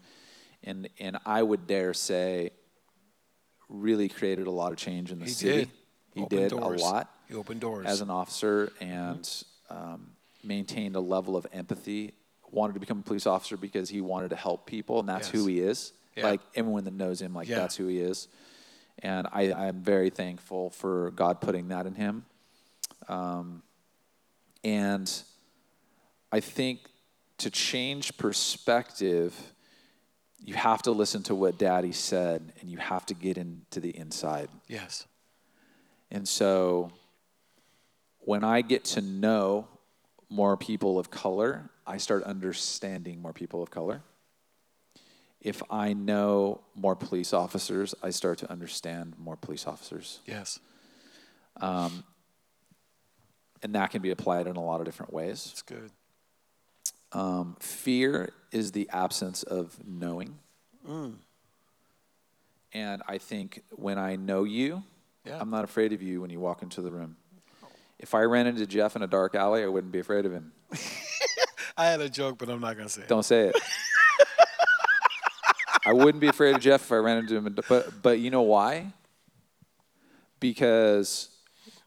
[0.64, 2.50] And, and I would dare say,
[3.68, 5.58] really created a lot of change in the he city.
[5.58, 5.70] Did.
[6.14, 6.80] He opened did doors.
[6.80, 7.10] a lot.
[7.28, 7.86] He opened doors.
[7.86, 9.76] As an officer and mm-hmm.
[9.76, 10.10] um,
[10.44, 12.12] maintained a level of empathy.
[12.50, 15.34] Wanted to become a police officer because he wanted to help people, and that's yes.
[15.34, 15.94] who he is.
[16.14, 16.24] Yeah.
[16.24, 17.56] Like everyone that knows him, like yeah.
[17.56, 18.28] that's who he is.
[18.98, 22.26] And I, I'm very thankful for God putting that in him.
[23.08, 23.62] Um,
[24.62, 25.10] and
[26.32, 26.80] I think
[27.38, 29.34] to change perspective,
[30.38, 33.96] you have to listen to what daddy said and you have to get into the
[33.96, 34.48] inside.
[34.66, 35.06] Yes.
[36.10, 36.90] And so
[38.20, 39.68] when I get to know
[40.30, 44.02] more people of color, I start understanding more people of color.
[45.40, 50.20] If I know more police officers, I start to understand more police officers.
[50.24, 50.60] Yes.
[51.60, 52.04] Um,
[53.62, 55.44] and that can be applied in a lot of different ways.
[55.46, 55.90] That's good.
[57.12, 60.38] Um, fear is the absence of knowing.
[60.88, 61.16] Mm.
[62.72, 64.82] And I think when I know you,
[65.24, 65.38] yeah.
[65.40, 67.16] I'm not afraid of you when you walk into the room.
[67.98, 70.52] If I ran into Jeff in a dark alley, I wouldn't be afraid of him.
[71.76, 73.08] I had a joke, but I'm not going to say it.
[73.08, 73.56] Don't say it.
[75.86, 77.56] I wouldn't be afraid of Jeff if I ran into him.
[77.68, 78.92] But, but you know why?
[80.40, 81.28] Because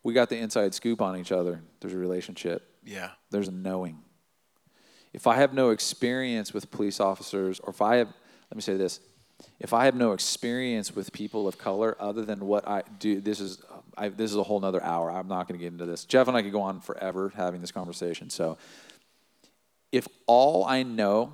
[0.04, 1.62] we got the inside scoop on each other.
[1.82, 2.64] There's a relationship.
[2.84, 3.12] Yeah.
[3.32, 4.00] There's a knowing.
[5.16, 8.10] If I have no experience with police officers, or if I have,
[8.52, 9.00] let me say this,
[9.62, 13.40] if I have no experience with people of color other than what I do, this
[13.40, 13.62] is
[13.98, 15.10] I, this is a whole nother hour.
[15.10, 16.04] I'm not going to get into this.
[16.04, 18.30] Jeff and I could go on forever having this conversation.
[18.30, 18.58] So,
[19.94, 21.32] if all I know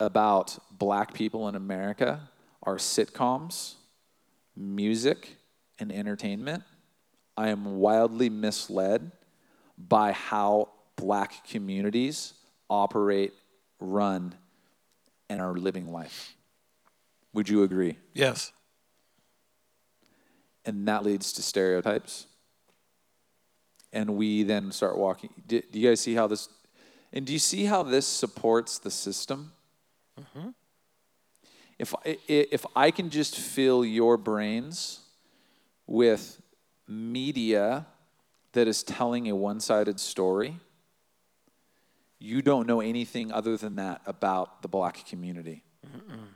[0.00, 2.26] about black people in America
[2.62, 3.74] are sitcoms,
[4.56, 5.36] music,
[5.78, 6.62] and entertainment,
[7.36, 9.12] I am wildly misled
[9.76, 12.32] by how black communities
[12.68, 13.32] operate,
[13.80, 14.34] run,
[15.28, 16.34] and are living life.
[17.32, 17.98] Would you agree?
[18.12, 18.52] Yes.
[20.64, 22.26] And that leads to stereotypes.
[23.92, 25.30] And we then start walking.
[25.46, 26.48] Do, do you guys see how this?
[27.12, 29.52] And do you see how this supports the system?
[30.20, 30.48] Mm-hmm.
[31.78, 35.00] If, if I can just fill your brains
[35.86, 36.40] with
[36.86, 37.86] media
[38.52, 40.60] that is telling a one sided story,
[42.18, 45.62] you don't know anything other than that about the black community.
[45.86, 46.28] Mm-mm.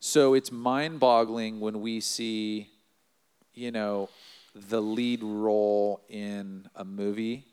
[0.00, 2.68] So it's mind boggling when we see,
[3.52, 4.08] you know,
[4.54, 7.44] the lead role in a movie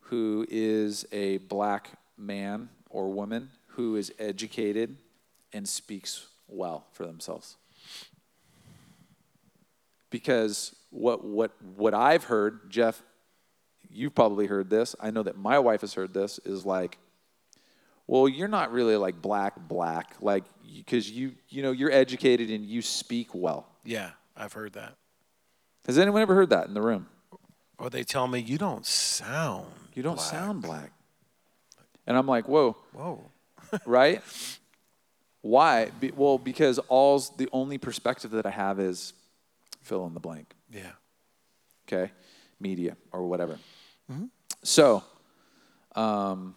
[0.00, 4.96] who is a black man or woman who is educated
[5.52, 7.56] and speaks well for themselves.
[10.10, 13.02] Because what, what, what I've heard, Jeff,
[13.94, 16.98] you've probably heard this, I know that my wife has heard this, is like,
[18.06, 20.44] well, you're not really like black, black, like,
[20.76, 23.66] because you, you know, you're educated and you speak well.
[23.84, 24.94] Yeah, I've heard that.
[25.86, 27.06] Has anyone ever heard that in the room?
[27.78, 30.26] Or they tell me, you don't sound You don't black.
[30.30, 30.92] sound black.
[32.06, 32.76] And I'm like, whoa.
[32.92, 33.24] Whoa.
[33.86, 34.22] right?
[35.40, 35.86] Why?
[36.00, 39.12] Be, well, because all's the only perspective that I have is
[39.82, 40.54] fill in the blank.
[40.70, 40.92] Yeah.
[41.86, 42.12] Okay?
[42.60, 43.58] Media or whatever.
[44.10, 44.26] Mm-hmm.
[44.62, 45.02] So,
[45.94, 46.54] um,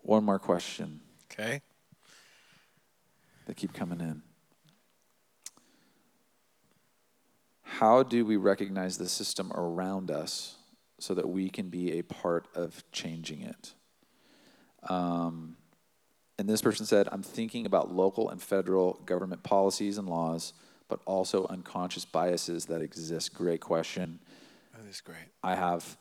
[0.00, 1.00] one more question.
[1.30, 1.60] Okay.
[3.46, 4.22] They keep coming in.
[7.62, 10.56] How do we recognize the system around us
[10.98, 13.74] so that we can be a part of changing it?
[14.88, 15.56] Um,
[16.38, 20.52] and this person said, I'm thinking about local and federal government policies and laws,
[20.88, 23.34] but also unconscious biases that exist.
[23.34, 24.20] Great question.
[24.74, 25.28] That is great.
[25.42, 25.96] I have,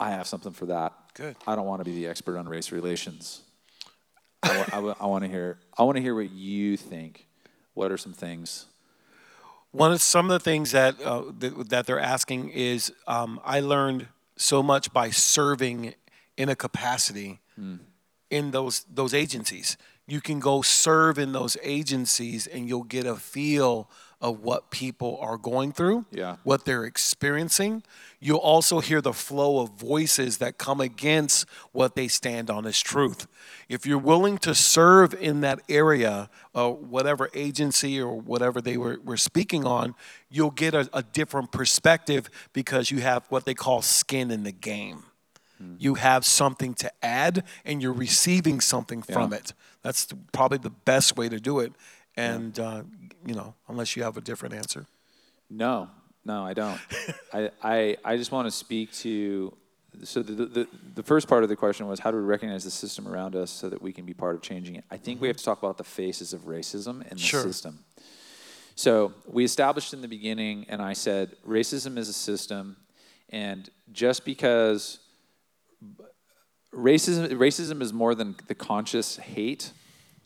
[0.00, 0.94] I have something for that.
[1.14, 1.36] Good.
[1.46, 3.42] I don't want to be the expert on race relations.
[4.42, 5.58] I, I, I want to hear.
[5.76, 7.28] I want to hear what you think.
[7.74, 8.66] What are some things?
[9.72, 13.60] One of some of the things that uh, that, that, they're asking is, um, I
[13.60, 15.94] learned so much by serving
[16.36, 17.78] in a capacity mm.
[18.30, 19.76] in those those agencies.
[20.06, 23.88] You can go serve in those agencies, and you'll get a feel
[24.20, 26.36] of what people are going through, yeah.
[26.42, 27.82] what they're experiencing.
[28.20, 32.78] You'll also hear the flow of voices that come against what they stand on as
[32.80, 33.26] truth.
[33.68, 38.98] If you're willing to serve in that area, uh, whatever agency or whatever they were,
[39.02, 39.94] were speaking on,
[40.28, 44.52] you'll get a, a different perspective because you have what they call skin in the
[44.52, 45.04] game.
[45.62, 45.76] mm.
[45.78, 49.14] you have something to add and you're receiving something yeah.
[49.14, 49.52] from it.
[49.82, 51.72] That's probably the best way to do it.
[52.16, 52.82] And, uh,
[53.26, 54.86] you know, unless you have a different answer.
[55.48, 55.88] No,
[56.24, 56.80] no, I don't.
[57.32, 59.56] I, I, I just want to speak to
[60.04, 62.70] so the, the, the first part of the question was how do we recognize the
[62.70, 65.22] system around us so that we can be part of changing it i think mm-hmm.
[65.22, 67.42] we have to talk about the faces of racism in the sure.
[67.42, 67.80] system
[68.74, 72.76] so we established in the beginning and i said racism is a system
[73.30, 75.00] and just because
[76.72, 79.72] racism racism is more than the conscious hate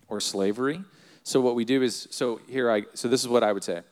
[0.08, 0.82] or slavery
[1.24, 3.82] so what we do is so here i so this is what i would say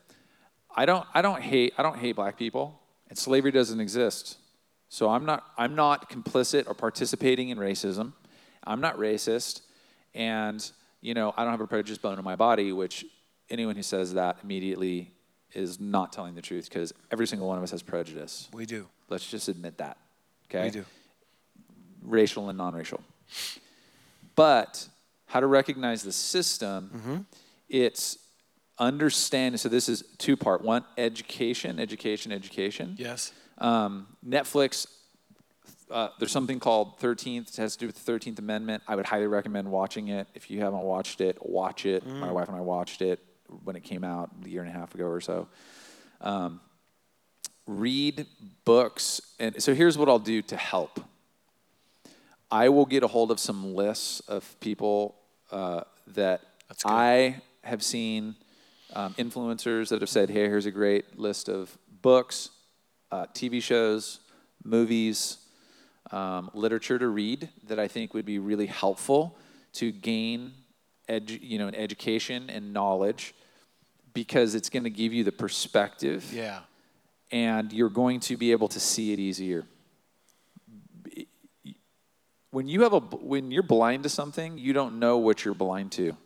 [0.76, 4.36] i don't i don't hate i don't hate black people and slavery doesn't exist
[4.92, 8.12] so I'm not, I'm not complicit or participating in racism.
[8.62, 9.62] I'm not racist.
[10.14, 13.06] And, you know, I don't have a prejudice bone in my body, which
[13.48, 15.14] anyone who says that immediately
[15.54, 18.50] is not telling the truth because every single one of us has prejudice.
[18.52, 18.86] We do.
[19.09, 19.96] Let's just admit that.
[20.50, 20.64] Okay?
[20.64, 20.84] We do.
[22.02, 23.00] Racial and non racial.
[24.34, 24.86] But
[25.32, 27.16] how to recognize the system, mm-hmm.
[27.70, 28.18] it's
[28.78, 29.56] understanding.
[29.56, 30.62] So this is two part.
[30.62, 32.96] One, education, education, education.
[32.98, 33.32] Yes.
[33.56, 34.86] Um, Netflix,
[35.90, 37.48] uh, there's something called 13th.
[37.48, 38.82] It has to do with the 13th Amendment.
[38.86, 40.28] I would highly recommend watching it.
[40.34, 42.06] If you haven't watched it, watch it.
[42.06, 42.20] Mm.
[42.20, 43.18] My wife and I watched it
[43.64, 45.48] when it came out a year and a half ago or so.
[46.20, 46.60] Um,
[47.66, 48.26] read
[48.66, 49.22] books.
[49.40, 51.00] And so here's what I'll do to help.
[52.50, 55.16] I will get a hold of some lists of people
[55.53, 56.41] uh, that
[56.85, 58.35] I have seen,
[58.95, 62.51] um, influencers that have said, hey, here's a great list of books,
[63.11, 64.20] uh, TV shows,
[64.65, 65.39] movies,
[66.11, 69.37] um, literature to read that I think would be really helpful
[69.74, 70.53] to gain
[71.09, 73.35] edu- you know, an education and knowledge
[74.15, 76.31] because it's going to give you the perspective.
[76.33, 76.61] Yeah.
[77.31, 79.65] And you're going to be able to see it easier.
[82.53, 85.91] When you have a when you're blind to something, you don't know what you're blind
[85.93, 86.16] to.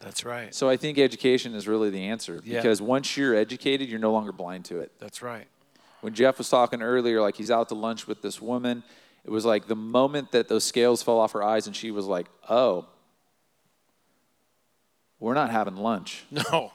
[0.00, 0.54] That's right.
[0.54, 2.56] So I think education is really the answer yeah.
[2.56, 4.92] because once you're educated, you're no longer blind to it.
[4.98, 5.46] That's right.
[6.00, 8.82] When Jeff was talking earlier, like he's out to lunch with this woman,
[9.24, 12.06] it was like the moment that those scales fell off her eyes and she was
[12.06, 12.86] like, oh,
[15.18, 16.24] we're not having lunch.
[16.50, 16.72] No.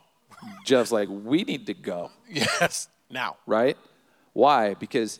[0.65, 2.11] Jeff's like, we need to go.
[2.29, 3.37] Yes, now.
[3.45, 3.77] Right?
[4.33, 4.73] Why?
[4.73, 5.19] Because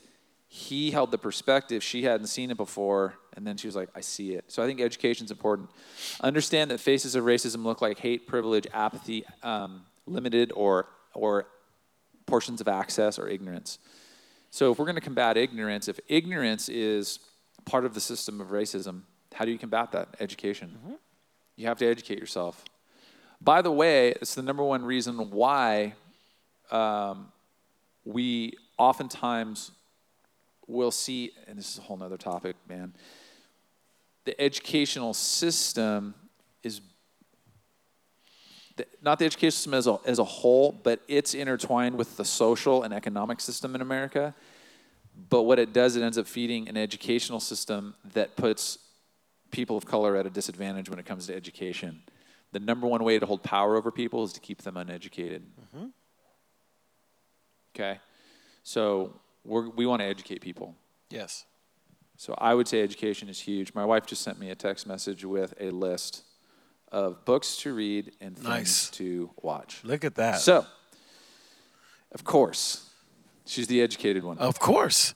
[0.53, 4.01] he held the perspective she hadn't seen it before and then she was like i
[4.01, 4.43] see it.
[4.49, 5.69] So i think education is important.
[6.19, 11.47] Understand that faces of racism look like hate privilege apathy um, limited or or
[12.25, 13.79] portions of access or ignorance.
[14.49, 17.19] So if we're going to combat ignorance if ignorance is
[17.63, 19.03] part of the system of racism
[19.33, 20.09] how do you combat that?
[20.19, 20.77] Education.
[20.77, 20.95] Mm-hmm.
[21.55, 22.65] you have to educate yourself.
[23.39, 25.93] By the way it's the number one reason why
[26.71, 27.31] um,
[28.03, 29.71] we oftentimes
[30.67, 32.93] we'll see, and this is a whole nother topic, man.
[34.25, 36.13] The educational system
[36.63, 36.81] is
[39.01, 42.83] not the education system as a, as a whole, but it's intertwined with the social
[42.83, 44.33] and economic system in America.
[45.29, 48.79] But what it does, it ends up feeding an educational system that puts
[49.51, 52.01] people of color at a disadvantage when it comes to education.
[52.53, 55.43] The number one way to hold power over people is to keep them uneducated.
[55.75, 55.85] Mm-hmm.
[57.75, 57.99] Okay?
[58.63, 59.13] So
[59.45, 60.75] we're, we want to educate people.
[61.09, 61.45] Yes.
[62.17, 63.73] So I would say education is huge.
[63.73, 66.23] My wife just sent me a text message with a list
[66.91, 68.89] of books to read and things nice.
[68.91, 69.81] to watch.
[69.83, 70.39] Look at that.
[70.39, 70.65] So,
[72.11, 72.89] of course,
[73.45, 74.37] she's the educated one.
[74.37, 75.15] Of course.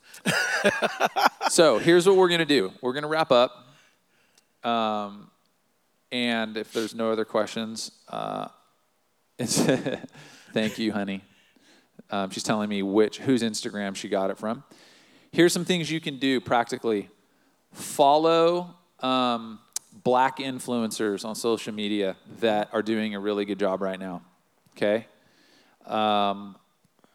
[1.48, 2.72] so here's what we're going to do.
[2.80, 3.52] We're going to wrap up.
[4.64, 5.30] Um,
[6.10, 8.48] and if there's no other questions, uh,
[9.38, 11.22] thank you, honey.
[12.10, 14.64] Um, she's telling me which whose Instagram she got it from.
[15.32, 17.10] Here's some things you can do practically.
[17.72, 19.58] Follow um,
[20.04, 24.22] black influencers on social media that are doing a really good job right now.
[24.76, 25.06] Okay.
[25.84, 26.56] Um,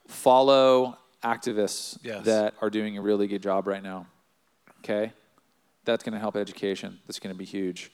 [0.08, 2.26] follow activists yes.
[2.26, 4.08] that are doing a really good job right now.
[4.80, 5.14] Okay.
[5.86, 7.00] That's going to help education.
[7.08, 7.92] That's going to be huge.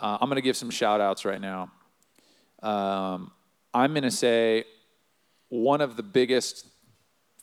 [0.00, 1.70] Uh, I'm going to give some shout outs right now.
[2.62, 3.32] Um,
[3.74, 4.64] I'm going to say
[5.52, 6.66] one of the biggest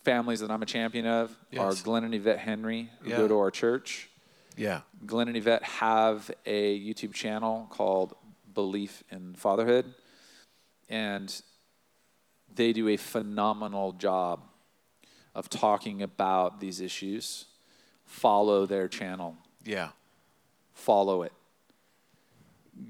[0.04, 1.62] families that I'm a champion of yes.
[1.62, 3.18] are Glenn and Yvette Henry, who yeah.
[3.18, 4.10] go to our church.
[4.58, 4.82] Yeah.
[5.06, 8.16] Glenn and Yvette have a YouTube channel called
[8.52, 9.94] Beleaf in Fatherhood,
[10.90, 11.40] and
[12.56, 14.42] they do a phenomenal job
[15.36, 17.46] of talking about these issues.
[18.06, 19.38] Follow their channel.
[19.64, 19.90] Yeah.
[20.74, 21.34] Follow it.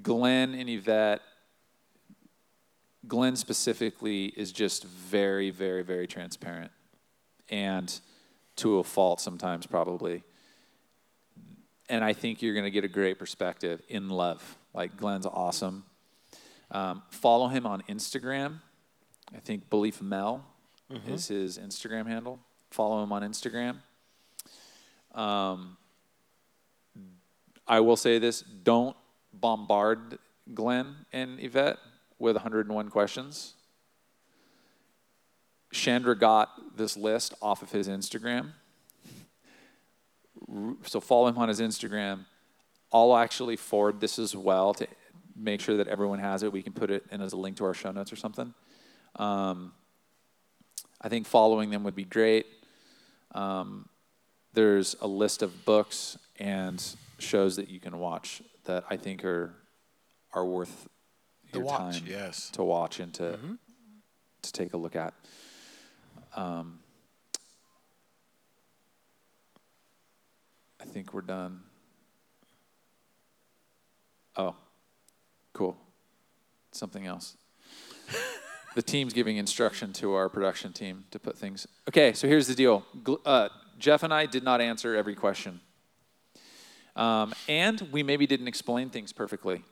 [0.02, 1.22] Glenn and Yvette
[3.08, 6.72] Glenn specifically is just very, very, very transparent
[7.50, 8.00] and
[8.58, 10.24] to a fault sometimes, probably.
[11.90, 14.58] And I think you're going to get a great perspective in love.
[14.74, 15.86] Like Glenn's awesome.
[16.72, 18.60] Um, follow him on Instagram.
[19.36, 20.46] I think Beleaf Mel
[20.92, 21.14] mm-hmm.
[21.14, 22.40] is his Instagram handle.
[22.70, 23.78] Follow him on Instagram.
[25.16, 25.78] Um,
[27.68, 28.96] I will say this don't
[29.34, 30.20] bombard
[30.54, 31.78] Glenn and Yvette
[32.20, 33.56] with 101 questions.
[35.72, 38.52] Chandra got this list off of his Instagram.
[40.84, 42.26] So follow him on his Instagram.
[42.92, 44.88] I'll actually forward this as well to
[45.36, 46.52] make sure that everyone has it.
[46.52, 48.54] We can put it in as a link to our show notes or something.
[49.16, 49.74] Um,
[51.02, 52.46] I think following them would be great.
[53.34, 53.88] Um,
[54.54, 56.84] there's a list of books and
[57.20, 59.54] shows that you can watch that I think are
[60.34, 60.88] are worth
[61.54, 62.50] your watch, time yes.
[62.52, 63.54] to watch and to mm-hmm.
[64.42, 65.14] to take a look at.
[66.36, 66.80] Um,
[70.82, 71.62] I think we're done.
[74.38, 74.56] Oh,
[75.54, 75.78] cool.
[76.72, 77.36] Something else.
[78.76, 81.68] the team's giving instruction to our production team to put things.
[81.90, 82.86] Okay, so here's the deal.
[83.26, 85.60] Uh, Jeff and I did not answer every question.
[86.96, 89.64] Um, and we maybe didn't explain things perfectly.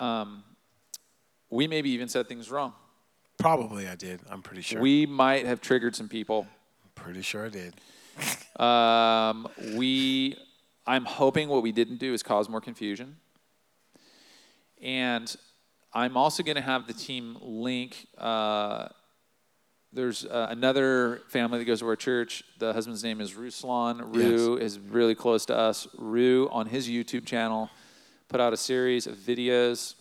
[0.00, 0.42] Um,
[1.50, 2.72] we maybe even said things wrong.
[3.38, 4.20] Probably I did.
[4.30, 4.80] I'm pretty sure.
[4.80, 6.46] We might have triggered some people.
[6.94, 7.74] Pretty sure I did.
[8.60, 10.36] um, we,
[10.86, 13.16] I'm hoping what we didn't do is cause more confusion.
[14.82, 15.34] And
[15.92, 18.06] I'm also going to have the team link.
[18.16, 18.88] Uh,
[19.92, 22.44] there's uh, another family that goes to our church.
[22.58, 24.14] The husband's name is Ruslan.
[24.14, 24.62] Ru yes.
[24.62, 25.88] is really close to us.
[25.98, 27.70] Ru on his YouTube channel
[28.30, 29.96] put out a series of videos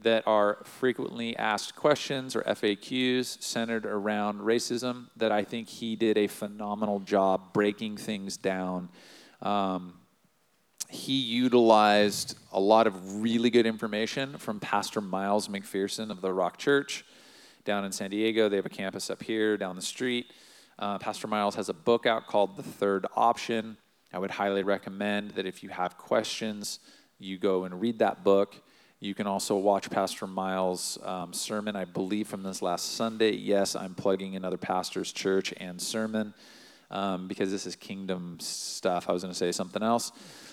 [0.00, 6.16] that are frequently asked questions or FAQs centered around racism that I think he did
[6.16, 8.90] a phenomenal job breaking things down.
[9.42, 9.94] Um,
[10.88, 16.58] he utilized a lot of really good information from Pastor Miles McPherson of the Rock
[16.58, 17.04] Church
[17.64, 18.48] down in San Diego.
[18.48, 20.32] They have a campus up here down the street.
[20.78, 23.78] Uh, Pastor Miles has a book out called The Third Option.
[24.12, 26.78] I would highly recommend that if you have questions,
[27.18, 28.54] you go and read that book.
[29.00, 33.32] You can also watch Pastor Miles' um, sermon, I believe, from this last Sunday.
[33.32, 36.32] Yes, I'm plugging another pastor's church and sermon
[36.90, 39.08] um, because this is kingdom stuff.
[39.08, 40.12] I was going to say something else.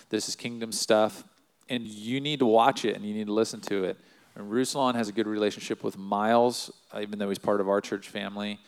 [0.10, 1.24] This is kingdom stuff,
[1.70, 3.98] and you need to watch it and you need to listen to it.
[4.36, 8.10] And Ruslan has a good relationship with Miles, even though he's part of our church
[8.10, 8.60] family.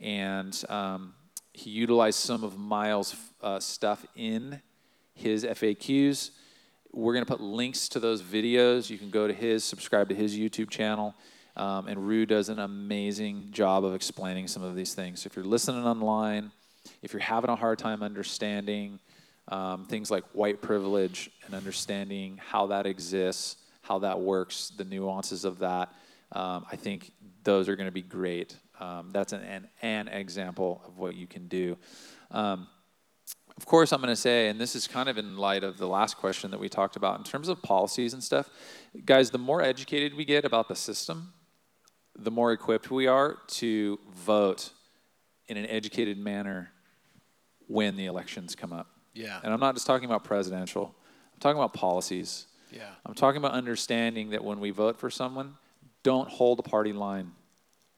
[0.00, 1.14] And um,
[1.52, 4.60] he utilized some of Miles' uh, stuff in
[5.14, 6.30] his FAQs
[6.94, 8.88] we're going to put links to those videos.
[8.88, 11.14] You can go to his, subscribe to his YouTube channel.
[11.56, 15.22] Um, and Rue does an amazing job of explaining some of these things.
[15.22, 16.50] So if you're listening online,
[17.02, 18.98] if you're having a hard time understanding
[19.48, 25.44] um, things like white privilege and understanding how that exists, how that works, the nuances
[25.44, 25.92] of that,
[26.32, 27.12] um, I think
[27.44, 28.56] those are going to be great.
[28.80, 31.76] Um, that's an, an, an, example of what you can do.
[32.30, 32.66] Um,
[33.56, 35.86] of course, I'm going to say, and this is kind of in light of the
[35.86, 38.50] last question that we talked about in terms of policies and stuff,
[39.04, 41.32] guys, the more educated we get about the system,
[42.16, 44.70] the more equipped we are to vote
[45.46, 46.72] in an educated manner
[47.68, 48.88] when the elections come up.
[49.14, 49.38] Yeah.
[49.42, 50.94] And I'm not just talking about presidential,
[51.32, 52.46] I'm talking about policies.
[52.72, 52.90] Yeah.
[53.06, 55.54] I'm talking about understanding that when we vote for someone,
[56.02, 57.30] don't hold a party line.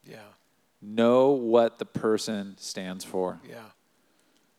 [0.05, 0.19] Yeah.
[0.81, 3.39] Know what the person stands for.
[3.47, 3.63] Yeah.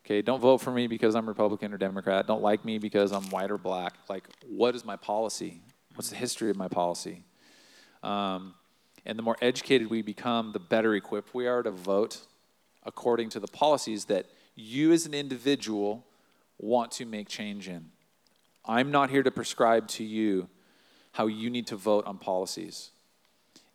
[0.08, 2.26] Okay, don't vote for me because I'm Republican or Democrat.
[2.26, 3.92] Don't like me because I'm white or black.
[4.08, 5.60] Like, what is my policy?
[5.96, 7.24] What's the history of my policy?
[8.02, 8.54] Um,
[9.04, 12.22] and the more educated we become, the better equipped we are to vote
[12.84, 14.24] according to the policies that
[14.54, 16.06] you as an individual
[16.56, 17.90] want to make change in.
[18.64, 20.48] I'm not here to prescribe to you
[21.12, 22.92] how you need to vote on policies.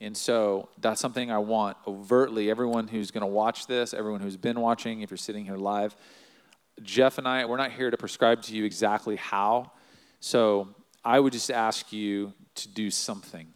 [0.02, 4.36] And so that's something I want overtly everyone who's going to watch this, everyone who's
[4.36, 5.96] been watching, if you're sitting here live,
[6.82, 9.72] Jeff and I, we're not here to prescribe to you exactly how.
[10.20, 10.70] So
[11.06, 13.48] I would just ask you to do something.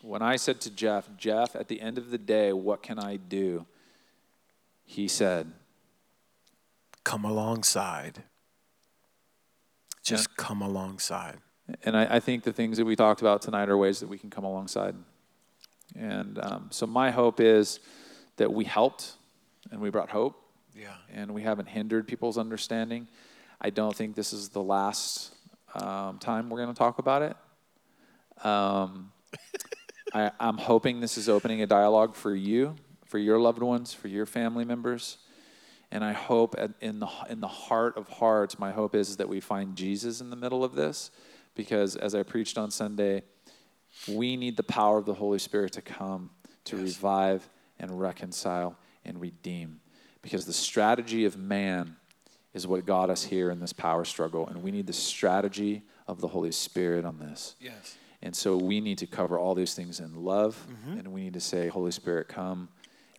[0.00, 3.16] When I said to Jeff, Jeff, at the end of the day, what can I
[3.16, 3.66] do?
[4.84, 5.52] He said,
[7.04, 8.22] Come alongside.
[10.02, 10.44] Just yeah.
[10.44, 11.38] come alongside.
[11.84, 14.18] And I, I, think the things that we talked about tonight are ways that we
[14.18, 14.94] can come alongside.
[15.96, 17.80] And um, so my hope is
[18.36, 19.12] that we helped
[19.70, 20.41] and we brought hope
[20.76, 20.94] yeah.
[21.12, 23.08] And we haven't hindered people's understanding.
[23.60, 25.34] I don't think this is the last
[25.74, 27.36] um, time we're going to talk about it.
[28.44, 29.12] Um,
[30.14, 34.08] I, I'm hoping this is opening a dialogue for you, for your loved ones, for
[34.08, 35.18] your family members.
[35.90, 39.28] And I hope in the, in the heart of hearts, my hope is, is that
[39.28, 41.10] we find Jesus in the middle of this.
[41.54, 43.22] Because as I preached on Sunday,
[44.08, 46.30] we need the power of the Holy Spirit to come
[46.64, 46.96] to yes.
[46.96, 49.81] revive and reconcile and redeem.
[50.22, 51.96] Because the strategy of man
[52.54, 54.46] is what got us here in this power struggle.
[54.46, 57.56] And we need the strategy of the Holy Spirit on this.
[57.60, 57.96] Yes.
[58.22, 60.64] And so we need to cover all these things in love.
[60.70, 60.98] Mm-hmm.
[60.98, 62.68] And we need to say, Holy Spirit, come.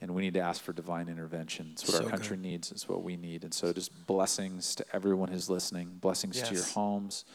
[0.01, 1.69] And we need to ask for divine intervention.
[1.73, 2.43] It's what so our country good.
[2.43, 2.71] needs.
[2.71, 3.43] It's what we need.
[3.43, 6.49] And so just blessings to everyone who's listening, blessings yes.
[6.49, 7.25] to your homes.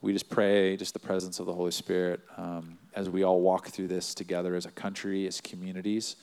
[0.00, 3.68] We just pray just the presence of the Holy Spirit um, as we all walk
[3.68, 6.16] through this together as a country, as communities,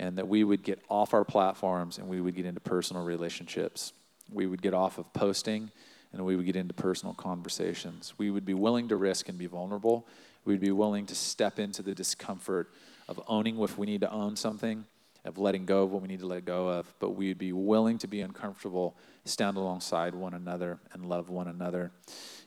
[0.00, 3.92] and that we would get off our platforms and we would get into personal relationships
[4.32, 5.70] we would get off of posting
[6.12, 8.14] and we would get into personal conversations.
[8.18, 10.06] We would be willing to risk and be vulnerable.
[10.44, 12.72] We'd be willing to step into the discomfort
[13.08, 14.84] of owning if we need to own something,
[15.24, 16.92] of letting go of what we need to let go of.
[16.98, 21.92] But we'd be willing to be uncomfortable, stand alongside one another, and love one another.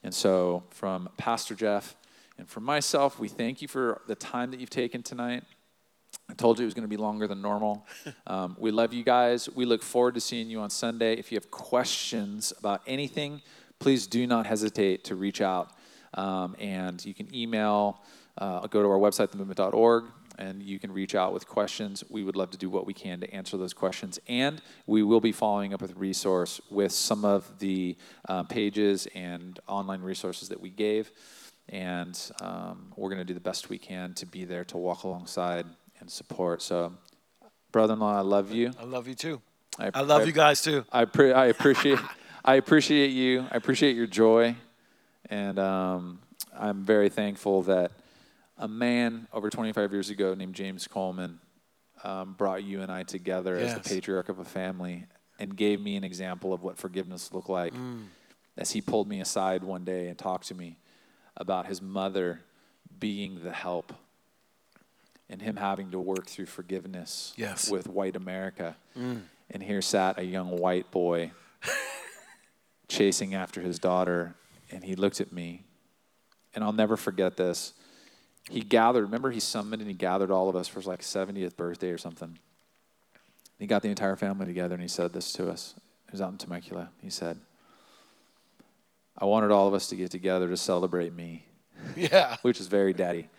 [0.03, 1.95] And so, from Pastor Jeff
[2.37, 5.43] and from myself, we thank you for the time that you've taken tonight.
[6.33, 7.85] I told you it was going to be longer than normal.
[8.25, 9.49] Um, we love you guys.
[9.53, 11.13] We look forward to seeing you on Sunday.
[11.13, 13.41] If you have questions about anything,
[13.79, 15.71] please do not hesitate to reach out.
[16.13, 18.01] Um, and you can email,
[18.37, 20.05] uh, go to our website, themovement.org,
[20.39, 22.03] and you can reach out with questions.
[22.09, 24.19] We would love to do what we can to answer those questions.
[24.27, 27.97] And we will be following up with resource with some of the
[28.29, 31.11] uh, pages and online resources that we gave.
[31.69, 35.03] And um, we're going to do the best we can to be there to walk
[35.03, 35.65] alongside
[36.03, 36.61] and support.
[36.61, 36.91] So,
[37.71, 38.71] brother-in-law, I love you.
[38.77, 39.41] I love you too.
[39.79, 40.85] I, I love I, you guys too.
[40.91, 41.97] I pre- I appreciate
[42.45, 43.45] I appreciate you.
[43.49, 44.57] I appreciate your joy,
[45.29, 46.19] and um,
[46.53, 47.91] I'm very thankful that
[48.57, 51.39] a man over 25 years ago named James Coleman
[52.03, 53.73] um, brought you and I together yes.
[53.73, 55.05] as the patriarch of a family
[55.39, 57.73] and gave me an example of what forgiveness looked like.
[57.73, 58.07] Mm.
[58.57, 60.77] As he pulled me aside one day and talked to me
[61.37, 62.41] about his mother
[62.99, 63.93] being the help
[65.29, 67.69] and him having to work through forgiveness yes.
[67.69, 68.75] with white America.
[68.97, 69.21] Mm.
[69.49, 71.31] And here sat a young white boy
[72.87, 74.35] chasing after his daughter,
[74.71, 75.63] and he looked at me,
[76.53, 77.73] and I'll never forget this.
[78.49, 81.55] He gathered, remember, he summoned and he gathered all of us for his like 70th
[81.55, 82.37] birthday or something.
[83.57, 85.75] He got the entire family together and he said this to us.
[86.07, 86.89] He was out in Temecula.
[87.01, 87.39] He said,
[89.17, 91.45] I wanted all of us to get together to celebrate me.
[91.95, 92.37] Yeah.
[92.43, 93.29] Which is very daddy.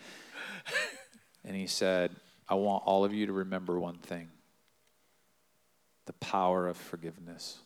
[1.45, 2.17] And he said,
[2.49, 4.29] I want all of you to remember one thing
[6.07, 7.59] the power of forgiveness.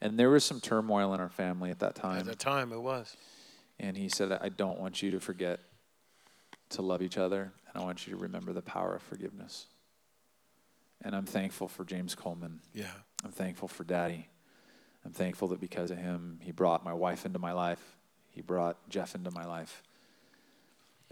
[0.00, 2.20] And there was some turmoil in our family at that time.
[2.20, 3.14] At that time, it was.
[3.78, 5.60] And he said, I don't want you to forget
[6.70, 9.66] to love each other, and I want you to remember the power of forgiveness.
[11.02, 12.60] And I'm thankful for James Coleman.
[12.72, 12.86] Yeah.
[13.24, 14.28] I'm thankful for Daddy.
[15.04, 17.96] I'm thankful that because of him, he brought my wife into my life.
[18.30, 19.82] He brought Jeff into my life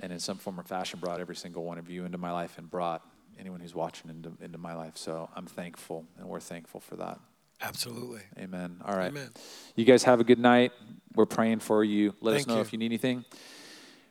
[0.01, 2.59] and in some form or fashion brought every single one of you into my life
[2.59, 3.02] and brought
[3.39, 4.97] anyone who's watching into, into my life.
[4.97, 7.18] So I'm thankful, and we're thankful for that.
[7.60, 8.20] Absolutely.
[8.39, 8.78] Amen.
[8.85, 9.09] All right.
[9.09, 9.31] Amen.
[9.74, 10.73] You guys have a good night.
[11.14, 12.14] We're praying for you.
[12.20, 12.60] Let Thank us know you.
[12.60, 13.24] if you need anything.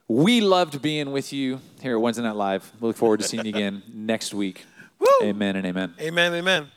[0.07, 2.72] We loved being with you here at Wednesday Night Live.
[2.80, 4.66] We look forward to seeing you again next week.
[4.99, 5.07] Woo!
[5.24, 5.94] Amen and amen.
[5.99, 6.34] Amen.
[6.34, 6.68] Amen.